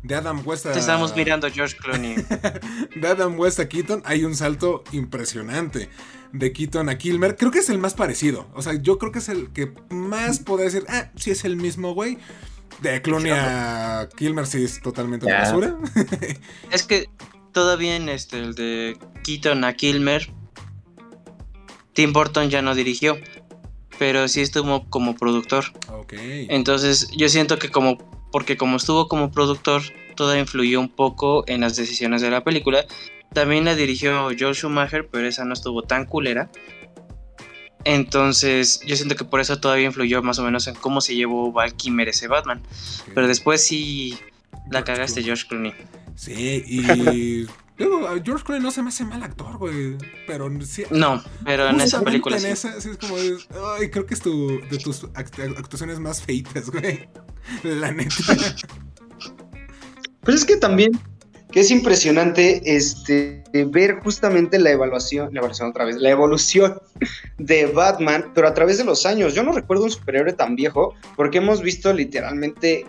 de 0.04 0.16
Adam 0.16 0.42
West 0.46 0.66
a... 0.66 0.74
Estamos 0.74 1.16
mirando 1.16 1.48
a 1.48 1.50
George 1.50 1.78
Clooney. 1.78 2.16
de 2.96 3.08
Adam 3.08 3.40
West 3.40 3.60
a 3.60 3.68
Keaton 3.68 4.02
hay 4.06 4.24
un 4.24 4.36
salto 4.36 4.84
impresionante. 4.92 5.90
De 6.34 6.54
Keaton 6.54 6.90
a 6.90 6.98
Kilmer, 6.98 7.36
creo 7.36 7.52
que 7.52 7.60
es 7.60 7.70
el 7.70 7.78
más 7.78 7.94
parecido. 7.94 8.48
O 8.54 8.62
sea, 8.62 8.74
yo 8.74 8.98
creo 8.98 9.12
que 9.12 9.20
es 9.20 9.30
el 9.30 9.52
que 9.52 9.74
más 9.90 10.40
podría 10.40 10.66
decir, 10.66 10.86
ah, 10.88 11.12
sí 11.16 11.32
es 11.32 11.44
el 11.44 11.58
mismo 11.58 11.94
güey. 11.94 12.18
De 12.82 13.02
Clooney 13.02 13.32
a 13.32 14.08
Kilmer 14.16 14.48
sí 14.48 14.64
es 14.64 14.82
totalmente 14.82 15.26
una 15.26 15.40
basura. 15.40 15.78
es 16.72 16.84
que 16.84 17.10
todavía 17.52 17.96
en 17.96 18.10
este, 18.10 18.40
el 18.40 18.56
de 18.56 18.98
Keaton 19.24 19.64
a 19.64 19.74
Kilmer, 19.74 20.32
Tim 21.94 22.14
Burton 22.14 22.50
ya 22.50 22.62
no 22.62 22.74
dirigió, 22.76 23.18
pero 24.00 24.28
sí 24.28 24.42
estuvo 24.42 24.90
como 24.90 25.16
productor. 25.16 25.66
Entonces 26.10 27.10
yo 27.16 27.30
siento 27.30 27.60
que 27.60 27.70
como, 27.70 27.98
porque 28.32 28.58
como 28.58 28.78
estuvo 28.78 29.08
como 29.08 29.32
productor, 29.32 29.82
todo 30.16 30.38
influyó 30.38 30.80
un 30.80 30.90
poco 30.90 31.44
en 31.48 31.62
las 31.62 31.76
decisiones 31.76 32.22
de 32.22 32.30
la 32.30 32.44
película. 32.44 32.86
También 33.34 33.66
la 33.66 33.76
dirigió 33.76 34.30
Joel 34.38 34.56
Schumacher, 34.56 35.08
pero 35.10 35.28
esa 35.28 35.46
no 35.46 35.54
estuvo 35.54 35.84
tan 35.84 36.06
culera. 36.06 36.50
Entonces, 37.84 38.82
yo 38.86 38.96
siento 38.96 39.16
que 39.16 39.26
por 39.26 39.40
eso 39.40 39.60
todavía 39.60 39.88
influyó 39.88 40.22
más 40.22 40.38
o 40.40 40.44
menos 40.44 40.68
en 40.68 40.76
cómo 40.76 41.02
se 41.02 41.16
llevó 41.16 41.52
Val 41.52 41.74
Kilmer 41.76 42.10
ese 42.10 42.28
Batman. 42.28 42.62
Pero 43.14 43.28
después 43.28 43.66
sí 43.66 44.18
la 44.70 44.84
cagaste 44.84 45.24
George 45.24 45.46
Clooney. 45.48 45.74
Sí, 46.16 46.64
y 46.68 47.48
George 48.24 48.44
Clooney 48.44 48.64
no 48.64 48.72
se 48.72 48.84
me 48.84 48.90
hace 48.90 49.06
mal 49.06 49.24
actor, 49.24 49.58
güey. 49.58 49.98
Pero 50.28 50.50
sí. 50.62 50.84
No, 50.92 51.24
pero 51.44 51.70
en 51.70 51.82
esa 51.82 52.02
película. 52.02 52.38
En 52.38 52.46
esa, 52.46 52.80
sí 52.80 52.90
es 52.90 52.98
como. 52.98 53.16
Ay, 53.80 53.90
creo 53.90 54.06
que 54.06 54.14
es 54.14 54.22
tu, 54.22 54.62
de 54.70 54.78
tus 54.78 55.06
actuaciones 55.16 56.00
más 56.00 56.22
feitas, 56.22 56.70
güey. 56.70 57.08
La 57.64 57.92
neta. 57.92 58.16
Pues 60.22 60.38
es 60.38 60.46
que 60.46 60.58
también. 60.58 60.92
Que 61.52 61.60
es 61.60 61.70
impresionante 61.70 62.62
este, 62.64 63.44
ver 63.68 64.00
justamente 64.00 64.58
la 64.58 64.72
evaluación, 64.72 65.34
la 65.34 65.40
evaluación 65.40 65.68
otra 65.72 65.84
vez, 65.84 65.98
la 65.98 66.10
evolución 66.10 66.80
de 67.40 67.66
Batman, 67.66 68.32
pero 68.34 68.48
a 68.48 68.54
través 68.54 68.78
de 68.78 68.86
los 68.86 69.06
años. 69.06 69.34
Yo 69.36 69.44
no 69.44 69.52
recuerdo 69.52 69.84
un 69.84 69.92
superhéroe 69.92 70.32
tan 70.32 70.56
viejo, 70.56 70.96
porque 71.18 71.40
hemos 71.40 71.62
visto 71.62 71.92
literalmente 71.92 72.86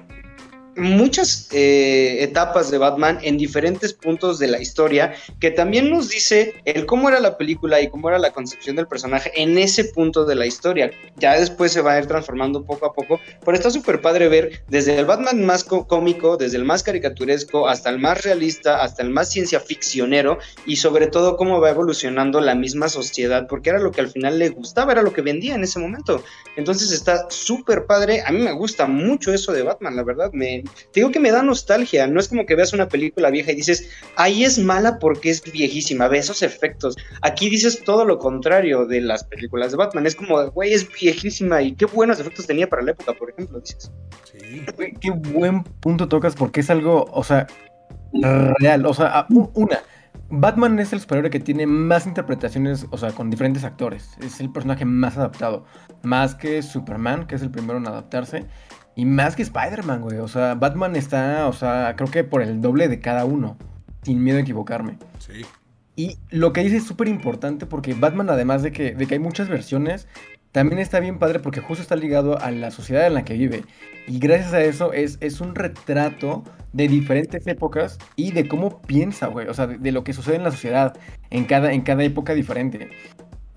muchas 0.76 1.48
eh, 1.52 2.18
etapas 2.20 2.70
de 2.70 2.78
Batman 2.78 3.18
en 3.22 3.36
diferentes 3.36 3.92
puntos 3.92 4.38
de 4.38 4.48
la 4.48 4.60
historia 4.60 5.14
que 5.40 5.50
también 5.50 5.90
nos 5.90 6.08
dice 6.08 6.54
el 6.64 6.86
cómo 6.86 7.08
era 7.08 7.20
la 7.20 7.36
película 7.36 7.80
y 7.80 7.88
cómo 7.88 8.08
era 8.08 8.18
la 8.18 8.30
concepción 8.30 8.76
del 8.76 8.86
personaje 8.86 9.30
en 9.34 9.58
ese 9.58 9.84
punto 9.84 10.24
de 10.24 10.34
la 10.34 10.46
historia. 10.46 10.90
Ya 11.16 11.38
después 11.38 11.72
se 11.72 11.82
va 11.82 11.92
a 11.92 11.98
ir 11.98 12.06
transformando 12.06 12.64
poco 12.64 12.86
a 12.86 12.92
poco, 12.92 13.20
pero 13.44 13.56
está 13.56 13.70
súper 13.70 14.00
padre 14.00 14.28
ver 14.28 14.62
desde 14.68 14.98
el 14.98 15.04
Batman 15.04 15.44
más 15.44 15.64
cómico, 15.64 16.36
desde 16.36 16.56
el 16.56 16.64
más 16.64 16.82
caricaturesco, 16.82 17.68
hasta 17.68 17.90
el 17.90 17.98
más 17.98 18.22
realista, 18.22 18.82
hasta 18.82 19.02
el 19.02 19.10
más 19.10 19.30
ciencia 19.30 19.60
ficcionero 19.60 20.38
y 20.66 20.76
sobre 20.76 21.06
todo 21.06 21.36
cómo 21.36 21.60
va 21.60 21.70
evolucionando 21.70 22.40
la 22.40 22.54
misma 22.54 22.88
sociedad, 22.88 23.46
porque 23.46 23.70
era 23.70 23.78
lo 23.78 23.92
que 23.92 24.00
al 24.00 24.10
final 24.10 24.38
le 24.38 24.48
gustaba, 24.50 24.92
era 24.92 25.02
lo 25.02 25.12
que 25.12 25.22
vendía 25.22 25.54
en 25.54 25.64
ese 25.64 25.78
momento. 25.78 26.22
Entonces 26.56 26.92
está 26.92 27.26
súper 27.30 27.86
padre, 27.86 28.22
a 28.24 28.30
mí 28.30 28.38
me 28.38 28.52
gusta 28.52 28.86
mucho 28.86 29.32
eso 29.32 29.52
de 29.52 29.62
Batman, 29.62 29.96
la 29.96 30.02
verdad, 30.02 30.30
me, 30.32 30.61
te 30.64 31.00
digo 31.00 31.10
que 31.10 31.20
me 31.20 31.30
da 31.30 31.42
nostalgia, 31.42 32.06
no 32.06 32.20
es 32.20 32.28
como 32.28 32.46
que 32.46 32.54
veas 32.54 32.72
una 32.72 32.88
película 32.88 33.30
vieja 33.30 33.52
y 33.52 33.56
dices, 33.56 33.88
ahí 34.16 34.44
es 34.44 34.58
mala 34.58 34.98
porque 34.98 35.30
es 35.30 35.42
viejísima, 35.42 36.08
ve 36.08 36.18
esos 36.18 36.42
efectos. 36.42 36.96
Aquí 37.22 37.48
dices 37.48 37.82
todo 37.84 38.04
lo 38.04 38.18
contrario 38.18 38.86
de 38.86 39.00
las 39.00 39.24
películas 39.24 39.72
de 39.72 39.78
Batman, 39.78 40.06
es 40.06 40.14
como, 40.14 40.50
güey, 40.50 40.72
es 40.72 40.88
viejísima 40.92 41.62
y 41.62 41.74
qué 41.74 41.86
buenos 41.86 42.20
efectos 42.20 42.46
tenía 42.46 42.68
para 42.68 42.82
la 42.82 42.92
época, 42.92 43.12
por 43.14 43.30
ejemplo, 43.30 43.60
dices. 43.60 43.90
Sí. 44.24 44.64
Qué 45.00 45.10
buen 45.10 45.64
punto 45.64 46.08
tocas 46.08 46.34
porque 46.34 46.60
es 46.60 46.70
algo, 46.70 47.04
o 47.12 47.24
sea, 47.24 47.46
real, 48.58 48.86
o 48.86 48.94
sea, 48.94 49.26
una. 49.30 49.80
Batman 50.34 50.78
es 50.78 50.94
el 50.94 51.00
superhéroe 51.00 51.30
que 51.30 51.40
tiene 51.40 51.66
más 51.66 52.06
interpretaciones, 52.06 52.86
o 52.90 52.96
sea, 52.96 53.12
con 53.12 53.28
diferentes 53.28 53.64
actores. 53.64 54.16
Es 54.22 54.40
el 54.40 54.50
personaje 54.50 54.86
más 54.86 55.18
adaptado. 55.18 55.66
Más 56.02 56.34
que 56.34 56.62
Superman, 56.62 57.26
que 57.26 57.34
es 57.34 57.42
el 57.42 57.50
primero 57.50 57.78
en 57.78 57.86
adaptarse. 57.86 58.46
Y 58.94 59.04
más 59.04 59.36
que 59.36 59.42
Spider-Man, 59.42 60.02
güey. 60.02 60.18
O 60.18 60.28
sea, 60.28 60.54
Batman 60.54 60.96
está, 60.96 61.48
o 61.48 61.52
sea, 61.52 61.94
creo 61.96 62.10
que 62.10 62.24
por 62.24 62.42
el 62.42 62.60
doble 62.60 62.88
de 62.88 63.00
cada 63.00 63.24
uno. 63.24 63.56
Sin 64.02 64.22
miedo 64.22 64.38
a 64.38 64.40
equivocarme. 64.40 64.98
Sí. 65.18 65.46
Y 65.94 66.18
lo 66.30 66.52
que 66.52 66.62
dice 66.62 66.78
es 66.78 66.84
súper 66.84 67.08
importante 67.08 67.66
porque 67.66 67.94
Batman, 67.94 68.30
además 68.30 68.62
de 68.62 68.72
que, 68.72 68.94
de 68.94 69.06
que 69.06 69.14
hay 69.14 69.20
muchas 69.20 69.48
versiones, 69.48 70.08
también 70.50 70.80
está 70.80 71.00
bien 71.00 71.18
padre 71.18 71.38
porque 71.38 71.60
justo 71.60 71.82
está 71.82 71.96
ligado 71.96 72.38
a 72.38 72.50
la 72.50 72.70
sociedad 72.70 73.06
en 73.06 73.14
la 73.14 73.24
que 73.24 73.34
vive. 73.34 73.64
Y 74.06 74.18
gracias 74.18 74.52
a 74.52 74.60
eso 74.62 74.92
es, 74.92 75.18
es 75.20 75.40
un 75.40 75.54
retrato 75.54 76.42
de 76.72 76.88
diferentes 76.88 77.46
épocas 77.46 77.98
y 78.16 78.32
de 78.32 78.48
cómo 78.48 78.82
piensa, 78.82 79.28
güey. 79.28 79.46
O 79.46 79.54
sea, 79.54 79.66
de, 79.66 79.78
de, 79.78 79.92
lo 79.92 80.02
que 80.02 80.12
sucede 80.12 80.36
en 80.36 80.44
la 80.44 80.50
sociedad 80.50 80.96
en 81.30 81.44
cada, 81.44 81.72
en 81.72 81.82
cada 81.82 82.02
época 82.02 82.34
diferente 82.34 82.90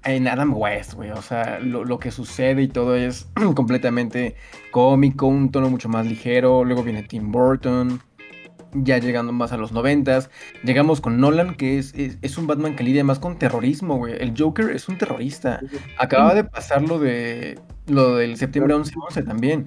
en 0.05 0.27
Adam 0.27 0.53
West, 0.55 0.93
güey. 0.93 1.11
O 1.11 1.21
sea, 1.21 1.59
lo, 1.59 1.99
que 1.99 2.11
sucede 2.11 2.61
y 2.63 2.67
todo 2.67 2.95
es 2.95 3.27
completamente 3.55 4.35
cómico, 4.71 5.27
un 5.27 5.51
tono 5.51 5.69
mucho 5.69 5.89
más 5.89 6.05
ligero. 6.05 6.63
Luego 6.63 6.83
viene 6.83 7.03
Tim 7.03 7.31
Burton. 7.31 8.01
Ya 8.77 8.97
llegando 8.97 9.31
más 9.31 9.53
a 9.53 9.57
los 9.57 9.71
noventas. 9.71 10.29
Llegamos 10.63 10.99
con 10.99 11.19
Nolan, 11.19 11.55
que 11.55 11.77
es, 11.77 11.93
es, 11.95 12.37
un 12.37 12.45
Batman 12.45 12.75
que 12.75 12.83
lidia 12.83 13.05
más 13.05 13.19
con 13.19 13.39
terrorismo, 13.39 13.97
güey. 13.97 14.15
El 14.19 14.33
Joker 14.37 14.69
es 14.71 14.89
un 14.89 14.97
terrorista. 14.97 15.61
Acaba 15.97 16.33
de 16.33 16.43
pasar 16.43 16.81
lo 16.81 16.99
de. 16.99 17.57
lo 17.87 18.17
del 18.17 18.35
septiembre 18.35 18.75
11-11 18.75 19.25
también. 19.25 19.65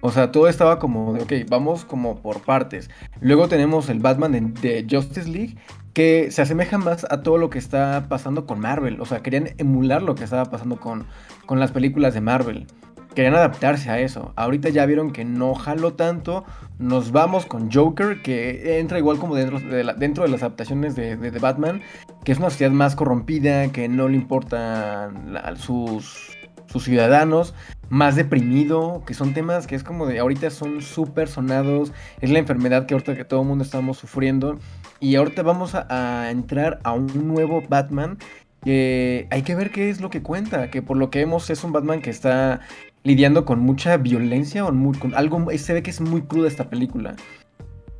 O 0.00 0.10
sea, 0.10 0.32
todo 0.32 0.48
estaba 0.48 0.78
como 0.78 1.12
de, 1.12 1.22
ok, 1.22 1.48
vamos 1.48 1.84
como 1.84 2.20
por 2.20 2.40
partes. 2.42 2.90
Luego 3.20 3.48
tenemos 3.48 3.88
el 3.88 4.00
Batman 4.00 4.54
de 4.54 4.86
Justice 4.90 5.28
League, 5.28 5.56
que 5.92 6.30
se 6.30 6.42
asemeja 6.42 6.78
más 6.78 7.06
a 7.10 7.22
todo 7.22 7.36
lo 7.36 7.50
que 7.50 7.58
está 7.58 8.06
pasando 8.08 8.46
con 8.46 8.60
Marvel. 8.60 9.00
O 9.00 9.06
sea, 9.06 9.22
querían 9.22 9.50
emular 9.58 10.02
lo 10.02 10.14
que 10.14 10.24
estaba 10.24 10.46
pasando 10.46 10.76
con, 10.76 11.06
con 11.46 11.60
las 11.60 11.72
películas 11.72 12.14
de 12.14 12.20
Marvel. 12.20 12.66
Querían 13.14 13.34
adaptarse 13.34 13.90
a 13.90 13.98
eso. 13.98 14.32
Ahorita 14.36 14.68
ya 14.68 14.86
vieron 14.86 15.10
que 15.10 15.24
no 15.24 15.54
jaló 15.54 15.94
tanto. 15.94 16.44
Nos 16.78 17.10
vamos 17.10 17.44
con 17.44 17.70
Joker, 17.70 18.22
que 18.22 18.78
entra 18.78 18.98
igual 18.98 19.18
como 19.18 19.34
dentro 19.34 19.58
de, 19.58 19.94
dentro 19.98 20.22
de 20.24 20.30
las 20.30 20.42
adaptaciones 20.42 20.94
de, 20.94 21.16
de, 21.16 21.38
Batman, 21.38 21.82
que 22.24 22.32
es 22.32 22.38
una 22.38 22.50
sociedad 22.50 22.70
más 22.70 22.94
corrompida, 22.94 23.70
que 23.72 23.88
no 23.88 24.08
le 24.08 24.16
importan 24.16 25.34
sus, 25.56 26.38
sus 26.70 26.84
ciudadanos, 26.84 27.54
más 27.88 28.14
deprimido, 28.14 29.02
que 29.06 29.14
son 29.14 29.34
temas 29.34 29.66
que 29.66 29.74
es 29.74 29.82
como 29.82 30.06
de 30.06 30.20
ahorita 30.20 30.50
son 30.50 30.80
súper 30.80 31.28
sonados, 31.28 31.92
es 32.20 32.30
la 32.30 32.38
enfermedad 32.38 32.86
que 32.86 32.94
ahorita 32.94 33.16
que 33.16 33.24
todo 33.24 33.42
el 33.42 33.48
mundo 33.48 33.64
estamos 33.64 33.98
sufriendo. 33.98 34.58
Y 35.00 35.16
ahorita 35.16 35.42
vamos 35.42 35.74
a, 35.74 36.30
entrar 36.30 36.78
a 36.84 36.92
un 36.92 37.26
nuevo 37.26 37.62
Batman 37.68 38.18
que 38.62 39.26
hay 39.30 39.42
que 39.42 39.54
ver 39.54 39.70
qué 39.70 39.90
es 39.90 40.00
lo 40.00 40.10
que 40.10 40.22
cuenta, 40.22 40.70
que 40.70 40.82
por 40.82 40.96
lo 40.96 41.10
que 41.10 41.20
vemos 41.20 41.50
es 41.50 41.64
un 41.64 41.72
Batman 41.72 42.02
que 42.02 42.10
está 42.10 42.60
lidiando 43.02 43.46
con 43.46 43.60
mucha 43.60 43.96
violencia 43.96 44.64
con 44.64 45.14
algo, 45.14 45.46
se 45.56 45.72
ve 45.72 45.82
que 45.82 45.90
es 45.90 46.00
muy 46.02 46.22
cruda 46.22 46.46
esta 46.46 46.68
película, 46.68 47.16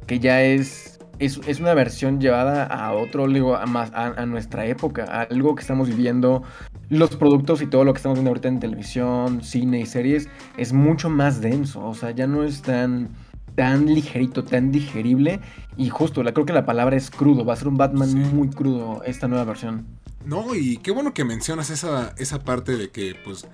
que 0.07 0.21
ya 0.21 0.43
es, 0.43 0.90
es, 1.21 1.61
una 1.61 1.75
versión 1.75 2.21
llevada 2.21 2.65
a 2.65 2.93
otro, 2.95 3.29
digo, 3.29 3.57
a, 3.57 3.67
más, 3.67 3.93
a, 3.95 4.27
nuestra 4.27 4.67
época, 4.67 5.05
algo 5.31 5.55
que 5.55 5.61
estamos 5.61 5.89
viviendo, 5.89 6.43
los 6.89 7.17
productos 7.17 7.63
y 7.63 7.67
todo 7.67 7.85
lo 7.85 7.93
que 7.93 7.99
estamos 7.99 8.17
viendo 8.17 8.31
ahorita 8.31 8.49
en 8.49 8.61
televisión, 8.61 9.43
cine 9.43 9.81
y 9.81 9.87
series, 9.87 10.29
es 10.57 10.73
mucho 10.73 11.11
más 11.11 11.41
denso, 11.41 11.85
o 11.87 11.95
sea, 11.95 12.11
ya 12.11 12.27
no 12.27 12.43
es 12.43 12.63
tan 12.63 13.11
tan 13.55 13.87
ligerito, 13.87 14.45
tan 14.45 14.73
digerible. 14.73 15.41
Y 15.77 15.91
justo, 15.91 16.23
la, 16.23 16.33
creo 16.33 16.47
que 16.47 16.53
la 16.53 16.65
palabra 16.65 16.97
es 16.97 17.11
crudo. 17.11 17.45
Va 17.45 17.55
a 17.55 17.57
ser 17.57 17.69
un 17.69 17.77
Batman 17.77 18.35
muy 18.35 18.49
crudo 18.49 19.03
esta 19.05 19.29
nueva 19.29 19.45
versión. 19.45 19.87
No, 20.25 20.55
y 20.55 20.79
qué 20.79 20.91
bueno 20.93 21.13
que 21.13 21.25
mencionas 21.25 21.69
esa, 21.69 22.15
esa 22.17 22.43
parte 22.43 22.77
de 22.77 22.91
que, 22.91 23.17
pues, 23.23 23.47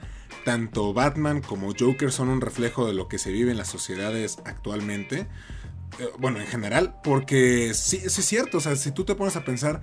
tanto 0.45 0.93
Batman 0.93 1.41
como 1.41 1.73
Joker 1.79 2.13
son 2.13 2.29
un 2.29 2.41
reflejo 2.41 2.87
de 2.87 2.93
lo 2.93 3.09
que 3.09 3.19
se 3.19 3.33
vive 3.33 3.51
en 3.51 3.57
las 3.57 3.69
sociedades 3.69 4.39
actualmente. 4.45 5.27
Eh, 5.99 6.09
bueno, 6.19 6.41
en 6.41 6.47
general, 6.47 6.97
porque 7.03 7.73
sí, 7.75 7.99
sí, 7.99 8.21
es 8.21 8.27
cierto. 8.27 8.59
O 8.59 8.61
sea, 8.61 8.77
si 8.77 8.91
tú 8.93 9.05
te 9.05 9.15
pones 9.15 9.37
a 9.37 9.45
pensar, 9.45 9.81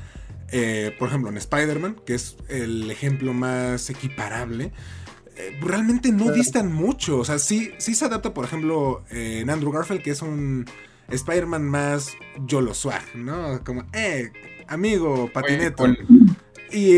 eh, 0.50 0.96
por 1.00 1.10
ejemplo, 1.10 1.30
en 1.30 1.38
Spider-Man, 1.38 1.98
que 2.06 2.16
es 2.16 2.38
el 2.50 2.90
ejemplo 2.92 3.34
más 3.34 3.90
equiparable 3.90 4.72
eh, 5.36 5.58
realmente 5.62 6.12
no 6.12 6.32
distan 6.32 6.72
mucho. 6.72 7.18
O 7.18 7.26
sea, 7.26 7.40
sí, 7.40 7.72
sí 7.80 7.96
se 7.96 8.06
adapta, 8.06 8.34
por 8.34 8.46
ejemplo, 8.46 9.04
en 9.10 9.50
Andrew 9.50 9.72
Garfield, 9.72 10.04
que 10.04 10.12
es 10.12 10.22
un 10.22 10.66
Spider-Man 11.10 11.64
más 11.64 12.12
Yolo 12.46 12.76
Swag, 12.76 13.04
¿no? 13.16 13.64
Como, 13.64 13.84
eh, 13.94 14.32
amigo, 14.68 15.32
patineto. 15.34 15.86
Y 16.72 16.94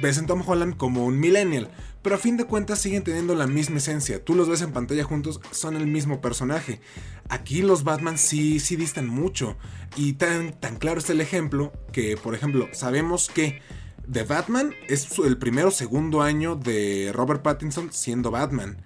ves 0.00 0.18
en 0.18 0.26
Tom 0.26 0.42
Holland 0.46 0.76
como 0.76 1.04
un 1.04 1.20
millennial. 1.20 1.70
Pero 2.06 2.14
a 2.14 2.20
fin 2.20 2.36
de 2.36 2.44
cuentas 2.44 2.78
siguen 2.78 3.02
teniendo 3.02 3.34
la 3.34 3.48
misma 3.48 3.78
esencia. 3.78 4.24
Tú 4.24 4.36
los 4.36 4.48
ves 4.48 4.62
en 4.62 4.70
pantalla 4.70 5.02
juntos, 5.02 5.40
son 5.50 5.74
el 5.74 5.88
mismo 5.88 6.20
personaje. 6.20 6.80
Aquí 7.28 7.62
los 7.62 7.82
Batman 7.82 8.16
sí, 8.16 8.60
sí 8.60 8.76
distan 8.76 9.08
mucho. 9.08 9.56
Y 9.96 10.12
tan, 10.12 10.52
tan 10.52 10.76
claro 10.76 11.00
es 11.00 11.10
el 11.10 11.20
ejemplo 11.20 11.72
que, 11.92 12.16
por 12.16 12.36
ejemplo, 12.36 12.68
sabemos 12.70 13.28
que 13.28 13.60
The 14.08 14.22
Batman 14.22 14.72
es 14.86 15.18
el 15.18 15.36
primero 15.36 15.66
o 15.66 15.72
segundo 15.72 16.22
año 16.22 16.54
de 16.54 17.10
Robert 17.12 17.42
Pattinson 17.42 17.92
siendo 17.92 18.30
Batman. 18.30 18.84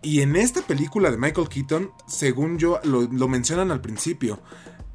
Y 0.00 0.22
en 0.22 0.34
esta 0.34 0.62
película 0.62 1.10
de 1.10 1.18
Michael 1.18 1.50
Keaton, 1.50 1.90
según 2.06 2.58
yo, 2.58 2.80
lo, 2.82 3.28
mencionan 3.28 3.72
al 3.72 3.82
principio. 3.82 4.40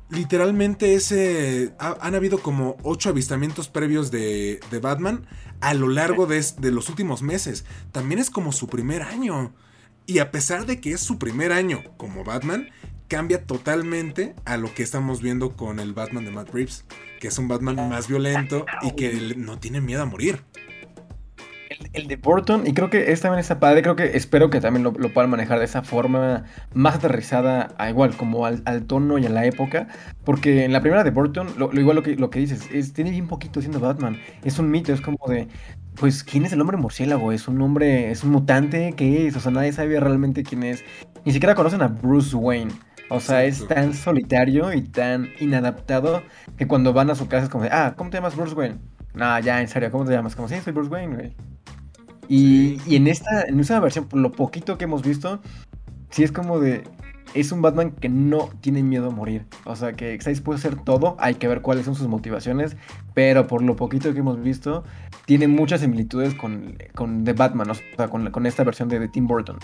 Literalmente 0.10 0.96
ese. 0.96 1.74
han 1.80 2.16
habido 2.16 2.40
como 2.40 2.78
ocho 2.84 3.10
avistamientos 3.10 3.70
previos 3.70 4.10
de, 4.10 4.60
de 4.72 4.80
Batman 4.80 5.28
a 5.62 5.74
lo 5.74 5.88
largo 5.88 6.26
de, 6.26 6.44
de, 6.58 6.72
los 6.72 6.90
últimos 6.90 7.22
meses. 7.22 7.66
También 7.92 8.20
es 8.20 8.30
como 8.30 8.52
su 8.52 8.68
primer 8.68 9.04
año. 9.04 9.54
Y 10.08 10.20
a 10.20 10.32
pesar 10.32 10.66
de 10.66 10.82
que 10.82 10.94
es 10.94 11.02
su 11.02 11.20
primer 11.20 11.52
año 11.52 11.84
como 11.98 12.24
Batman, 12.24 12.70
cambia 13.10 13.46
totalmente 13.46 14.36
a 14.46 14.56
lo 14.58 14.74
que 14.74 14.84
estamos 14.84 15.22
viendo 15.22 15.56
con 15.56 15.80
el 15.80 15.94
Batman 15.94 16.26
de 16.26 16.32
Matt 16.32 16.50
Reeves, 16.52 16.86
que 17.20 17.28
es 17.28 17.38
un 17.38 17.48
Batman 17.48 17.90
más 17.90 18.08
violento 18.08 18.66
y 18.82 18.92
que 18.96 19.36
no 19.36 19.60
tiene 19.60 19.82
miedo 19.82 20.04
a 20.04 20.06
morir 20.06 20.44
el, 21.94 22.08
de 22.08 22.16
Burton, 22.16 22.64
y 22.66 22.74
creo 22.74 22.90
que 22.90 23.12
es 23.12 23.22
también 23.22 23.40
está 23.40 23.60
padre, 23.60 23.82
creo 23.82 23.96
que 23.96 24.18
espero 24.18 24.50
que 24.50 24.62
también 24.62 24.84
lo, 24.84 24.94
puedan 24.94 25.30
manejar 25.30 25.60
de 25.60 25.66
esa 25.66 25.82
forma 25.82 26.44
más 26.74 26.96
aterrizada, 26.96 27.74
a 27.78 27.90
igual, 27.90 28.16
como 28.16 28.46
al, 28.46 28.64
tono 28.86 29.18
y 29.18 29.26
a 29.26 29.30
la 29.30 29.46
época, 29.46 29.88
porque 30.24 30.66
en 30.66 30.74
la 30.74 30.82
primera 30.82 31.04
de 31.04 31.12
Burton, 31.12 31.48
lo, 31.58 31.72
igual 31.74 31.96
lo 31.96 32.04
que, 32.04 32.16
lo 32.16 32.30
que 32.30 32.40
dices, 32.40 32.70
es, 32.72 32.94
tiene 32.94 33.12
bien 33.12 33.28
poquito 33.28 33.62
siendo 33.62 33.80
Batman, 33.80 34.18
es 34.44 34.60
un 34.60 34.70
mito, 34.72 34.94
es 34.94 35.02
como 35.02 35.18
de, 35.28 35.48
pues, 35.96 36.24
¿quién 36.24 36.46
es 36.46 36.54
el 36.54 36.62
hombre 36.62 36.78
murciélago? 36.78 37.32
¿Es 37.32 37.48
un 37.48 37.62
hombre, 37.62 38.12
es 38.12 38.24
un 38.24 38.32
mutante? 38.32 38.94
¿Qué 38.96 39.28
es? 39.28 39.36
O 39.36 39.40
sea, 39.40 39.52
nadie 39.52 39.74
sabe 39.74 40.00
realmente 40.00 40.44
quién 40.44 40.64
es, 40.64 40.84
ni 41.26 41.34
siquiera 41.34 41.56
conocen 41.56 41.82
a 41.82 41.88
Bruce 41.88 42.36
Wayne. 42.36 42.72
O 43.10 43.20
sea, 43.20 43.44
es 43.44 43.68
tan 43.68 43.94
solitario 43.96 44.72
y 44.72 44.84
tan 44.84 45.30
inadaptado 45.40 46.22
que 46.58 46.68
cuando 46.68 46.94
van 46.94 47.10
a 47.10 47.16
su 47.16 47.28
casa 47.28 47.46
es 47.46 47.50
como 47.50 47.64
de, 47.64 47.72
ah, 47.72 47.96
¿cómo 47.98 48.12
te 48.12 48.18
llamas 48.18 48.36
Bruce 48.36 48.54
Wayne? 48.54 48.78
No, 49.14 49.40
ya, 49.40 49.62
en 49.62 49.68
serio, 49.68 49.92
¿cómo 49.92 50.06
te 50.06 50.12
llamas? 50.12 50.36
Como, 50.36 50.48
sí, 50.48 50.56
soy 50.64 50.74
Bruce 50.74 50.90
Wayne, 50.90 51.16
güey. 51.16 51.36
Y, 52.30 52.96
en 52.96 53.08
esta 53.08 53.44
en 53.44 53.60
esta 53.60 53.80
versión, 53.80 54.06
por 54.06 54.20
lo 54.20 54.32
poquito 54.32 54.78
que 54.78 54.84
hemos 54.84 55.02
visto, 55.02 55.42
sí 56.12 56.24
es 56.24 56.32
como 56.32 56.60
de. 56.60 56.84
Es 57.36 57.52
un 57.52 57.62
Batman 57.62 57.92
que 57.92 58.10
no 58.10 58.50
tiene 58.62 58.82
miedo 58.82 59.08
a 59.08 59.12
morir. 59.12 59.46
O 59.66 59.76
sea, 59.76 59.94
que 59.94 60.16
está 60.16 60.32
dispuesto 60.32 60.68
a 60.68 60.72
hacer 60.72 60.84
todo. 60.84 61.16
Hay 61.20 61.36
que 61.36 61.48
ver 61.48 61.62
cuáles 61.62 61.86
son 61.86 61.94
sus 61.94 62.08
motivaciones. 62.08 62.76
Pero 63.14 63.46
por 63.46 63.62
lo 63.62 63.76
poquito 63.76 64.12
que 64.14 64.20
hemos 64.20 64.42
visto, 64.42 64.84
tiene 65.26 65.48
muchas 65.48 65.82
similitudes 65.82 66.34
con, 66.34 66.76
con 66.96 67.24
The 67.26 67.34
Batman. 67.34 67.70
O 67.70 67.76
sea, 67.76 68.08
con, 68.08 68.32
con 68.32 68.48
esta 68.48 68.64
versión 68.64 68.90
de, 68.90 69.08
Tim 69.08 69.28
Burton. 69.28 69.58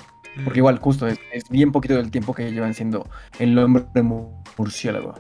Porque 0.43 0.59
mm. 0.59 0.61
igual, 0.61 0.77
justo, 0.77 1.07
es, 1.07 1.19
es, 1.33 1.49
bien 1.49 1.71
poquito 1.71 1.95
del 1.95 2.11
tiempo 2.11 2.35
que 2.35 2.51
llevan 2.51 2.75
siendo 2.75 3.07
el 3.39 3.57
hombre 3.57 3.85
murciélago. 4.57 5.15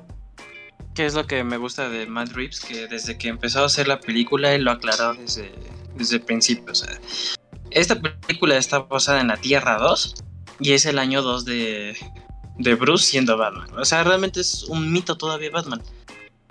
¿Qué 0.95 1.05
es 1.05 1.13
lo 1.13 1.27
que 1.27 1.43
me 1.43 1.57
gusta 1.57 1.89
de 1.89 2.07
Matt 2.07 2.31
Reeves? 2.31 2.61
Que 2.61 2.87
desde 2.87 3.17
que 3.17 3.27
empezó 3.27 3.61
a 3.61 3.65
hacer 3.65 3.85
la 3.85 3.99
película, 3.99 4.53
él 4.53 4.63
lo 4.63 4.71
aclaró 4.71 5.13
desde, 5.13 5.51
desde 5.95 6.15
el 6.15 6.21
principio. 6.21 6.71
O 6.71 6.75
sea, 6.75 6.97
esta 7.69 7.99
película 8.01 8.55
está 8.55 8.79
basada 8.79 9.19
en 9.19 9.27
la 9.27 9.35
Tierra 9.35 9.77
2 9.77 10.15
y 10.61 10.71
es 10.71 10.85
el 10.85 10.97
año 10.97 11.21
2 11.21 11.43
de, 11.43 11.97
de 12.57 12.75
Bruce 12.75 13.05
siendo 13.07 13.37
Batman. 13.37 13.67
O 13.77 13.83
sea, 13.83 14.05
realmente 14.05 14.39
es 14.39 14.63
un 14.63 14.93
mito 14.93 15.17
todavía 15.17 15.51
Batman. 15.51 15.81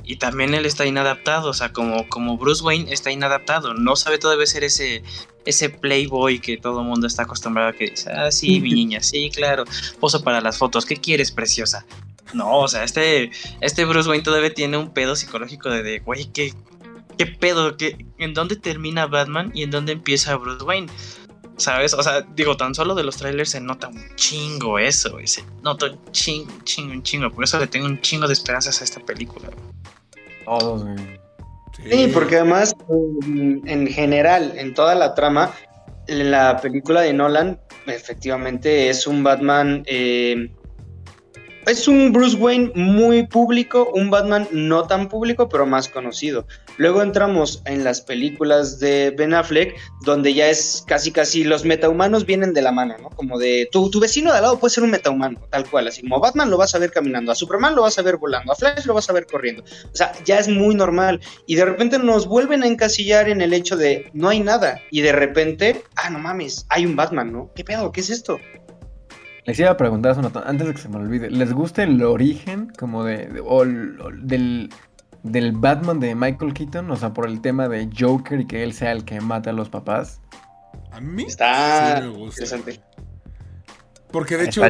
Y 0.02 0.16
también 0.16 0.52
él 0.52 0.66
está 0.66 0.84
inadaptado, 0.84 1.48
o 1.48 1.54
sea, 1.54 1.72
como, 1.72 2.06
como 2.10 2.36
Bruce 2.36 2.62
Wayne 2.62 2.92
está 2.92 3.10
inadaptado, 3.10 3.72
no 3.72 3.96
sabe 3.96 4.18
todavía 4.18 4.44
ser 4.44 4.62
ese, 4.62 5.02
ese 5.46 5.70
playboy 5.70 6.40
que 6.40 6.58
todo 6.58 6.80
el 6.80 6.86
mundo 6.86 7.06
está 7.06 7.22
acostumbrado 7.22 7.70
a 7.70 7.72
que 7.72 7.86
dice, 7.86 8.10
ah, 8.12 8.30
sí, 8.30 8.60
mi 8.60 8.70
niña, 8.74 9.02
sí, 9.02 9.30
claro, 9.34 9.64
poso 10.00 10.22
para 10.22 10.42
las 10.42 10.58
fotos, 10.58 10.84
¿qué 10.84 10.96
quieres, 10.96 11.32
preciosa? 11.32 11.86
No, 12.32 12.58
o 12.60 12.68
sea, 12.68 12.84
este, 12.84 13.30
este 13.60 13.84
Bruce 13.84 14.08
Wayne 14.08 14.24
todavía 14.24 14.52
tiene 14.52 14.76
un 14.76 14.92
pedo 14.92 15.14
psicológico 15.14 15.68
de, 15.70 15.82
de 15.82 15.98
güey, 16.00 16.26
¿qué, 16.32 16.52
¿qué 17.18 17.26
pedo? 17.26 17.76
¿Qué, 17.76 18.06
¿En 18.18 18.34
dónde 18.34 18.56
termina 18.56 19.06
Batman 19.06 19.50
y 19.54 19.62
en 19.62 19.70
dónde 19.70 19.92
empieza 19.92 20.36
Bruce 20.36 20.64
Wayne? 20.64 20.88
¿Sabes? 21.56 21.94
O 21.94 22.02
sea, 22.02 22.22
digo, 22.34 22.56
tan 22.56 22.74
solo 22.74 22.96
de 22.96 23.04
los 23.04 23.16
trailers 23.16 23.50
se 23.50 23.60
nota 23.60 23.86
un 23.88 24.02
chingo 24.16 24.78
eso, 24.80 25.18
se 25.24 25.44
nota 25.62 25.86
un 25.86 26.00
chingo, 26.10 26.52
un 26.52 26.64
chingo, 26.64 26.92
un 26.92 27.02
chingo. 27.02 27.30
Por 27.30 27.44
eso 27.44 27.60
le 27.60 27.68
tengo 27.68 27.86
un 27.86 28.00
chingo 28.00 28.26
de 28.26 28.32
esperanzas 28.32 28.80
a 28.80 28.84
esta 28.84 29.00
película. 29.00 29.48
Todos, 30.44 30.84
Sí. 31.90 32.10
porque 32.12 32.36
además, 32.36 32.74
en 33.28 33.86
general, 33.88 34.52
en 34.56 34.74
toda 34.74 34.94
la 34.94 35.14
trama, 35.14 35.52
la 36.06 36.60
película 36.60 37.00
de 37.00 37.12
Nolan, 37.12 37.60
efectivamente, 37.86 38.88
es 38.90 39.06
un 39.06 39.22
Batman 39.24 39.82
eh, 39.86 40.50
es 41.66 41.88
un 41.88 42.12
Bruce 42.12 42.36
Wayne 42.36 42.72
muy 42.74 43.26
público, 43.26 43.90
un 43.94 44.10
Batman 44.10 44.48
no 44.52 44.86
tan 44.86 45.08
público, 45.08 45.48
pero 45.48 45.66
más 45.66 45.88
conocido. 45.88 46.46
Luego 46.76 47.02
entramos 47.02 47.62
en 47.66 47.84
las 47.84 48.00
películas 48.00 48.80
de 48.80 49.14
Ben 49.16 49.34
Affleck, 49.34 49.74
donde 50.04 50.34
ya 50.34 50.48
es 50.48 50.84
casi 50.86 51.12
casi 51.12 51.44
los 51.44 51.64
metahumanos 51.64 52.26
vienen 52.26 52.52
de 52.52 52.62
la 52.62 52.72
mano, 52.72 52.96
¿no? 53.00 53.10
Como 53.10 53.38
de 53.38 53.68
tu, 53.70 53.90
tu 53.90 54.00
vecino 54.00 54.30
de 54.32 54.38
al 54.38 54.42
lado 54.42 54.58
puede 54.58 54.74
ser 54.74 54.84
un 54.84 54.90
metahumano, 54.90 55.40
tal 55.50 55.68
cual, 55.68 55.88
así 55.88 56.02
como 56.02 56.20
Batman 56.20 56.50
lo 56.50 56.58
vas 56.58 56.74
a 56.74 56.78
ver 56.78 56.90
caminando, 56.90 57.32
a 57.32 57.34
Superman 57.34 57.74
lo 57.74 57.82
vas 57.82 57.98
a 57.98 58.02
ver 58.02 58.16
volando, 58.16 58.52
a 58.52 58.56
Flash 58.56 58.84
lo 58.86 58.94
vas 58.94 59.08
a 59.08 59.12
ver 59.12 59.26
corriendo. 59.26 59.62
O 59.62 59.96
sea, 59.96 60.12
ya 60.24 60.38
es 60.38 60.48
muy 60.48 60.74
normal. 60.74 61.20
Y 61.46 61.54
de 61.54 61.64
repente 61.64 61.98
nos 61.98 62.26
vuelven 62.26 62.62
a 62.62 62.66
encasillar 62.66 63.28
en 63.28 63.40
el 63.40 63.52
hecho 63.52 63.76
de 63.76 64.10
no 64.12 64.28
hay 64.28 64.40
nada. 64.40 64.80
Y 64.90 65.00
de 65.00 65.12
repente, 65.12 65.82
ah, 65.96 66.10
no 66.10 66.18
mames, 66.18 66.66
hay 66.68 66.86
un 66.86 66.96
Batman, 66.96 67.32
¿no? 67.32 67.50
¿Qué 67.54 67.64
pedo? 67.64 67.92
¿Qué 67.92 68.00
es 68.00 68.10
esto? 68.10 68.38
Les 69.46 69.58
iba 69.58 69.70
a 69.70 69.76
preguntar 69.76 70.16
antes 70.46 70.66
de 70.66 70.72
que 70.72 70.80
se 70.80 70.88
me 70.88 70.96
olvide, 70.96 71.30
¿les 71.30 71.52
gusta 71.52 71.82
el 71.82 72.02
origen 72.02 72.72
como 72.78 73.04
de, 73.04 73.42
del, 74.22 74.70
del 75.22 75.52
Batman 75.52 76.00
de 76.00 76.14
Michael 76.14 76.54
Keaton? 76.54 76.90
O 76.90 76.96
sea, 76.96 77.12
por 77.12 77.28
el 77.28 77.40
tema 77.42 77.68
de 77.68 77.90
Joker 77.98 78.40
y 78.40 78.46
que 78.46 78.62
él 78.62 78.72
sea 78.72 78.92
el 78.92 79.04
que 79.04 79.20
mata 79.20 79.50
a 79.50 79.52
los 79.52 79.68
papás. 79.68 80.20
A 80.92 81.00
mí 81.00 81.24
está 81.24 81.96
sí 81.96 82.02
me 82.04 82.08
gusta. 82.08 82.42
interesante. 82.44 82.80
Porque 84.10 84.36
de 84.36 84.44
hecho, 84.44 84.62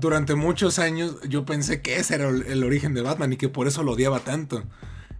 durante 0.00 0.36
muchos 0.36 0.78
años 0.78 1.16
yo 1.28 1.44
pensé 1.44 1.82
que 1.82 1.96
ese 1.96 2.14
era 2.14 2.28
el, 2.28 2.62
origen 2.62 2.94
de 2.94 3.02
Batman 3.02 3.32
y 3.32 3.36
que 3.36 3.48
por 3.48 3.66
eso 3.66 3.82
lo 3.82 3.92
odiaba 3.92 4.20
tanto. 4.20 4.62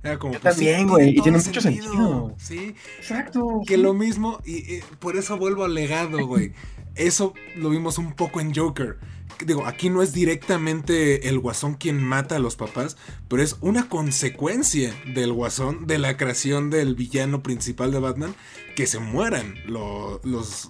Era 0.02 0.18
como, 0.18 0.32
pues, 0.32 0.42
también, 0.42 0.88
güey, 0.88 1.10
y 1.10 1.22
tiene 1.22 1.38
mucho 1.38 1.60
sentido. 1.60 2.34
Sí, 2.36 2.74
exacto. 2.98 3.60
Que 3.66 3.76
lo 3.76 3.94
mismo, 3.94 4.40
y, 4.44 4.80
por 4.98 5.16
eso 5.16 5.36
vuelvo 5.36 5.64
al 5.64 5.74
legado, 5.74 6.26
güey. 6.26 6.52
Eso 6.94 7.32
lo 7.56 7.70
vimos 7.70 7.98
un 7.98 8.12
poco 8.12 8.40
en 8.40 8.54
Joker. 8.54 8.98
Digo, 9.46 9.66
aquí 9.66 9.88
no 9.88 10.02
es 10.02 10.12
directamente 10.12 11.28
el 11.28 11.38
guasón 11.38 11.74
quien 11.74 12.02
mata 12.02 12.36
a 12.36 12.38
los 12.38 12.56
papás, 12.56 12.96
pero 13.28 13.42
es 13.42 13.56
una 13.60 13.88
consecuencia 13.88 14.94
del 15.14 15.32
guasón, 15.32 15.86
de 15.86 15.98
la 15.98 16.16
creación 16.16 16.68
del 16.68 16.94
villano 16.94 17.42
principal 17.42 17.92
de 17.92 17.98
Batman, 17.98 18.34
que 18.76 18.86
se 18.86 18.98
mueran 18.98 19.54
los, 19.66 20.20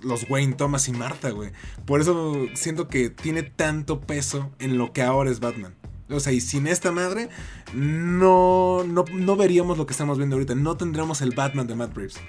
los, 0.05 0.31
Wayne 0.31 0.55
Thomas 0.55 0.89
y 0.89 0.93
Martha, 0.93 1.31
güey. 1.31 1.51
Por 1.87 2.01
eso 2.01 2.47
siento 2.55 2.89
que 2.89 3.11
tiene 3.11 3.43
tanto 3.43 4.01
peso 4.01 4.51
en 4.59 4.79
lo 4.79 4.93
que 4.93 5.03
ahora 5.03 5.31
es 5.31 5.41
Batman. 5.41 5.75
O 6.11 6.21
sea, 6.21 6.33
y 6.33 6.41
sin 6.41 6.67
esta 6.67 6.93
madre, 6.93 7.29
no, 7.75 8.85
no, 8.85 9.05
no 9.13 9.37
veríamos 9.37 9.79
lo 9.79 9.87
que 9.87 9.93
estamos 9.93 10.19
viendo 10.19 10.37
ahorita. 10.37 10.55
No 10.55 10.77
tendríamos 10.77 11.23
el 11.23 11.31
Batman 11.35 11.67
de 11.67 11.75
Matt 11.75 11.97
Reeves. 11.97 12.21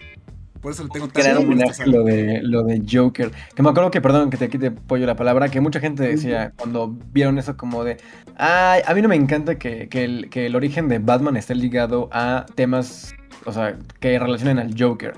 Por 0.64 0.72
eso 0.72 0.84
le 0.84 0.90
tengo 0.92 1.10
tan 1.10 1.92
lo 1.92 2.04
de, 2.06 2.40
lo 2.42 2.64
de 2.64 2.82
Joker. 2.90 3.34
Que 3.54 3.62
me 3.62 3.70
acuerdo 3.70 3.92
que, 3.92 4.00
perdón, 4.00 4.30
que 4.30 4.38
te 4.38 4.50
quite 4.50 4.72
pollo 4.72 5.06
la 5.06 5.18
palabra, 5.18 5.50
que 5.50 5.60
mucha 5.60 5.82
gente 5.82 6.04
decía 6.04 6.54
cuando 6.56 6.96
vieron 7.12 7.38
eso 7.38 7.58
como 7.58 7.84
de, 7.84 7.98
ay, 8.38 8.82
a 8.88 8.94
mí 8.94 9.02
no 9.02 9.10
me 9.10 9.18
encanta 9.18 9.58
que, 9.60 9.90
el, 9.92 10.30
que 10.30 10.46
el 10.46 10.56
origen 10.56 10.88
de 10.88 11.00
Batman 11.00 11.36
esté 11.36 11.54
ligado 11.54 12.08
a 12.14 12.46
temas, 12.56 13.14
o 13.44 13.52
sea, 13.52 13.78
que 14.00 14.18
relacionen 14.18 14.58
al 14.58 14.74
Joker. 14.80 15.16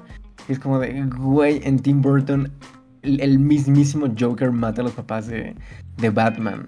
Y 0.49 0.53
es 0.53 0.58
como 0.60 0.80
de, 0.80 1.03
güey, 1.16 1.62
en 1.64 1.78
Tim 1.78 2.01
Burton 2.01 2.51
el, 3.03 3.38
mismísimo 3.38 4.08
Joker 4.20 4.51
mata 4.51 4.82
a 4.82 4.86
los 4.86 4.93
papás 4.93 5.28
de, 5.28 5.56
de 5.97 6.10
Batman. 6.10 6.66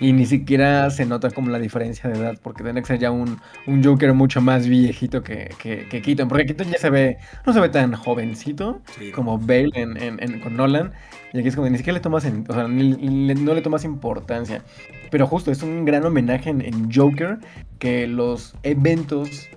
Y 0.00 0.12
ni 0.12 0.26
siquiera 0.26 0.90
se 0.90 1.06
nota 1.06 1.30
como 1.30 1.50
la 1.50 1.58
diferencia 1.58 2.10
de 2.10 2.18
edad, 2.18 2.38
porque 2.42 2.64
tiene 2.64 2.80
que 2.80 2.86
ser 2.86 2.98
ya 2.98 3.10
un, 3.10 3.38
Joker 3.82 4.12
mucho 4.12 4.40
más 4.40 4.66
viejito 4.66 5.22
que, 5.22 5.54
que, 5.58 6.02
Keaton. 6.02 6.28
Porque 6.28 6.46
Keaton 6.46 6.70
ya 6.70 6.78
se 6.78 6.90
ve, 6.90 7.18
no 7.46 7.52
se 7.52 7.60
ve 7.60 7.68
tan 7.68 7.94
jovencito 7.94 8.82
como 9.14 9.38
Bale 9.38 9.70
en, 9.74 10.40
con 10.40 10.56
Nolan. 10.56 10.92
Y 11.32 11.38
aquí 11.38 11.48
es 11.48 11.56
como 11.56 11.68
ni 11.68 11.76
siquiera 11.76 11.94
le 11.94 12.00
tomas, 12.00 12.24
o 12.24 12.52
sea, 12.52 12.68
no 12.68 13.54
le 13.54 13.62
tomas 13.62 13.84
importancia. 13.84 14.62
Pero 15.10 15.26
justo 15.26 15.50
es 15.50 15.62
un 15.62 15.84
gran 15.84 16.04
homenaje 16.04 16.50
en, 16.50 16.92
Joker 16.92 17.38
que 17.78 18.06
los 18.06 18.56
eventos 18.62 19.48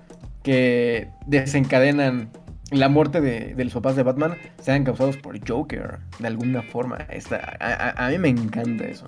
que 0.43 1.09
desencadenan 1.25 2.29
la 2.71 2.89
muerte 2.89 3.21
de, 3.21 3.55
los 3.63 3.73
papás 3.73 3.95
de 3.95 4.03
Batman 4.03 4.35
sean 4.59 4.83
causados 4.83 5.17
por 5.17 5.39
Joker, 5.47 5.99
de 6.19 6.27
alguna 6.27 6.61
forma. 6.61 6.99
a 7.39 8.09
mí 8.09 8.17
me 8.17 8.29
encanta 8.29 8.85
eso. 8.85 9.07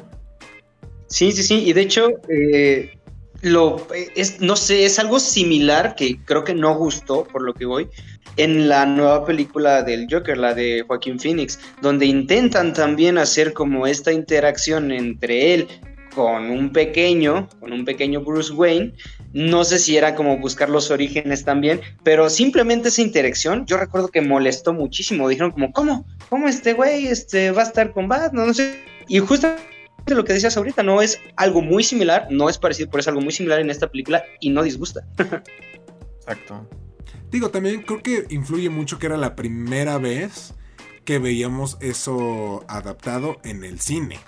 Sí, 1.09 1.31
sí, 1.31 1.43
sí. 1.43 1.63
Y 1.65 1.73
de 1.73 1.81
hecho, 1.81 2.09
eh, 2.29 2.99
lo 3.41 3.87
es, 4.15 4.41
no 4.41 4.55
sé, 4.55 4.85
es 4.85 4.99
algo 4.99 5.19
similar 5.19 5.95
que 5.95 6.19
creo 6.23 6.43
que 6.43 6.53
no 6.53 6.75
gustó, 6.75 7.25
por 7.25 7.41
lo 7.41 7.53
que 7.53 7.65
voy, 7.65 7.87
en 8.37 8.69
la 8.69 8.85
nueva 8.85 9.25
película 9.25 9.83
del 9.83 10.07
Joker, 10.09 10.37
la 10.37 10.53
de 10.53 10.83
Joaquín 10.87 11.19
Phoenix, 11.19 11.59
donde 11.81 12.05
intentan 12.05 12.73
también 12.73 13.17
hacer 13.17 13.53
como 13.53 13.87
esta 13.87 14.11
interacción 14.11 14.91
entre 14.91 15.53
él 15.53 15.67
con 16.13 16.49
un 16.49 16.71
pequeño, 16.71 17.47
con 17.59 17.71
un 17.71 17.85
pequeño 17.85 18.21
Bruce 18.21 18.53
Wayne. 18.53 18.93
No 19.33 19.63
sé 19.63 19.79
si 19.79 19.95
era 19.95 20.15
como 20.15 20.37
buscar 20.37 20.69
los 20.69 20.91
orígenes 20.91 21.45
también, 21.45 21.81
pero 22.03 22.29
simplemente 22.29 22.89
esa 22.89 23.01
interacción, 23.01 23.65
yo 23.65 23.77
recuerdo 23.77 24.07
que 24.09 24.21
molestó 24.21 24.73
muchísimo. 24.73 25.29
Dijeron 25.29 25.51
como, 25.51 25.71
¿cómo? 25.71 26.05
¿Cómo 26.29 26.47
este 26.47 26.73
güey 26.73 27.07
este, 27.07 27.51
va 27.51 27.61
a 27.61 27.65
estar 27.65 27.93
con 27.93 28.07
Batman? 28.07 28.47
No 28.47 28.53
sé. 28.53 28.83
Y 29.07 29.19
justo 29.99 30.15
lo 30.15 30.25
que 30.25 30.33
decías 30.33 30.57
ahorita, 30.57 30.83
no 30.83 31.01
es 31.01 31.19
algo 31.35 31.61
muy 31.61 31.83
similar, 31.83 32.27
no 32.29 32.49
es 32.49 32.57
parecido, 32.57 32.89
pero 32.89 33.01
es 33.01 33.07
algo 33.07 33.21
muy 33.21 33.31
similar 33.31 33.59
en 33.59 33.69
esta 33.69 33.89
película 33.89 34.23
y 34.39 34.49
no 34.49 34.63
disgusta. 34.63 35.01
Exacto. 36.19 36.67
Digo, 37.31 37.49
también 37.49 37.83
creo 37.83 38.01
que 38.01 38.25
influye 38.29 38.69
mucho 38.69 38.97
que 38.97 39.05
era 39.05 39.17
la 39.17 39.35
primera 39.35 39.97
vez 39.97 40.53
que 41.05 41.19
veíamos 41.19 41.77
eso 41.79 42.65
adaptado 42.67 43.37
en 43.43 43.63
el 43.63 43.79
cine. 43.79 44.19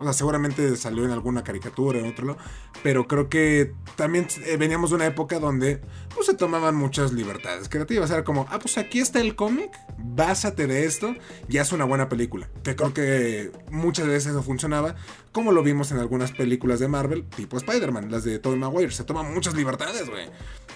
O 0.00 0.04
sea, 0.04 0.12
seguramente 0.12 0.76
salió 0.76 1.04
en 1.04 1.10
alguna 1.12 1.44
caricatura, 1.44 1.98
en 1.98 2.06
otro 2.06 2.26
lado. 2.26 2.38
Pero 2.82 3.06
creo 3.06 3.28
que 3.28 3.72
también 3.96 4.26
eh, 4.44 4.56
veníamos 4.56 4.90
de 4.90 4.96
una 4.96 5.06
época 5.06 5.38
donde 5.38 5.80
pues, 6.14 6.26
se 6.26 6.34
tomaban 6.34 6.74
muchas 6.74 7.12
libertades 7.12 7.68
creativas. 7.68 8.10
Era 8.10 8.24
como, 8.24 8.46
ah, 8.50 8.58
pues 8.58 8.78
aquí 8.78 8.98
está 8.98 9.20
el 9.20 9.36
cómic, 9.36 9.70
básate 9.98 10.66
de 10.66 10.84
esto, 10.84 11.14
ya 11.48 11.62
es 11.62 11.72
una 11.72 11.84
buena 11.84 12.08
película. 12.08 12.48
Que 12.64 12.74
creo 12.74 12.92
que 12.92 13.52
muchas 13.70 14.06
veces 14.06 14.32
eso 14.32 14.42
funcionaba, 14.42 14.96
como 15.30 15.52
lo 15.52 15.62
vimos 15.62 15.92
en 15.92 15.98
algunas 15.98 16.32
películas 16.32 16.80
de 16.80 16.88
Marvel, 16.88 17.24
tipo 17.24 17.56
Spider-Man, 17.56 18.10
las 18.10 18.24
de 18.24 18.38
Tobey 18.38 18.58
Maguire. 18.58 18.90
Se 18.90 19.04
toman 19.04 19.32
muchas 19.32 19.54
libertades, 19.54 20.08
güey. 20.08 20.28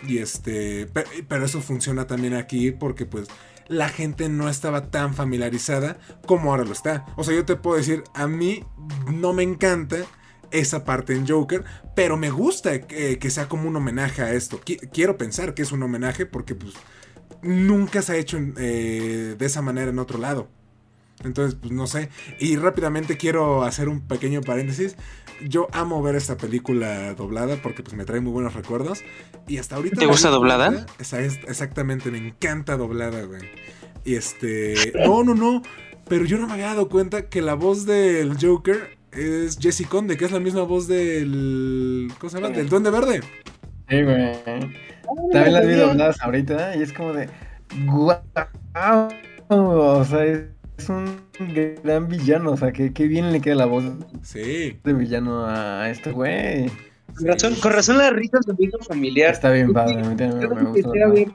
Y 0.06 0.18
este, 0.18 0.86
pero 1.28 1.44
eso 1.44 1.60
funciona 1.60 2.06
también 2.06 2.34
aquí 2.34 2.70
porque 2.70 3.06
pues 3.06 3.28
la 3.68 3.88
gente 3.88 4.28
no 4.28 4.48
estaba 4.48 4.90
tan 4.90 5.14
familiarizada 5.14 5.98
como 6.26 6.50
ahora 6.50 6.64
lo 6.64 6.72
está. 6.72 7.06
O 7.16 7.24
sea, 7.24 7.34
yo 7.34 7.44
te 7.44 7.56
puedo 7.56 7.76
decir, 7.76 8.04
a 8.14 8.26
mí 8.26 8.64
no 9.12 9.32
me 9.32 9.42
encanta 9.42 9.98
esa 10.58 10.84
parte 10.84 11.14
en 11.14 11.26
Joker, 11.26 11.64
pero 11.94 12.16
me 12.16 12.30
gusta 12.30 12.80
que, 12.80 13.30
sea 13.30 13.48
como 13.48 13.68
un 13.68 13.76
homenaje 13.76 14.22
a 14.22 14.32
esto. 14.32 14.60
quiero 14.92 15.16
pensar 15.16 15.54
que 15.54 15.62
es 15.62 15.72
un 15.72 15.82
homenaje 15.82 16.26
porque 16.26 16.54
pues 16.54 16.74
nunca 17.42 18.02
se 18.02 18.12
ha 18.12 18.16
hecho 18.16 18.38
eh, 18.58 19.36
de 19.38 19.46
esa 19.46 19.62
manera 19.62 19.90
en 19.90 19.98
otro 19.98 20.18
lado. 20.18 20.48
Entonces, 21.24 21.58
pues 21.60 21.72
no 21.72 21.86
sé. 21.86 22.10
Y 22.38 22.56
rápidamente 22.56 23.16
quiero 23.16 23.62
hacer 23.64 23.88
un 23.88 24.00
pequeño 24.00 24.42
paréntesis. 24.42 24.96
Yo 25.46 25.68
amo 25.72 26.02
ver 26.02 26.14
esta 26.14 26.36
película 26.36 27.14
doblada 27.14 27.56
porque 27.62 27.82
pues 27.82 27.94
me 27.96 28.04
trae 28.04 28.20
muy 28.20 28.32
buenos 28.32 28.54
recuerdos. 28.54 29.02
Y 29.46 29.58
hasta 29.58 29.76
ahorita... 29.76 29.96
¿Te 29.98 30.06
gusta 30.06 30.28
doblada? 30.28 30.86
exactamente, 30.98 32.10
me 32.10 32.18
encanta 32.18 32.76
doblada, 32.76 33.22
güey. 33.22 33.42
Y 34.04 34.14
este... 34.14 34.92
No, 35.06 35.24
no, 35.24 35.34
no. 35.34 35.62
Pero 36.08 36.24
yo 36.24 36.38
no 36.38 36.46
me 36.46 36.52
había 36.52 36.66
dado 36.66 36.88
cuenta 36.88 37.28
que 37.28 37.42
la 37.42 37.54
voz 37.54 37.86
del 37.86 38.36
Joker 38.40 38.95
es 39.16 39.58
Jesse 39.58 39.86
Conde, 39.86 40.16
que 40.16 40.24
es 40.24 40.32
la 40.32 40.40
misma 40.40 40.62
voz 40.62 40.86
del... 40.88 42.10
¿Cómo 42.18 42.30
se 42.30 42.40
llama? 42.40 42.54
Del 42.54 42.68
Duende 42.68 42.90
Verde. 42.90 43.20
Sí, 43.88 44.02
güey. 44.02 44.32
También 45.32 45.52
las 45.52 45.66
vi 45.66 45.74
dobladas 45.74 46.20
ahorita 46.20 46.76
y 46.76 46.82
es 46.82 46.92
como 46.92 47.12
de... 47.12 47.28
¡Guau! 47.86 49.08
O 49.48 50.04
sea, 50.04 50.24
es 50.24 50.42
es 50.78 50.88
un 50.88 51.16
gran 51.82 52.08
villano, 52.08 52.52
o 52.52 52.56
sea, 52.56 52.72
que, 52.72 52.90
bien 52.90 53.32
le 53.32 53.40
queda 53.40 53.54
la 53.54 53.66
voz 53.66 53.84
sí. 54.22 54.78
de 54.84 54.92
villano 54.92 55.46
a 55.46 55.88
este 55.90 56.12
güey. 56.12 56.70
Con, 57.16 57.26
razón, 57.28 57.54
con 57.54 57.72
razón 57.72 57.98
la 57.98 58.10
risa 58.10 58.38
es 58.40 58.46
un 58.48 58.84
familiar. 58.86 59.32
Está 59.32 59.50
bien 59.52 59.72
padre, 59.72 59.96
me, 60.02 60.14
me, 60.14 61.26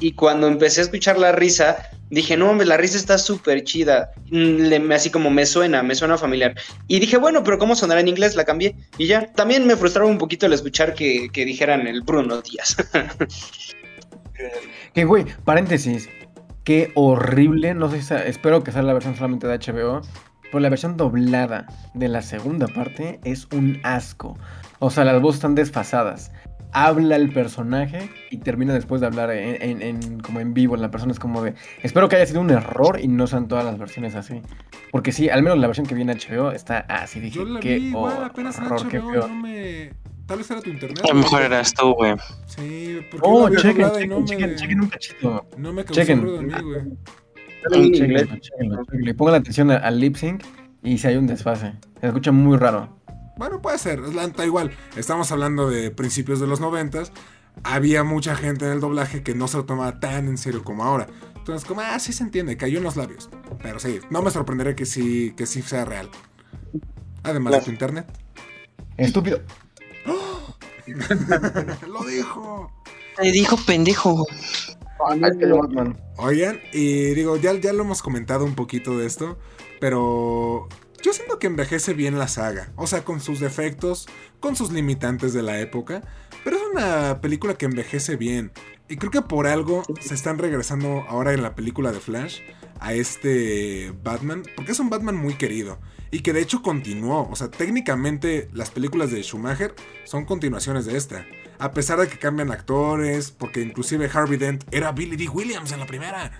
y 0.00 0.12
cuando 0.12 0.48
empecé 0.48 0.80
a 0.80 0.84
escuchar 0.84 1.18
la 1.18 1.32
risa, 1.32 1.76
dije, 2.10 2.36
no, 2.36 2.50
hombre, 2.50 2.66
la 2.66 2.76
risa 2.76 2.96
está 2.96 3.18
súper 3.18 3.64
chida. 3.64 4.10
Mm, 4.30 4.90
así 4.92 5.10
como 5.10 5.30
me 5.30 5.46
suena, 5.46 5.82
me 5.82 5.94
suena 5.94 6.18
familiar. 6.18 6.54
Y 6.88 7.00
dije, 7.00 7.16
bueno, 7.16 7.42
pero 7.44 7.58
¿cómo 7.58 7.74
sonará 7.74 8.00
en 8.00 8.08
inglés? 8.08 8.36
La 8.36 8.44
cambié 8.44 8.76
y 8.98 9.06
ya. 9.06 9.32
También 9.32 9.66
me 9.66 9.76
frustraba 9.76 10.08
un 10.08 10.18
poquito 10.18 10.46
el 10.46 10.52
escuchar 10.52 10.94
que, 10.94 11.30
dijeran 11.32 11.86
el 11.86 12.02
Bruno 12.02 12.42
Díaz. 12.42 12.76
que, 14.94 15.04
güey, 15.04 15.24
paréntesis. 15.44 16.08
Qué 16.64 16.92
horrible, 16.94 17.74
no 17.74 17.90
sé 17.90 18.00
si 18.00 18.14
espero 18.14 18.64
que 18.64 18.72
sea 18.72 18.82
la 18.82 18.94
versión 18.94 19.14
solamente 19.14 19.46
de 19.46 19.58
HBO, 19.58 20.00
pero 20.44 20.60
la 20.60 20.70
versión 20.70 20.96
doblada 20.96 21.66
de 21.92 22.08
la 22.08 22.22
segunda 22.22 22.68
parte 22.68 23.20
es 23.24 23.46
un 23.52 23.80
asco. 23.82 24.38
O 24.78 24.88
sea, 24.88 25.04
las 25.04 25.20
voces 25.20 25.36
están 25.36 25.54
desfasadas. 25.54 26.32
Habla 26.74 27.16
el 27.16 27.32
personaje 27.32 28.10
y 28.30 28.38
termina 28.38 28.74
después 28.74 29.00
de 29.00 29.06
hablar 29.06 29.30
en, 29.30 30.20
como 30.20 30.40
en 30.40 30.52
vivo. 30.52 30.76
La 30.76 30.90
persona 30.90 31.12
es 31.12 31.18
como 31.18 31.42
de. 31.42 31.54
Espero 31.82 32.08
que 32.08 32.16
haya 32.16 32.26
sido 32.26 32.40
un 32.40 32.50
error 32.50 32.98
y 33.00 33.08
no 33.08 33.26
sean 33.26 33.48
todas 33.48 33.64
las 33.64 33.78
versiones 33.78 34.14
así. 34.16 34.42
Porque 34.90 35.12
sí, 35.12 35.28
al 35.28 35.42
menos 35.42 35.58
la 35.58 35.68
versión 35.68 35.86
que 35.86 35.94
viene 35.94 36.12
en 36.12 36.18
HBO 36.18 36.50
está 36.50 36.80
así. 36.80 37.20
Dije, 37.20 37.38
Yo 37.38 37.44
la 37.44 37.60
qué 37.60 37.76
vi, 37.78 37.88
igual, 37.88 38.24
apenas 38.24 38.58
en 38.58 38.64
HBO, 38.64 39.28
no 39.28 39.34
me 39.36 39.92
Tal 40.26 40.38
vez 40.38 40.50
era 40.50 40.60
tu 40.62 40.70
internet. 40.70 41.00
A 41.04 41.08
lo 41.08 41.14
mejor 41.14 41.42
eras 41.42 41.74
tú, 41.74 41.92
güey. 41.94 42.14
Sí, 42.46 43.00
porque 43.10 43.28
oh, 43.28 43.48
chequen, 43.50 43.92
chequen, 43.92 44.08
no 44.08 44.24
chequen, 44.24 44.50
me, 44.50 44.56
chequen 44.56 44.80
un 44.80 44.88
cachito. 44.88 45.46
No 45.58 45.72
me 45.72 45.84
causó 45.84 46.00
chequen. 46.00 46.22
ruido 46.22 46.38
a 46.38 46.42
mí, 46.42 46.54
güey. 46.62 46.82
Chequenlo, 47.92 48.36
chequenlo, 48.36 48.84
chequenlo. 48.84 49.16
Pongan 49.16 49.34
atención 49.34 49.70
al 49.70 50.00
lip 50.00 50.16
sync 50.16 50.44
y 50.82 50.98
si 50.98 51.06
hay 51.06 51.16
un 51.16 51.26
desfase. 51.26 51.74
Se 52.00 52.06
escucha 52.06 52.32
muy 52.32 52.56
raro. 52.56 52.88
Bueno, 53.36 53.60
puede 53.60 53.78
ser, 53.78 54.00
está 54.00 54.44
igual. 54.44 54.76
Estamos 54.96 55.32
hablando 55.32 55.68
de 55.68 55.90
principios 55.90 56.40
de 56.40 56.46
los 56.46 56.60
noventas. 56.60 57.12
Había 57.62 58.04
mucha 58.04 58.36
gente 58.36 58.66
en 58.66 58.72
el 58.72 58.80
doblaje 58.80 59.22
que 59.22 59.34
no 59.34 59.48
se 59.48 59.56
lo 59.56 59.64
tomaba 59.64 60.00
tan 60.00 60.28
en 60.28 60.38
serio 60.38 60.64
como 60.64 60.84
ahora. 60.84 61.08
Entonces, 61.36 61.66
como, 61.66 61.80
ah, 61.82 61.98
sí 61.98 62.12
se 62.12 62.22
entiende, 62.22 62.56
cayó 62.56 62.78
en 62.78 62.84
los 62.84 62.96
labios. 62.96 63.28
Pero 63.62 63.78
sí, 63.78 64.00
no 64.10 64.22
me 64.22 64.30
sorprendería 64.30 64.74
que 64.74 64.86
sí, 64.86 65.34
que 65.36 65.46
sí 65.46 65.62
sea 65.62 65.84
real. 65.84 66.08
Además 67.22 67.54
de 67.54 67.60
tu 67.60 67.70
internet. 67.70 68.06
Estúpido. 68.96 69.40
Lo 71.88 72.04
dijo. 72.04 72.70
Te 73.16 73.32
dijo 73.32 73.56
pendejo. 73.66 74.26
Oigan, 76.16 76.60
y 76.72 77.14
digo, 77.14 77.36
ya, 77.36 77.52
ya 77.54 77.72
lo 77.72 77.82
hemos 77.82 78.02
comentado 78.02 78.44
un 78.44 78.54
poquito 78.54 78.96
de 78.96 79.06
esto, 79.06 79.38
pero 79.80 80.68
yo 81.04 81.12
siento 81.12 81.38
que 81.38 81.46
envejece 81.46 81.92
bien 81.92 82.18
la 82.18 82.28
saga. 82.28 82.72
O 82.76 82.86
sea, 82.86 83.04
con 83.04 83.20
sus 83.20 83.38
defectos, 83.38 84.08
con 84.40 84.56
sus 84.56 84.72
limitantes 84.72 85.34
de 85.34 85.42
la 85.42 85.60
época, 85.60 86.00
pero 86.42 86.56
es 86.56 86.62
una 86.72 87.20
película 87.20 87.58
que 87.58 87.66
envejece 87.66 88.16
bien. 88.16 88.52
Y 88.88 88.96
creo 88.96 89.10
que 89.10 89.20
por 89.20 89.46
algo 89.46 89.82
se 90.00 90.14
están 90.14 90.38
regresando 90.38 91.04
ahora 91.06 91.34
en 91.34 91.42
la 91.42 91.54
película 91.54 91.92
de 91.92 92.00
Flash 92.00 92.40
a 92.80 92.94
este 92.94 93.92
Batman, 94.02 94.44
porque 94.56 94.72
es 94.72 94.80
un 94.80 94.88
Batman 94.88 95.16
muy 95.16 95.34
querido 95.34 95.78
y 96.10 96.20
que 96.20 96.32
de 96.32 96.40
hecho 96.40 96.62
continuó. 96.62 97.28
O 97.30 97.36
sea, 97.36 97.50
técnicamente 97.50 98.48
las 98.54 98.70
películas 98.70 99.10
de 99.10 99.22
Schumacher 99.22 99.74
son 100.04 100.24
continuaciones 100.24 100.86
de 100.86 100.96
esta. 100.96 101.26
A 101.58 101.72
pesar 101.72 102.00
de 102.00 102.08
que 102.08 102.18
cambian 102.18 102.50
actores, 102.50 103.30
porque 103.30 103.60
inclusive 103.60 104.08
Harvey 104.10 104.38
Dent 104.38 104.64
era 104.70 104.92
Billy 104.92 105.16
D. 105.16 105.28
Williams 105.28 105.70
en 105.72 105.80
la 105.80 105.86
primera. 105.86 106.32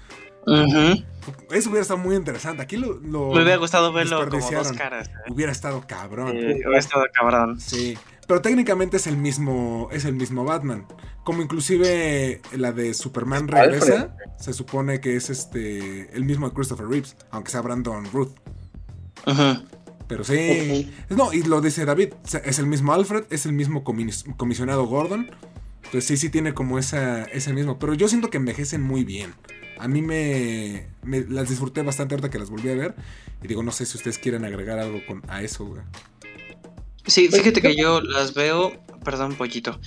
Eso 0.47 1.71
hubiera 1.71 1.83
estado 1.83 1.99
muy 1.99 2.17
interesante. 2.17 2.63
Aquí 2.63 2.77
lo. 2.77 2.97
Me 3.01 3.43
hubiera 3.43 3.57
gustado 3.57 3.93
verlo 3.93 4.29
como 4.29 4.51
dos 4.51 4.73
caras. 4.73 5.09
¿eh? 5.09 5.31
Hubiera 5.31 5.53
estado 5.53 5.85
cabrón. 5.87 6.33
Sí, 6.33 6.39
hubiera 6.39 6.79
estado 6.79 7.05
cabrón. 7.13 7.61
Sí. 7.61 7.97
Pero 8.27 8.41
técnicamente 8.41 8.97
es 8.97 9.07
el 9.07 9.17
mismo. 9.17 9.89
Es 9.93 10.05
el 10.05 10.15
mismo 10.15 10.45
Batman. 10.45 10.87
Como 11.25 11.43
inclusive 11.43 12.43
la 12.53 12.73
de 12.73 12.95
Superman 12.95 13.49
regresa. 13.49 14.17
Se 14.39 14.53
supone 14.53 15.01
que 15.01 15.17
es 15.17 15.31
este. 15.31 16.15
el 16.15 16.25
mismo 16.25 16.49
de 16.49 16.55
Christopher 16.55 16.87
Reeves. 16.87 17.17
Aunque 17.31 17.51
sea 17.51 17.61
Brandon 17.63 18.05
Ruth. 18.13 18.33
Ajá. 19.25 19.63
Pero 20.07 20.25
sí. 20.25 20.93
No, 21.09 21.33
y 21.33 21.43
lo 21.43 21.61
dice 21.61 21.85
David. 21.85 22.15
Es 22.45 22.59
el 22.59 22.67
mismo 22.67 22.93
Alfred, 22.93 23.25
es 23.31 23.47
el 23.47 23.53
mismo 23.53 23.85
comisionado 23.85 24.85
Gordon. 24.87 25.31
Entonces 25.95 26.19
sí, 26.19 26.27
sí 26.27 26.29
tiene 26.29 26.55
como 26.55 26.81
esa, 26.81 27.23
ese 27.23 27.53
mismo. 27.53 27.79
Pero 27.79 27.95
yo 27.95 28.09
siento 28.09 28.29
que 28.29 28.37
envejecen 28.37 28.83
muy 28.83 29.05
bien. 29.05 29.33
A 29.79 29.87
mí 29.87 30.03
me, 30.03 30.89
las 31.05 31.49
disfruté 31.49 31.83
bastante 31.83 32.17
ahorita 32.17 32.31
que 32.31 32.41
las 32.41 32.51
volví 32.51 32.69
a 32.69 32.75
ver. 32.75 32.97
Y 33.45 33.47
digo, 33.47 33.63
no 33.63 33.71
sé 33.71 33.87
si 33.87 33.97
ustedes 33.97 34.19
quieren 34.19 34.45
agregar 34.45 34.81
algo 34.81 35.01
con, 35.07 35.23
a 35.29 35.41
eso, 35.45 35.65
güey. 35.67 35.83
Sí, 37.07 37.29
fíjate 37.29 37.63
que 37.63 37.77
yo 37.77 38.01
las 38.01 38.35
veo. 38.35 38.73
Perdón, 39.05 39.37
pollito. 39.37 39.79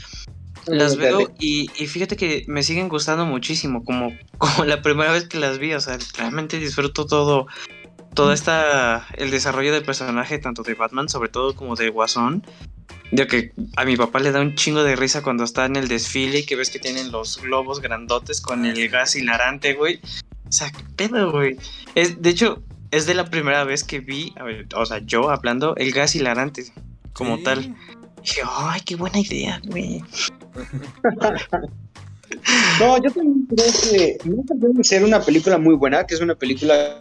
Las 0.66 0.95
veo 0.95 1.34
y, 1.41 1.70
y, 1.78 1.88
fíjate 1.88 2.16
que 2.16 2.45
me 2.47 2.64
siguen 2.64 2.88
gustando 2.88 3.26
muchísimo, 3.26 3.84
como, 3.84 4.18
como 4.38 4.64
la 4.64 4.82
primera 4.82 5.12
vez 5.12 5.26
que 5.28 5.39
las 5.39 5.60
vi, 5.60 5.74
o 5.74 5.82
sea, 5.82 5.97
realmente 6.18 6.58
disfruto 6.58 7.05
todo, 7.05 7.47
todo 8.14 8.32
esta, 8.32 9.05
el 9.18 9.30
desarrollo 9.30 9.74
del 9.74 9.84
personaje, 9.84 10.38
tanto 10.39 10.64
de 10.64 10.74
Batman, 10.74 11.10
sobre 11.10 11.28
todo 11.28 11.53
como 11.53 11.76
de 11.76 11.89
Guasón, 11.89 12.45
ya 13.12 13.26
que 13.28 13.53
a 13.76 13.86
mi 13.86 13.95
papá 13.95 14.20
le 14.20 14.32
da 14.32 14.41
un 14.41 14.55
chingo 14.55 14.84
de 14.84 14.95
risa 14.95 15.22
cuando 15.22 15.43
está 15.43 15.66
en 15.66 15.76
el 15.76 15.88
desfile 15.88 16.39
y 16.39 16.45
que 16.45 16.55
ves 16.55 16.70
que 16.70 16.80
tienen 16.80 17.12
los 17.12 17.41
globos 17.41 17.80
grandotes 17.82 18.41
con 18.41 18.66
el 18.66 18.89
gas 18.89 19.16
hilarante, 19.16 19.74
güey. 19.74 20.01
O 20.47 20.51
sea, 20.51 20.72
qué 20.72 20.84
pedo, 20.95 21.32
güey. 21.32 21.58
Es, 21.95 22.22
de 22.22 22.30
hecho, 22.30 22.64
es 22.91 23.05
de 23.05 23.14
la 23.14 23.30
primera 23.30 23.64
vez 23.64 23.84
que 23.84 23.99
vi, 23.99 24.34
o 24.76 24.86
sea, 24.86 24.99
yo 24.99 25.30
hablando, 25.30 25.76
el 25.76 25.91
gas 25.91 26.16
hilarante 26.16 26.66
como 27.14 27.39
tal. 27.43 27.76
Dije, 28.22 28.41
ay, 28.45 28.82
qué 28.82 28.95
buena 28.95 29.20
idea, 29.20 29.62
güey. 29.66 30.03
No, 32.80 33.01
yo 33.01 33.10
también 33.12 33.47
creo 33.49 33.72
que 33.89 34.18
nunca 34.26 34.53
debe 34.58 34.84
ser 34.84 35.03
una 35.05 35.22
película 35.22 35.58
muy 35.58 35.76
buena, 35.76 36.05
que 36.05 36.14
es 36.14 36.20
una 36.22 36.36
película 36.36 36.99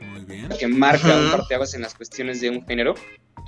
Muy 0.00 0.20
bien. 0.24 0.48
que 0.58 0.68
marca 0.68 1.16
un 1.16 1.22
Ujú. 1.26 1.36
parteaguas 1.36 1.74
en 1.74 1.82
las 1.82 1.94
cuestiones 1.94 2.40
de 2.40 2.50
un 2.50 2.64
género. 2.64 2.94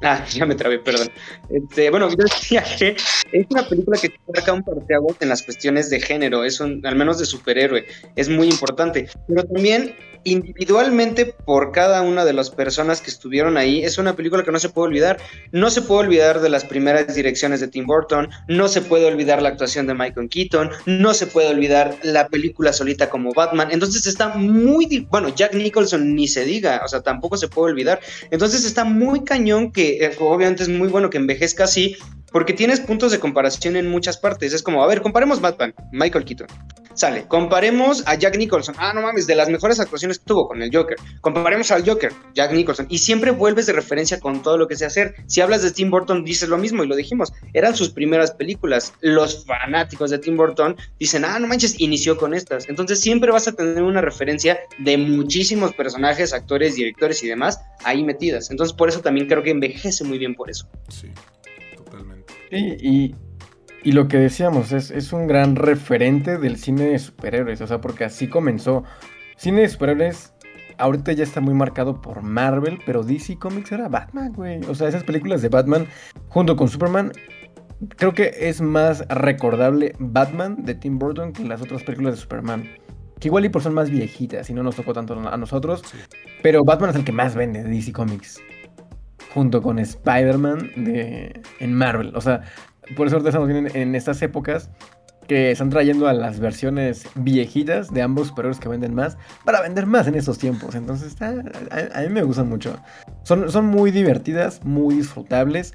Ah, 0.03 0.25
ya 0.31 0.47
me 0.47 0.55
trabé, 0.55 0.79
perdón. 0.79 1.09
Este, 1.51 1.91
bueno, 1.91 2.09
yo 2.09 2.17
decía 2.17 2.65
que 2.79 2.97
es 3.33 3.47
una 3.51 3.69
película 3.69 3.99
que 4.01 4.11
marca 4.33 4.53
un 4.53 4.63
parteaguas 4.63 5.17
en 5.21 5.29
las 5.29 5.43
cuestiones 5.43 5.91
de 5.91 6.01
género, 6.01 6.45
es 6.45 6.61
un, 6.61 6.85
al 6.87 6.97
menos 6.97 7.19
de 7.19 7.27
superhéroe, 7.27 7.87
es 8.17 8.29
muy 8.29 8.49
importante. 8.49 9.09
Pero 9.29 9.45
también 9.45 9.95
individualmente 10.25 11.27
por 11.27 11.73
cada 11.73 12.03
una 12.03 12.25
de 12.25 12.33
las 12.33 12.51
personas 12.51 13.01
que 13.01 13.11
estuvieron 13.11 13.57
ahí, 13.57 13.83
es 13.83 13.99
una 13.99 14.17
película 14.17 14.45
que 14.45 14.53
no 14.53 14.59
se 14.59 14.69
puede 14.69 14.89
olvidar. 14.89 15.19
No 15.53 15.71
se 15.71 15.83
puede 15.83 16.01
olvidar 16.01 16.41
de 16.41 16.49
las 16.49 16.65
primeras 16.65 17.15
direcciones 17.15 17.61
de 17.61 17.69
Tim 17.69 17.87
Burton, 17.87 18.29
no 18.49 18.69
se 18.69 18.83
puede 18.83 19.07
olvidar 19.07 19.43
la 19.43 19.51
actuación 19.51 19.87
de 19.87 19.95
Michael 19.95 20.29
Keaton, 20.29 20.71
no 20.87 21.15
se 21.15 21.27
puede 21.27 21.49
olvidar 21.49 21.97
la 22.03 22.29
película 22.29 22.73
solita 22.73 23.11
como 23.11 23.33
Batman. 23.33 23.69
Entonces 23.71 24.07
está 24.07 24.29
muy, 24.29 25.07
bueno, 25.11 25.29
Jack 25.35 25.55
Nicholson 25.55 26.15
ni 26.15 26.29
se 26.29 26.45
diga, 26.45 26.83
o 26.85 26.89
sea, 26.89 27.01
tampoco 27.01 27.37
se 27.37 27.49
puede 27.49 27.73
olvidar. 27.73 28.01
Entonces 28.31 28.65
está 28.65 28.85
muy 28.85 29.25
cañón 29.25 29.73
que 29.73 30.05
eh, 30.05 30.17
obviamente 30.21 30.63
es 30.63 30.69
muy 30.69 30.89
bueno 30.89 31.11
que 31.11 31.19
envejezca 31.19 31.65
así, 31.65 31.97
porque 32.33 32.53
tienes 32.53 32.81
puntos 32.81 33.13
de 33.13 33.19
comparación 33.19 33.77
en 33.77 33.89
muchas 33.89 34.17
partes. 34.19 34.53
Es 34.53 34.63
como, 34.63 34.83
a 34.83 34.87
ver, 34.87 35.03
comparemos 35.03 35.41
Batman, 35.41 35.75
Michael 35.93 36.25
Keaton. 36.25 36.47
Sale, 36.95 37.25
comparemos 37.29 38.03
a 38.07 38.15
Jack 38.15 38.37
Nicholson. 38.37 38.75
Ah, 38.79 38.93
no 38.93 39.03
mames, 39.03 39.27
de 39.27 39.35
las 39.35 39.49
mejores 39.49 39.81
actuaciones 39.81 40.10
que 40.19 40.25
tuvo 40.25 40.49
con 40.49 40.63
el 40.63 40.75
Joker. 40.75 40.97
Comparemos 41.21 41.71
al 41.71 41.87
Joker, 41.87 42.13
Jack 42.35 42.53
Nicholson. 42.53 42.87
Y 42.89 42.99
siempre 42.99 43.31
vuelves 43.31 43.67
de 43.67 43.73
referencia 43.73 44.21
con 44.21 44.43
todo 44.43 44.59
lo 44.59 44.69
que 44.69 44.77
sé 44.77 44.87
hacer. 44.87 45.15
Si 45.27 45.41
hablas 45.41 45.63
de 45.63 45.71
Tim 45.71 45.91
Burton, 45.91 46.25
dices 46.25 46.49
lo 46.49 46.59
mismo 46.59 46.85
y 46.85 46.89
lo 46.89 46.97
dijimos. 46.97 47.33
Eran 47.53 47.77
sus 47.77 47.91
primeras 47.91 48.33
películas. 48.33 48.95
Los 49.01 49.45
fanáticos 49.45 50.11
de 50.11 50.19
Tim 50.19 50.37
Burton 50.37 50.77
dicen, 50.99 51.25
ah, 51.25 51.39
no 51.39 51.47
manches, 51.47 51.81
inició 51.81 52.17
con 52.17 52.35
estas. 52.35 52.69
Entonces 52.69 53.01
siempre 53.01 53.31
vas 53.31 53.49
a 53.49 53.53
tener 53.53 53.83
una 53.83 54.01
referencia 54.01 54.59
de 54.79 54.97
muchísimos 54.99 55.73
personajes, 55.75 56.33
actores, 56.33 56.75
directores 56.75 57.23
y 57.23 57.29
demás 57.29 57.61
ahí 57.85 58.05
metidas. 58.05 58.51
Entonces 58.51 58.75
por 58.75 58.89
eso 58.89 59.01
también 59.01 59.27
creo 59.27 59.43
que 59.43 59.51
envejece 59.51 60.05
muy 60.05 60.19
bien 60.19 60.35
por 60.35 60.51
eso. 60.51 60.69
Sí, 60.89 61.09
totalmente. 61.77 62.33
Sí, 62.51 62.77
y, 62.81 63.15
y 63.83 63.93
lo 63.93 64.09
que 64.09 64.19
decíamos, 64.19 64.73
es, 64.73 64.91
es 64.91 65.13
un 65.13 65.27
gran 65.27 65.57
referente 65.57 66.39
del 66.39 66.57
cine 66.57 66.87
de 66.87 66.99
superhéroes, 66.99 67.61
o 67.61 67.67
sea, 67.67 67.81
porque 67.81 68.05
así 68.05 68.29
comenzó. 68.29 68.85
Cine 69.41 69.63
de 69.63 69.69
superhéroes 69.71 70.35
ahorita 70.77 71.13
ya 71.13 71.25
está 71.25 71.41
muy 71.41 71.55
marcado 71.55 72.03
por 72.03 72.21
Marvel, 72.23 72.79
pero 72.85 73.03
DC 73.03 73.39
Comics 73.39 73.73
era 73.73 73.89
Batman, 73.89 74.35
güey. 74.35 74.61
O 74.69 74.75
sea, 74.75 74.87
esas 74.89 75.03
películas 75.03 75.41
de 75.41 75.49
Batman 75.49 75.87
junto 76.29 76.57
con 76.57 76.69
Superman, 76.69 77.11
creo 77.97 78.13
que 78.13 78.33
es 78.39 78.61
más 78.61 79.07
recordable 79.09 79.95
Batman 79.99 80.63
de 80.65 80.75
Tim 80.75 80.99
Burton 80.99 81.33
que 81.33 81.43
las 81.45 81.63
otras 81.63 81.83
películas 81.85 82.17
de 82.17 82.21
Superman. 82.21 82.69
Que 83.19 83.29
igual 83.29 83.47
y 83.47 83.49
por 83.49 83.63
son 83.63 83.73
más 83.73 83.89
viejitas 83.89 84.51
y 84.51 84.53
no 84.53 84.63
nos 84.63 84.77
tocó 84.77 84.93
tanto 84.93 85.19
a 85.19 85.37
nosotros, 85.39 85.83
Sí. 85.87 85.97
pero 86.43 86.63
Batman 86.63 86.91
es 86.91 86.97
el 86.97 87.05
que 87.05 87.13
más 87.13 87.35
vende 87.35 87.63
de 87.63 87.71
DC 87.71 87.93
Comics. 87.93 88.43
Junto 89.33 89.63
con 89.63 89.79
Spider-Man 89.79 90.71
de, 90.85 91.41
en 91.61 91.73
Marvel. 91.75 92.13
O 92.15 92.21
sea, 92.21 92.43
por 92.95 93.07
eso 93.07 93.17
ahorita 93.17 93.31
estamos 93.31 93.49
viendo 93.49 93.71
en, 93.71 93.77
en 93.77 93.95
estas 93.95 94.21
épocas 94.21 94.71
que 95.31 95.53
están 95.53 95.71
trayendo 95.71 96.09
a 96.09 96.13
las 96.13 96.41
versiones 96.41 97.05
viejitas 97.15 97.95
de 97.95 98.03
ambos 98.03 98.27
superhéroes 98.27 98.59
que 98.59 98.69
venden 98.69 98.97
más 98.97 99.17
para 99.45 99.63
vender 99.63 99.87
más 99.87 100.09
en 100.09 100.17
estos 100.17 100.39
tiempos. 100.39 100.75
Entonces, 100.75 101.07
está, 101.07 101.29
a, 101.71 102.01
a 102.01 102.03
mí 102.03 102.09
me 102.09 102.25
gustan 102.25 102.49
mucho. 102.49 102.77
Son, 103.23 103.49
son 103.49 103.67
muy 103.67 103.93
divertidas, 103.93 104.65
muy 104.65 104.97
disfrutables. 104.97 105.73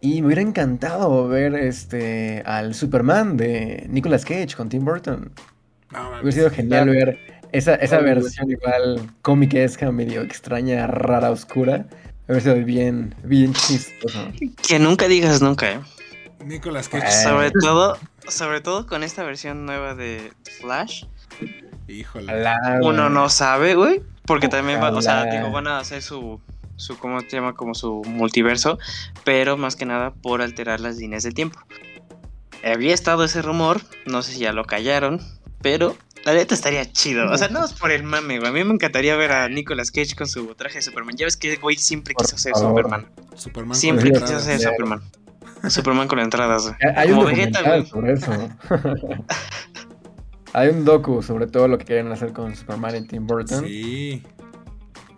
Y 0.00 0.22
me 0.22 0.28
hubiera 0.28 0.40
encantado 0.40 1.28
ver 1.28 1.54
este 1.54 2.42
al 2.46 2.74
Superman 2.74 3.36
de 3.36 3.84
Nicolas 3.90 4.24
Cage 4.24 4.56
con 4.56 4.70
Tim 4.70 4.86
Burton. 4.86 5.32
No. 5.92 6.08
Hubiera 6.22 6.32
sido 6.32 6.50
genial 6.50 6.88
ver 6.88 7.18
esa, 7.52 7.74
esa 7.74 7.98
versión 7.98 8.50
igual 8.50 9.00
cómica, 9.20 9.58
medio 9.92 10.22
extraña, 10.22 10.86
rara, 10.86 11.30
oscura. 11.30 11.84
Hubiera 12.26 12.40
sido 12.40 12.54
bien, 12.64 13.14
bien 13.22 13.52
chistoso. 13.52 14.32
Que 14.66 14.78
nunca 14.78 15.08
digas 15.08 15.42
nunca, 15.42 15.72
¿eh? 15.72 15.80
Nicolas 16.42 16.88
Cage. 16.88 17.06
Eh. 17.06 17.22
Sobre 17.22 17.50
todo, 17.50 17.98
sobre 18.28 18.60
todo 18.60 18.86
con 18.86 19.02
esta 19.02 19.22
versión 19.22 19.66
nueva 19.66 19.94
de 19.94 20.32
Flash, 20.60 21.04
Híjole. 21.88 22.32
Uno 22.82 23.10
no 23.10 23.28
sabe, 23.28 23.74
güey. 23.74 24.02
Porque 24.26 24.48
también 24.48 24.80
va, 24.80 24.90
o 24.90 25.02
sea, 25.02 25.24
digo, 25.26 25.50
van 25.50 25.66
a 25.66 25.78
hacer 25.78 26.00
su, 26.00 26.40
su, 26.76 26.96
¿cómo 26.98 27.20
se 27.20 27.28
llama? 27.28 27.54
Como 27.54 27.74
su 27.74 28.02
multiverso, 28.06 28.78
pero 29.22 29.58
más 29.58 29.76
que 29.76 29.84
nada 29.84 30.14
por 30.14 30.40
alterar 30.40 30.80
las 30.80 30.96
líneas 30.96 31.24
del 31.24 31.34
tiempo. 31.34 31.60
Había 32.64 32.94
estado 32.94 33.24
ese 33.24 33.42
rumor, 33.42 33.82
no 34.06 34.22
sé 34.22 34.32
si 34.32 34.38
ya 34.40 34.54
lo 34.54 34.64
callaron, 34.64 35.20
pero 35.60 35.94
la 36.24 36.32
neta 36.32 36.54
estaría 36.54 36.90
chido. 36.90 37.30
O 37.30 37.36
sea, 37.36 37.48
no 37.48 37.62
es 37.62 37.74
por 37.74 37.90
el 37.90 38.02
mame, 38.02 38.38
güey. 38.38 38.48
A 38.48 38.52
mí 38.52 38.64
me 38.64 38.72
encantaría 38.72 39.14
ver 39.14 39.32
a 39.32 39.46
Nicolas 39.50 39.90
Cage 39.90 40.16
con 40.16 40.26
su 40.26 40.46
traje 40.54 40.76
de 40.76 40.82
Superman. 40.82 41.16
Ya 41.16 41.26
ves 41.26 41.36
que 41.36 41.56
güey 41.56 41.76
siempre 41.76 42.14
Por 42.14 42.24
quiso 42.24 42.38
ser 42.38 42.54
favor. 42.54 42.70
Superman. 42.70 43.06
Superman 43.36 43.76
Siempre 43.76 44.10
quiso 44.10 44.40
ser 44.40 44.58
Superman. 44.58 45.02
Superman 45.70 46.08
con 46.08 46.18
entradas, 46.18 46.64
güey. 46.64 46.76
Hay 46.96 47.10
un 47.10 47.16
Como 47.16 47.28
Vegeta, 47.28 47.60
documental 47.60 47.80
güey. 47.80 47.90
sobre 47.90 48.12
eso. 48.12 48.48
Hay 50.52 50.68
un 50.68 50.84
docu 50.84 51.20
sobre 51.20 51.48
todo 51.48 51.66
lo 51.66 51.78
que 51.78 51.84
quieren 51.84 52.12
hacer 52.12 52.32
con 52.32 52.54
Superman 52.54 52.94
y 52.94 53.06
Tim 53.08 53.26
Burton. 53.26 53.64
Sí. 53.64 54.22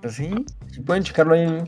Pues 0.00 0.14
sí, 0.14 0.30
pueden 0.86 1.02
checarlo 1.02 1.34
ahí. 1.34 1.44
A 1.44 1.48
mí 1.48 1.60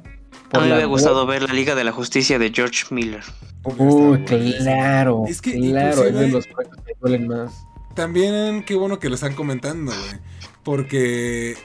me 0.53 0.59
la 0.61 0.74
hubiera 0.74 0.87
gustado 0.87 1.26
ver 1.26 1.43
la 1.43 1.53
Liga 1.53 1.74
de 1.74 1.85
la 1.85 1.93
Justicia 1.93 2.39
de 2.39 2.51
George 2.51 2.87
Miller. 2.91 3.22
Uy, 3.64 4.24
claro. 4.24 5.24
Es 5.29 5.43
que 5.43 5.53
claro, 5.59 6.05
es 6.05 6.14
de 6.14 6.29
los 6.29 6.47
proyectos 6.47 6.83
que 6.85 6.93
duelen 6.99 7.29
más. 7.29 7.53
También 7.95 8.62
qué 8.62 8.74
bueno 8.74 8.99
que 8.99 9.11
lo 9.11 9.16
están 9.16 9.35
comentando, 9.35 9.93
güey. 9.93 10.20
Porque 10.62 11.57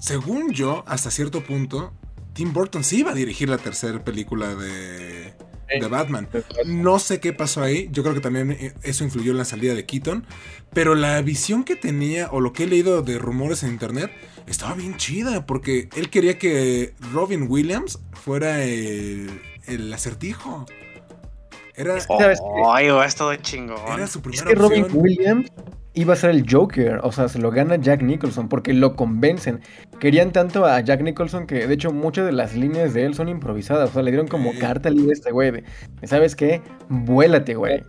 según 0.00 0.50
yo, 0.50 0.82
hasta 0.88 1.12
cierto 1.12 1.44
punto, 1.44 1.92
Tim 2.32 2.52
Burton 2.52 2.82
sí 2.82 3.00
iba 3.00 3.12
a 3.12 3.14
dirigir 3.14 3.48
la 3.48 3.58
tercera 3.58 4.02
película 4.02 4.54
de, 4.56 5.34
de 5.68 5.86
Batman. 5.88 6.28
No 6.66 6.98
sé 6.98 7.20
qué 7.20 7.32
pasó 7.32 7.62
ahí. 7.62 7.88
Yo 7.92 8.02
creo 8.02 8.14
que 8.14 8.20
también 8.20 8.52
eh, 8.52 8.74
eso 8.82 9.04
influyó 9.04 9.32
en 9.32 9.38
la 9.38 9.44
salida 9.44 9.74
de 9.74 9.84
Keaton. 9.86 10.26
Pero 10.72 10.94
la 10.94 11.20
visión 11.22 11.64
que 11.64 11.76
tenía, 11.76 12.28
o 12.30 12.40
lo 12.40 12.52
que 12.52 12.64
he 12.64 12.66
leído 12.66 13.02
de 13.02 13.18
rumores 13.18 13.62
en 13.62 13.70
internet, 13.70 14.10
estaba 14.46 14.74
bien 14.74 14.96
chida. 14.96 15.46
Porque 15.46 15.88
él 15.96 16.10
quería 16.10 16.38
que 16.38 16.94
Robin 17.12 17.46
Williams 17.48 17.98
fuera 18.12 18.62
el, 18.64 19.40
el 19.66 19.92
acertijo. 19.92 20.66
Era, 21.74 21.98
¿Sabes 22.00 22.40
qué? 22.40 22.62
Ay, 22.70 22.90
güey, 22.90 23.06
es 23.06 23.14
todo 23.14 23.34
chingón. 23.36 23.78
era 23.94 24.06
su 24.06 24.18
Es 24.18 24.24
primera 24.24 24.46
que 24.50 24.54
Robin. 24.54 24.86
Williams 24.92 25.50
iba 25.94 26.14
a 26.14 26.16
ser 26.16 26.30
el 26.30 26.44
Joker, 26.50 27.00
o 27.02 27.12
sea, 27.12 27.28
se 27.28 27.38
lo 27.38 27.50
gana 27.50 27.76
Jack 27.76 28.02
Nicholson 28.02 28.48
porque 28.48 28.72
lo 28.72 28.96
convencen. 28.96 29.60
Querían 30.00 30.32
tanto 30.32 30.64
a 30.64 30.80
Jack 30.80 31.02
Nicholson 31.02 31.46
que 31.46 31.66
de 31.66 31.74
hecho 31.74 31.92
muchas 31.92 32.26
de 32.26 32.32
las 32.32 32.54
líneas 32.54 32.94
de 32.94 33.04
él 33.04 33.14
son 33.14 33.28
improvisadas, 33.28 33.90
o 33.90 33.92
sea, 33.92 34.02
le 34.02 34.10
dieron 34.10 34.28
como 34.28 34.52
Sí. 34.52 34.58
carta 34.58 34.90
libre 34.90 35.10
a 35.10 35.12
este 35.12 35.30
güey 35.32 35.50
de, 35.50 35.64
¿sabes 36.04 36.34
qué? 36.34 36.62
Vuélate, 36.88 37.54
güey. 37.54 37.82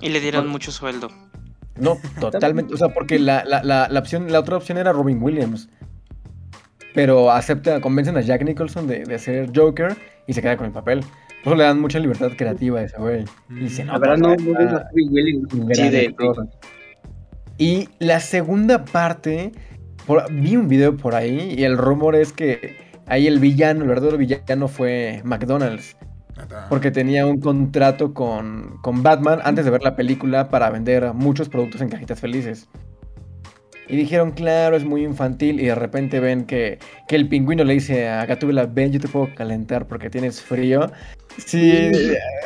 Y 0.00 0.08
le 0.08 0.20
dieron 0.20 0.48
mucho 0.48 0.72
sueldo. 0.72 1.08
No, 1.76 1.96
totalmente, 2.20 2.74
o 2.74 2.76
sea, 2.76 2.88
porque 2.88 3.18
la, 3.18 3.44
la, 3.44 3.62
la, 3.62 3.88
la 3.88 4.00
opción, 4.00 4.30
la 4.32 4.40
otra 4.40 4.56
opción 4.56 4.78
era 4.78 4.92
Robin 4.92 5.22
Williams. 5.22 5.68
Pero 6.94 7.30
acepta, 7.30 7.80
convencen 7.80 8.16
a 8.16 8.20
Jack 8.22 8.42
Nicholson 8.42 8.88
de, 8.88 9.04
de 9.04 9.18
ser 9.18 9.50
Joker 9.54 9.96
y 10.26 10.32
se 10.32 10.42
queda 10.42 10.56
con 10.56 10.66
el 10.66 10.72
papel. 10.72 11.00
Por 11.44 11.52
eso 11.52 11.54
le 11.54 11.64
dan 11.64 11.80
mucha 11.80 12.00
libertad 12.00 12.32
creativa 12.36 12.80
a 12.80 12.82
ese 12.82 12.96
güey. 12.98 13.24
Y 13.50 13.54
dice, 13.54 13.84
no, 13.84 13.92
La 13.92 13.98
verdad, 14.00 14.16
no, 14.16 14.34
pues, 14.34 14.42
no 14.42 14.58
ah, 14.58 14.84
ves 14.92 16.18
Y 17.58 17.88
la 17.98 18.20
segunda 18.20 18.84
parte, 18.84 19.52
por- 20.06 20.32
vi 20.32 20.56
un 20.56 20.68
video 20.68 20.96
por 20.96 21.14
ahí 21.14 21.54
y 21.58 21.64
el 21.64 21.76
rumor 21.76 22.14
es 22.14 22.32
que 22.32 22.76
ahí 23.06 23.26
el 23.26 23.40
villano, 23.40 23.82
el 23.82 23.88
verdadero 23.88 24.16
villano 24.16 24.68
fue 24.68 25.20
McDonald's, 25.24 25.96
porque 26.68 26.92
tenía 26.92 27.26
un 27.26 27.40
contrato 27.40 28.14
con, 28.14 28.78
con 28.80 29.02
Batman 29.02 29.40
antes 29.42 29.64
de 29.64 29.72
ver 29.72 29.82
la 29.82 29.96
película 29.96 30.48
para 30.50 30.70
vender 30.70 31.12
muchos 31.14 31.48
productos 31.48 31.80
en 31.80 31.88
cajitas 31.88 32.20
felices. 32.20 32.68
Y 33.90 33.96
dijeron, 33.96 34.32
claro, 34.32 34.76
es 34.76 34.84
muy 34.84 35.02
infantil. 35.02 35.58
Y 35.60 35.64
de 35.64 35.74
repente 35.74 36.20
ven 36.20 36.44
que, 36.44 36.78
que 37.08 37.16
el 37.16 37.26
pingüino 37.26 37.64
le 37.64 37.72
dice 37.72 38.06
a 38.06 38.26
Gatúbela, 38.26 38.66
ven, 38.66 38.92
yo 38.92 39.00
te 39.00 39.08
puedo 39.08 39.34
calentar 39.34 39.88
porque 39.88 40.10
tienes 40.10 40.42
frío. 40.42 40.92
Sí, 41.38 41.90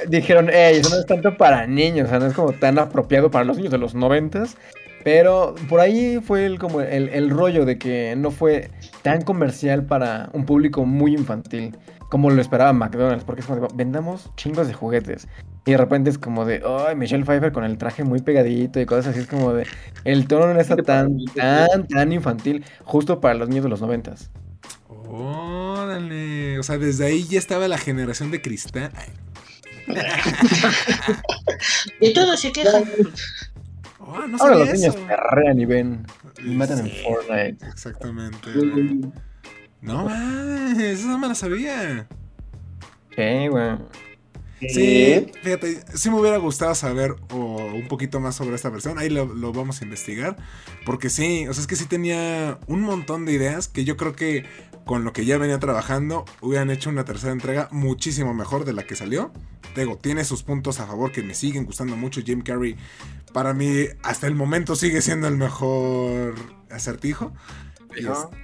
dijeron, 0.08 0.48
hey, 0.52 0.76
eso 0.78 0.90
no 0.90 1.00
es 1.00 1.06
tanto 1.06 1.36
para 1.36 1.66
niños, 1.66 2.06
o 2.06 2.10
sea, 2.10 2.20
no 2.20 2.26
es 2.26 2.32
como 2.34 2.52
tan 2.52 2.78
apropiado 2.78 3.30
para 3.30 3.44
los 3.44 3.56
niños 3.56 3.72
de 3.72 3.78
los 3.78 3.92
noventas. 3.94 4.56
Pero 5.04 5.54
por 5.68 5.80
ahí 5.80 6.20
fue 6.22 6.46
el, 6.46 6.58
como 6.58 6.80
el, 6.80 7.08
el 7.08 7.30
rollo 7.30 7.64
de 7.64 7.78
que 7.78 8.14
no 8.16 8.30
fue 8.30 8.70
tan 9.02 9.22
comercial 9.22 9.84
para 9.84 10.30
un 10.32 10.44
público 10.44 10.84
muy 10.84 11.14
infantil 11.14 11.76
como 12.12 12.28
lo 12.28 12.42
esperaba 12.42 12.74
McDonald's, 12.74 13.24
porque 13.24 13.40
es 13.40 13.46
como 13.46 13.66
de, 13.66 13.68
vendamos 13.74 14.30
chingos 14.36 14.66
de 14.66 14.74
juguetes. 14.74 15.28
Y 15.64 15.70
de 15.70 15.78
repente 15.78 16.10
es 16.10 16.18
como 16.18 16.44
de, 16.44 16.62
ay, 16.86 16.94
Michelle 16.94 17.24
Pfeiffer 17.24 17.52
con 17.52 17.64
el 17.64 17.78
traje 17.78 18.04
muy 18.04 18.20
pegadito 18.20 18.78
y 18.78 18.84
cosas 18.84 19.06
así, 19.06 19.20
es 19.20 19.26
como 19.26 19.54
de, 19.54 19.66
el 20.04 20.26
tono 20.26 20.52
no 20.52 20.60
está 20.60 20.76
tan, 20.76 21.16
tan, 21.34 21.88
tan 21.88 22.12
infantil, 22.12 22.66
justo 22.84 23.18
para 23.18 23.32
los 23.32 23.48
niños 23.48 23.64
de 23.64 23.70
los 23.70 23.80
noventas. 23.80 24.30
Órale. 25.08 26.58
O 26.58 26.62
sea, 26.62 26.76
desde 26.76 27.06
ahí 27.06 27.26
ya 27.26 27.38
estaba 27.38 27.66
la 27.66 27.78
generación 27.78 28.30
de 28.30 28.42
cristal. 28.42 28.92
y 31.98 32.12
todos 32.12 32.40
se 32.40 32.52
quejan. 32.52 32.84
No 34.32 34.38
Ahora 34.40 34.54
los 34.56 34.72
niños 34.72 34.96
perrean 34.96 35.60
y 35.60 35.66
ven. 35.66 36.06
Y 36.42 36.54
matan 36.54 36.78
en 36.78 36.86
Sí, 36.86 37.02
Fortnite. 37.04 37.66
Exactamente. 37.66 38.48
No 39.82 40.04
mames, 40.06 40.78
eso 40.78 41.08
no 41.08 41.18
me 41.18 41.28
la 41.28 41.34
sabía. 41.34 42.06
Sí, 43.14 43.48
güey. 43.48 43.76
Sí, 44.68 45.26
fíjate, 45.42 45.80
sí 45.94 46.10
me 46.10 46.20
hubiera 46.20 46.36
gustado 46.36 46.74
saber 46.74 47.16
o, 47.30 47.36
un 47.36 47.88
poquito 47.88 48.20
más 48.20 48.36
sobre 48.36 48.54
esta 48.54 48.70
versión. 48.70 48.98
Ahí 48.98 49.10
lo, 49.10 49.26
lo 49.26 49.52
vamos 49.52 49.80
a 49.80 49.84
investigar. 49.84 50.36
Porque 50.84 51.10
sí, 51.10 51.46
o 51.48 51.54
sea, 51.54 51.62
es 51.62 51.66
que 51.66 51.76
sí 51.76 51.86
tenía 51.86 52.58
un 52.66 52.82
montón 52.82 53.24
de 53.24 53.32
ideas 53.32 53.68
que 53.68 53.84
yo 53.84 53.96
creo 53.96 54.14
que 54.14 54.44
con 54.84 55.04
lo 55.04 55.12
que 55.12 55.24
ya 55.24 55.38
venía 55.38 55.58
trabajando 55.58 56.24
hubieran 56.40 56.70
hecho 56.70 56.90
una 56.90 57.04
tercera 57.04 57.32
entrega 57.32 57.68
muchísimo 57.70 58.34
mejor 58.34 58.64
de 58.64 58.72
la 58.72 58.84
que 58.84 58.96
salió. 58.96 59.32
Digo, 59.76 59.96
tiene 59.96 60.24
sus 60.24 60.42
puntos 60.42 60.80
a 60.80 60.86
favor 60.86 61.12
que 61.12 61.22
me 61.22 61.34
siguen 61.34 61.64
gustando 61.64 61.96
mucho. 61.96 62.20
Jim 62.20 62.42
Carrey, 62.42 62.76
para 63.32 63.54
mí, 63.54 63.86
hasta 64.02 64.26
el 64.26 64.34
momento 64.34 64.76
sigue 64.76 65.00
siendo 65.00 65.28
el 65.28 65.36
mejor 65.36 66.34
acertijo. 66.70 67.32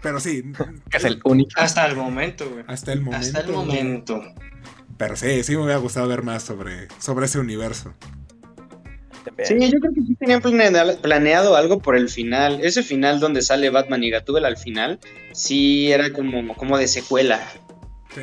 Pero 0.03 0.21
sí, 0.21 0.53
Es 0.93 1.05
el 1.05 1.21
único. 1.25 1.51
Hasta 1.61 1.87
el 1.87 1.97
momento, 1.97 2.49
güey. 2.51 2.65
hasta 2.67 2.93
el 2.93 3.01
momento. 3.01 3.27
Hasta 3.27 3.41
el 3.41 3.53
momento. 3.53 4.23
Pero 4.99 5.17
sí, 5.17 5.43
sí 5.45 5.57
me 5.57 5.63
hubiera 5.63 5.79
gustado 5.79 6.09
ver 6.09 6.23
más 6.23 6.43
sobre, 6.43 6.89
sobre 6.99 7.27
ese 7.27 7.39
universo. 7.39 7.95
Sí, 9.45 9.55
yo 9.71 9.79
creo 9.79 9.93
que 9.95 10.01
sí 10.01 10.15
tenían 10.17 10.43
planeado, 10.43 11.57
algo 11.57 11.79
por 11.79 11.97
el 11.97 12.09
final. 12.09 12.61
Ese 12.63 12.83
final 12.83 13.21
donde 13.21 13.43
sale 13.43 13.71
Batman 13.71 14.03
y 14.03 14.11
Gatúbela 14.11 14.49
al 14.49 14.57
final, 14.57 14.99
sí 15.33 15.93
era 15.93 16.13
como, 16.13 16.55
como 16.57 16.77
de 16.77 16.89
secuela. 16.89 17.41
Sí. 18.15 18.23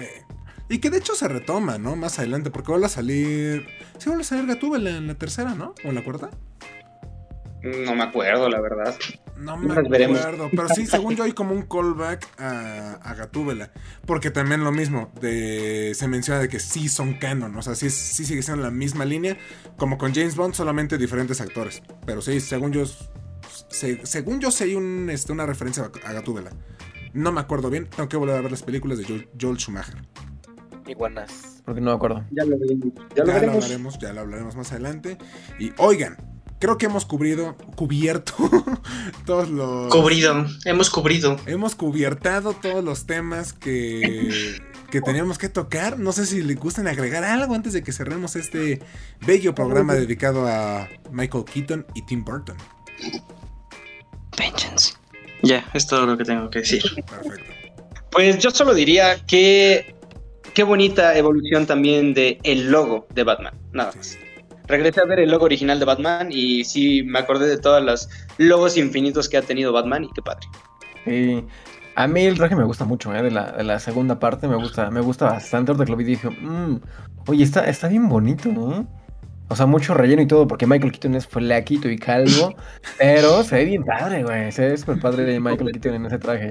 Y 0.67 0.79
que 0.79 0.89
de 0.89 0.97
hecho 0.97 1.15
se 1.15 1.27
retoma, 1.27 1.77
¿no? 1.77 1.95
Más 1.95 2.19
adelante, 2.19 2.51
porque 2.51 2.71
vuelve 2.71 2.87
a 2.87 2.89
salir. 2.89 3.67
Sí, 3.97 4.09
vuelve 4.09 4.23
a 4.23 4.25
salir 4.25 4.47
Gatúbela 4.47 4.89
en 4.89 5.07
la 5.07 5.15
tercera, 5.15 5.55
¿no? 5.55 5.75
¿O 5.85 5.89
en 5.89 5.95
la 5.95 6.03
cuarta? 6.03 6.31
No 7.63 7.95
me 7.95 8.03
acuerdo, 8.03 8.49
la 8.49 8.59
verdad. 8.59 8.95
No 9.37 9.57
me 9.57 9.73
veremos. 9.89 10.19
acuerdo. 10.19 10.49
Pero 10.51 10.69
sí, 10.69 10.85
según 10.85 11.15
yo, 11.15 11.23
hay 11.25 11.33
como 11.33 11.53
un 11.53 11.63
callback 11.63 12.25
a, 12.39 12.93
a 12.93 13.13
Gatúbela. 13.15 13.71
Porque 14.05 14.31
también 14.31 14.63
lo 14.63 14.71
mismo, 14.71 15.11
de, 15.21 15.91
se 15.95 16.07
menciona 16.07 16.39
de 16.39 16.47
que 16.49 16.59
sí 16.59 16.87
son 16.89 17.15
canon. 17.15 17.55
O 17.55 17.61
sea, 17.61 17.75
sí, 17.75 17.89
sí 17.89 18.25
sigue 18.25 18.41
siendo 18.43 18.63
la 18.63 18.71
misma 18.71 19.05
línea. 19.05 19.37
Como 19.77 19.97
con 19.97 20.13
James 20.13 20.35
Bond, 20.35 20.53
solamente 20.53 20.97
diferentes 20.97 21.41
actores. 21.41 21.83
Pero 22.05 22.21
sí, 22.21 22.39
según 22.39 22.71
yo. 22.71 22.85
se- 23.69 24.05
según 24.05 24.39
yo, 24.39 24.51
sí 24.51 24.63
hay 24.65 24.75
un, 24.75 25.09
este, 25.09 25.31
una 25.33 25.45
referencia 25.45 25.89
a 26.05 26.13
Gatúbela. 26.13 26.51
No 27.13 27.31
me 27.31 27.41
acuerdo 27.41 27.69
bien. 27.69 27.87
Tengo 27.87 28.07
que 28.09 28.17
volver 28.17 28.37
a 28.37 28.41
ver 28.41 28.51
las 28.51 28.63
películas 28.63 28.97
de 28.97 29.05
Joel, 29.05 29.29
Joel 29.39 29.57
Schumacher. 29.57 29.95
Iguanas. 30.87 31.61
Porque 31.65 31.81
no 31.81 31.91
me 31.91 31.95
acuerdo. 31.95 32.23
Ya 32.31 32.45
lo. 32.45 32.57
Ya 32.57 32.75
Ya 33.15 33.23
lo 33.23 33.51
hablaremos, 33.53 33.97
ya 33.99 34.13
lo 34.13 34.21
hablaremos 34.21 34.55
más 34.55 34.71
adelante. 34.71 35.17
Y 35.59 35.71
oigan, 35.77 36.15
creo 36.59 36.77
que 36.77 36.85
hemos 36.85 37.05
cubrido, 37.05 37.55
cubierto 37.75 38.33
todos 39.25 39.49
los. 39.49 39.91
Cubrido. 39.91 40.45
Hemos 40.65 40.89
cubrido. 40.89 41.37
Hemos 41.45 41.75
cubiertado 41.75 42.53
todos 42.53 42.83
los 42.83 43.05
temas 43.05 43.53
que, 43.53 44.59
que 44.91 45.01
teníamos 45.01 45.37
que 45.37 45.49
tocar. 45.49 45.99
No 45.99 46.11
sé 46.11 46.25
si 46.25 46.41
le 46.41 46.55
gustan 46.55 46.87
agregar 46.87 47.23
algo 47.23 47.55
antes 47.55 47.73
de 47.73 47.83
que 47.83 47.91
cerremos 47.91 48.35
este 48.35 48.81
bello 49.25 49.55
programa 49.55 49.93
dedicado 49.93 50.47
a 50.47 50.87
Michael 51.11 51.45
Keaton 51.45 51.85
y 51.93 52.05
Tim 52.05 52.23
Burton. 52.23 52.57
Vengeance. 54.37 54.93
Ya, 55.41 55.69
es 55.73 55.85
todo 55.87 56.05
lo 56.05 56.17
que 56.17 56.23
tengo 56.23 56.49
que 56.49 56.59
decir. 56.59 56.81
Perfecto. 57.09 57.51
Pues 58.11 58.39
yo 58.39 58.49
solo 58.49 58.73
diría 58.73 59.17
que 59.25 59.95
qué 60.53 60.63
bonita 60.63 61.17
evolución 61.17 61.65
también 61.65 62.13
de 62.13 62.39
el 62.43 62.71
logo 62.71 63.07
de 63.13 63.23
Batman, 63.23 63.53
nada 63.73 63.91
más. 63.95 64.17
Regresé 64.67 65.01
a 65.01 65.05
ver 65.05 65.19
el 65.19 65.29
logo 65.31 65.45
original 65.45 65.79
de 65.79 65.85
Batman 65.85 66.29
y 66.31 66.63
sí 66.63 67.03
me 67.03 67.19
acordé 67.19 67.47
de 67.47 67.57
todos 67.57 67.83
los 67.83 68.09
logos 68.37 68.77
infinitos 68.77 69.29
que 69.29 69.37
ha 69.37 69.41
tenido 69.41 69.71
Batman 69.71 70.05
y 70.05 70.09
qué 70.13 70.21
padre. 70.21 70.47
Sí. 71.05 71.43
A 71.95 72.07
mí 72.07 72.25
el 72.25 72.35
traje 72.35 72.55
me 72.55 72.65
gusta 72.65 72.83
mucho, 72.83 73.15
¿eh? 73.15 73.21
De 73.23 73.31
la, 73.31 73.53
de 73.53 73.63
la 73.63 73.79
segunda 73.79 74.19
parte 74.19 74.47
me 74.47 74.55
gusta, 74.55 74.91
me 74.91 74.99
gusta 74.99 75.25
bastante. 75.25 75.71
Ahorita 75.71 75.85
que 75.85 75.91
lo 75.91 75.97
vi 75.97 76.03
dije, 76.03 76.29
"Mm, 76.29 76.81
oye, 77.27 77.43
está, 77.43 77.65
está 77.65 77.87
bien 77.87 78.09
bonito, 78.09 78.49
¿no? 78.51 78.85
O 79.47 79.55
sea, 79.55 79.67
mucho 79.67 79.93
relleno 79.93 80.23
y 80.23 80.25
todo, 80.27 80.47
porque 80.47 80.65
Michael 80.65 80.91
Keaton 80.91 81.13
es 81.13 81.27
flaquito 81.27 81.87
y 81.87 81.97
calvo, 81.97 82.55
pero 82.97 83.43
se 83.43 83.57
ve 83.57 83.65
bien 83.65 83.83
padre, 83.83 84.23
güey. 84.23 84.51
Se 84.51 84.67
ve 84.67 84.77
súper 84.77 84.99
padre 84.99 85.23
de 85.23 85.39
Michael 85.39 85.71
Keaton 85.71 85.93
en 85.93 86.05
ese 86.07 86.17
traje. 86.17 86.49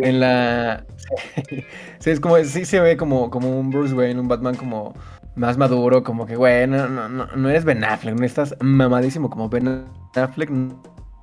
En 0.00 0.20
la... 0.20 0.84
Sí, 1.98 2.10
es 2.10 2.20
como, 2.20 2.36
sí 2.44 2.64
se 2.64 2.80
ve 2.80 2.96
como, 2.96 3.30
como 3.30 3.58
un 3.58 3.70
Bruce 3.70 3.94
Wayne, 3.94 4.20
un 4.20 4.28
Batman 4.28 4.54
como 4.54 4.94
más 5.36 5.58
maduro, 5.58 6.02
como 6.02 6.26
que, 6.26 6.36
güey, 6.36 6.66
no, 6.66 6.88
no, 6.88 7.08
no, 7.08 7.26
no 7.26 7.48
eres 7.48 7.64
Ben 7.64 7.84
Affleck, 7.84 8.18
no 8.18 8.24
estás 8.24 8.56
mamadísimo 8.60 9.30
como 9.30 9.48
Ben 9.48 9.84
Affleck, 10.14 10.50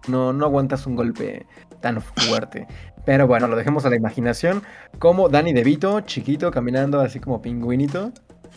no, 0.07 0.33
no 0.33 0.45
aguantas 0.45 0.85
un 0.85 0.95
golpe 0.95 1.45
tan 1.81 2.01
fuerte. 2.01 2.67
Pero 3.05 3.27
bueno, 3.27 3.47
lo 3.47 3.55
dejemos 3.55 3.85
a 3.85 3.89
la 3.89 3.95
imaginación. 3.95 4.63
Como 4.99 5.29
Danny 5.29 5.53
DeVito, 5.53 6.01
chiquito, 6.01 6.51
caminando 6.51 6.99
así 6.99 7.19
como 7.19 7.41
pingüinito. 7.41 8.11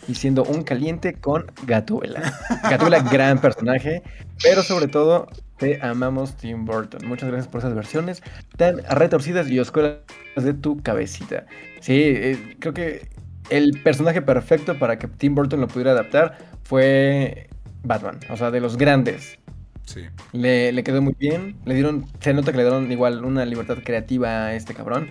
Y 0.07 0.15
siendo 0.15 0.43
un 0.43 0.63
caliente 0.63 1.13
con 1.13 1.45
Gatúbela. 1.65 2.21
Gatúbela, 2.63 2.99
gran 3.11 3.39
personaje. 3.39 4.03
Pero 4.43 4.61
sobre 4.61 4.87
todo, 4.87 5.27
te 5.57 5.81
amamos 5.81 6.35
Tim 6.35 6.65
Burton. 6.65 7.07
Muchas 7.07 7.29
gracias 7.29 7.47
por 7.47 7.59
esas 7.59 7.73
versiones 7.73 8.21
tan 8.57 8.83
retorcidas 8.89 9.49
y 9.49 9.59
oscuras 9.59 9.99
de 10.35 10.53
tu 10.53 10.77
cabecita. 10.83 11.45
Sí, 11.79 11.93
eh, 11.95 12.57
creo 12.59 12.73
que 12.73 13.09
el 13.49 13.81
personaje 13.83 14.21
perfecto 14.21 14.77
para 14.77 14.97
que 14.97 15.07
Tim 15.07 15.35
Burton 15.35 15.61
lo 15.61 15.67
pudiera 15.67 15.91
adaptar 15.91 16.37
fue 16.63 17.49
Batman. 17.83 18.19
O 18.29 18.37
sea, 18.37 18.51
de 18.51 18.59
los 18.59 18.77
grandes. 18.77 19.39
Sí. 19.85 20.01
Le, 20.33 20.71
le 20.71 20.83
quedó 20.83 21.01
muy 21.01 21.15
bien. 21.19 21.55
Le 21.65 21.75
dieron. 21.75 22.05
Se 22.19 22.33
nota 22.33 22.51
que 22.51 22.57
le 22.57 22.63
dieron 22.63 22.91
igual 22.91 23.23
una 23.23 23.45
libertad 23.45 23.77
creativa 23.83 24.45
a 24.45 24.55
este 24.55 24.73
cabrón. 24.73 25.09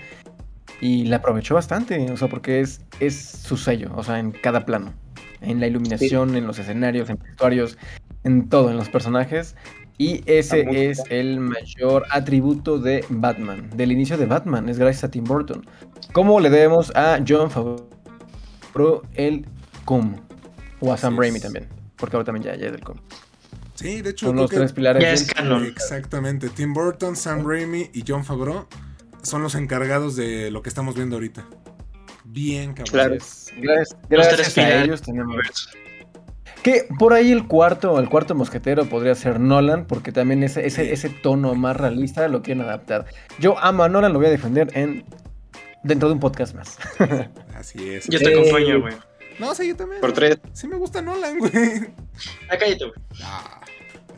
Y 0.81 1.05
la 1.05 1.17
aprovechó 1.17 1.55
bastante. 1.55 2.11
O 2.11 2.17
sea, 2.17 2.29
porque 2.29 2.61
es, 2.61 2.81
es 3.01 3.15
su 3.17 3.57
sello. 3.57 3.93
O 3.95 4.03
sea, 4.03 4.19
en 4.19 4.33
cada 4.33 4.65
plano. 4.65 4.93
En 5.41 5.61
la 5.61 5.67
iluminación, 5.67 6.37
en 6.37 6.47
los 6.47 6.59
escenarios, 6.59 7.11
en 7.11 7.19
vestuarios, 7.19 7.79
en 8.25 8.49
todo, 8.49 8.71
en 8.71 8.77
los 8.77 8.89
personajes. 8.89 9.55
Y 9.97 10.23
ese 10.27 10.91
es 10.91 11.03
el 11.11 11.39
mayor 11.39 12.05
atributo 12.11 12.79
de 12.79 13.05
Batman. 13.11 13.71
Del 13.77 13.93
inicio 13.93 14.17
de 14.17 14.27
Batman. 14.27 14.69
Es 14.69 14.79
gracias 14.79 15.05
a 15.05 15.11
Tim 15.11 15.23
Burton. 15.23 15.65
¿Cómo 16.13 16.41
le 16.41 16.51
debemos 16.51 16.91
a 16.97 17.21
John 17.27 17.51
Favreau 17.51 17.94
el 19.15 19.47
cum? 19.85 20.17
O 20.81 20.93
a 20.93 20.97
Sam 20.97 21.19
Raimi 21.19 21.41
también. 21.41 21.69
Porque 21.97 22.17
ahora 22.17 22.25
también 22.25 22.45
ya, 22.45 22.57
ya 22.57 22.67
es 22.67 22.73
del 22.73 22.83
cum. 22.83 22.97
Sí, 23.75 24.03
de 24.03 24.11
hecho, 24.11 24.27
Son 24.27 24.37
los 24.37 24.51
tres 24.51 24.73
pilares. 24.73 25.03
Ya 25.03 25.13
es 25.13 25.33
canon. 25.33 25.65
Exactamente. 25.65 26.49
Tim 26.49 26.73
Burton, 26.75 27.17
Sam 27.17 27.47
Raimi 27.47 27.91
y 27.93 28.05
John 28.07 28.25
Favreau 28.25 28.67
son 29.23 29.43
los 29.43 29.55
encargados 29.55 30.17
de 30.17 30.51
lo 30.51 30.63
que 30.63 30.69
estamos 30.69 30.95
viendo 30.95 31.17
ahorita. 31.17 31.47
Bien, 32.25 32.75
cabrón. 32.75 32.93
Claro. 32.93 33.11
Gracias, 33.11 33.53
gracias, 33.57 33.99
Los 34.09 34.27
gracias 34.27 34.55
tres 34.55 34.59
a 34.59 34.85
ellos 34.85 35.03
tenemos. 35.03 35.37
Que 36.63 36.87
por 36.99 37.13
ahí 37.13 37.31
el 37.31 37.47
cuarto, 37.47 37.99
el 38.01 38.09
cuarto 38.09 38.35
mosquetero 38.35 38.87
podría 38.87 39.15
ser 39.15 39.39
Nolan, 39.39 39.87
porque 39.87 40.13
también 40.13 40.43
ese, 40.43 40.67
ese, 40.67 40.93
ese 40.93 41.11
tono 41.11 41.55
más 41.55 41.77
realista 41.77 42.27
lo 42.29 42.43
quieren 42.43 42.63
adaptar. 42.63 43.07
Yo 43.39 43.59
amo 43.59 43.83
a 43.83 43.89
Nolan, 43.89 44.13
lo 44.13 44.19
voy 44.19 44.29
a 44.29 44.31
defender 44.31 44.71
en 44.75 45.05
dentro 45.85 46.09
de 46.09 46.15
un 46.15 46.21
podcast 46.21 46.55
más. 46.55 46.77
Así 47.55 47.91
es. 47.91 48.09
Yo 48.09 48.19
te 48.19 48.25
Sí. 48.27 48.33
acompaño, 48.33 48.81
güey. 48.81 48.95
No, 49.39 49.55
sí, 49.55 49.69
yo 49.69 49.77
también. 49.77 50.01
Por 50.01 50.13
tres. 50.13 50.39
Sí 50.53 50.67
me 50.69 50.77
gusta 50.77 51.03
Nolan, 51.03 51.39
güey. 51.39 51.53
Ah, 52.49 52.57
cállate, 52.59 52.85
güey. 52.85 52.95
Ah, 53.23 53.61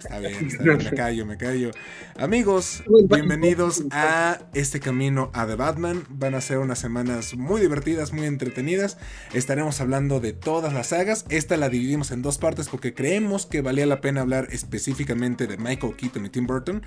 está 0.07 0.19
bien, 0.21 0.47
está 0.47 0.63
bien, 0.63 0.79
me 0.79 0.91
callo, 0.91 1.27
me 1.27 1.37
callo. 1.37 1.71
Amigos, 2.19 2.83
bienvenidos 3.09 3.85
a 3.91 4.41
este 4.55 4.81
camino 4.81 5.31
a 5.35 5.47
The 5.47 5.57
Batman. 5.57 6.05
Van 6.09 6.35
a 6.35 6.41
ser 6.41 6.59
unas 6.59 6.79
semanas 6.79 7.35
muy 7.35 7.61
divertidas, 7.61 8.13
muy 8.13 8.27
entretenidas. 8.27 8.99
Estaremos 9.35 9.81
hablando 9.81 10.21
de 10.21 10.33
todas 10.33 10.73
las 10.73 10.89
sagas. 10.89 11.25
Esta 11.29 11.57
la 11.57 11.69
dividimos 11.69 12.11
en 12.11 12.23
dos 12.23 12.39
partes 12.39 12.69
porque 12.69 12.95
creemos 12.95 13.47
que 13.47 13.63
valía 13.63 13.87
la 13.87 14.01
pena 14.01 14.21
hablar 14.21 14.49
específicamente 14.51 15.47
de 15.47 15.57
Michael 15.57 15.97
Keaton 15.97 16.27
y 16.27 16.31
Tim 16.31 16.47
Burton. 16.47 16.83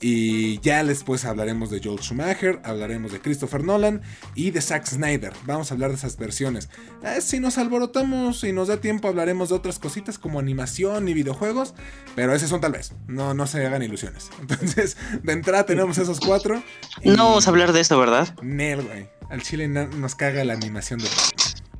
Y 0.00 0.58
ya 0.60 0.82
después 0.84 1.24
hablaremos 1.24 1.70
de 1.70 1.80
Joel 1.82 2.00
Schumacher, 2.00 2.60
hablaremos 2.64 3.12
de 3.12 3.20
Christopher 3.20 3.62
Nolan 3.62 4.02
y 4.34 4.50
de 4.50 4.60
Zack 4.60 4.86
Snyder. 4.86 5.32
Vamos 5.46 5.70
a 5.70 5.74
hablar 5.74 5.90
de 5.90 5.96
esas 5.96 6.18
versiones. 6.18 6.68
Eh, 7.02 7.20
si 7.20 7.40
nos 7.40 7.58
alborotamos 7.58 8.44
y 8.44 8.52
nos 8.52 8.68
da 8.68 8.80
tiempo, 8.80 9.08
hablaremos 9.08 9.50
de 9.50 9.54
otras 9.54 9.78
cositas 9.78 10.18
como 10.18 10.38
animación 10.38 11.08
y 11.08 11.14
videojuegos. 11.14 11.74
Pero 12.14 12.34
ese 12.34 12.48
son 12.54 12.60
tal 12.60 12.72
vez. 12.72 12.92
No, 13.06 13.34
no 13.34 13.46
se 13.46 13.64
hagan 13.66 13.82
ilusiones. 13.82 14.30
Entonces, 14.40 14.96
de 15.22 15.32
entrada 15.32 15.66
tenemos 15.66 15.98
esos 15.98 16.20
cuatro. 16.20 16.62
No 17.02 17.28
vamos 17.28 17.46
a 17.46 17.50
hablar 17.50 17.72
de 17.72 17.80
eso, 17.80 17.98
¿verdad? 17.98 18.28
Nel, 18.42 18.82
güey. 18.82 19.08
Al 19.30 19.42
chile 19.42 19.68
nos 19.68 20.14
caga 20.14 20.44
la 20.44 20.52
animación 20.52 21.00
de. 21.00 21.08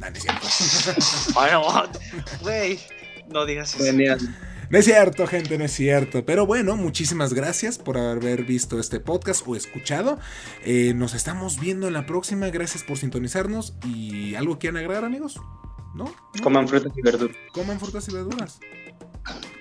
No, 0.01 0.11
no 0.11 0.17
es 0.17 0.23
cierto. 0.23 0.47
Bueno, 1.35 1.63
güey. 2.41 2.81
No 3.29 3.47
digas 3.47 3.75
eso. 3.75 3.85
Genial. 3.85 4.19
No 4.71 4.79
es 4.79 4.87
cierto, 4.87 5.27
gente, 5.27 5.57
no 5.59 5.65
es 5.65 5.73
cierto. 5.73 6.25
Pero 6.25 6.47
bueno, 6.47 6.75
muchísimas 6.75 7.35
gracias 7.35 7.79
por 7.79 7.99
haber 7.99 8.45
visto 8.45 8.81
este 8.81 8.99
podcast 8.99 9.47
o 9.47 9.55
escuchado. 9.55 10.19
Eh, 10.65 10.95
nos 10.95 11.15
estamos 11.15 11.61
viendo 11.61 11.87
en 11.87 11.93
la 11.93 12.07
próxima. 12.07 12.49
Gracias 12.49 12.83
por 12.83 12.97
sintonizarnos. 12.97 13.75
¿Y 13.85 14.35
algo 14.35 14.59
quieren 14.59 14.79
agregar, 14.79 15.05
amigos? 15.05 15.39
¿No? 15.95 16.05
¿No? 16.05 16.43
Coman 16.43 16.67
frutas 16.67 16.93
y 16.97 17.03
verduras. 17.03 17.37
Coman 17.53 17.79
frutas 17.79 18.09
y 18.09 18.13
verduras. 18.13 18.59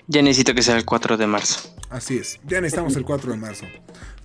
Ya 0.07 0.21
necesito 0.21 0.53
que 0.53 0.61
sea 0.61 0.77
el 0.77 0.85
4 0.85 1.17
de 1.17 1.27
marzo. 1.27 1.73
Así 1.89 2.17
es, 2.17 2.39
ya 2.45 2.59
necesitamos 2.59 2.95
el 2.95 3.05
4 3.05 3.31
de 3.31 3.37
marzo. 3.37 3.65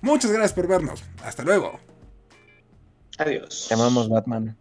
Muchas 0.01 0.31
gracias 0.31 0.53
por 0.53 0.67
vernos. 0.67 1.03
Hasta 1.23 1.43
luego. 1.43 1.79
Adiós. 3.17 3.67
Llamamos 3.69 4.09
Batman. 4.09 4.57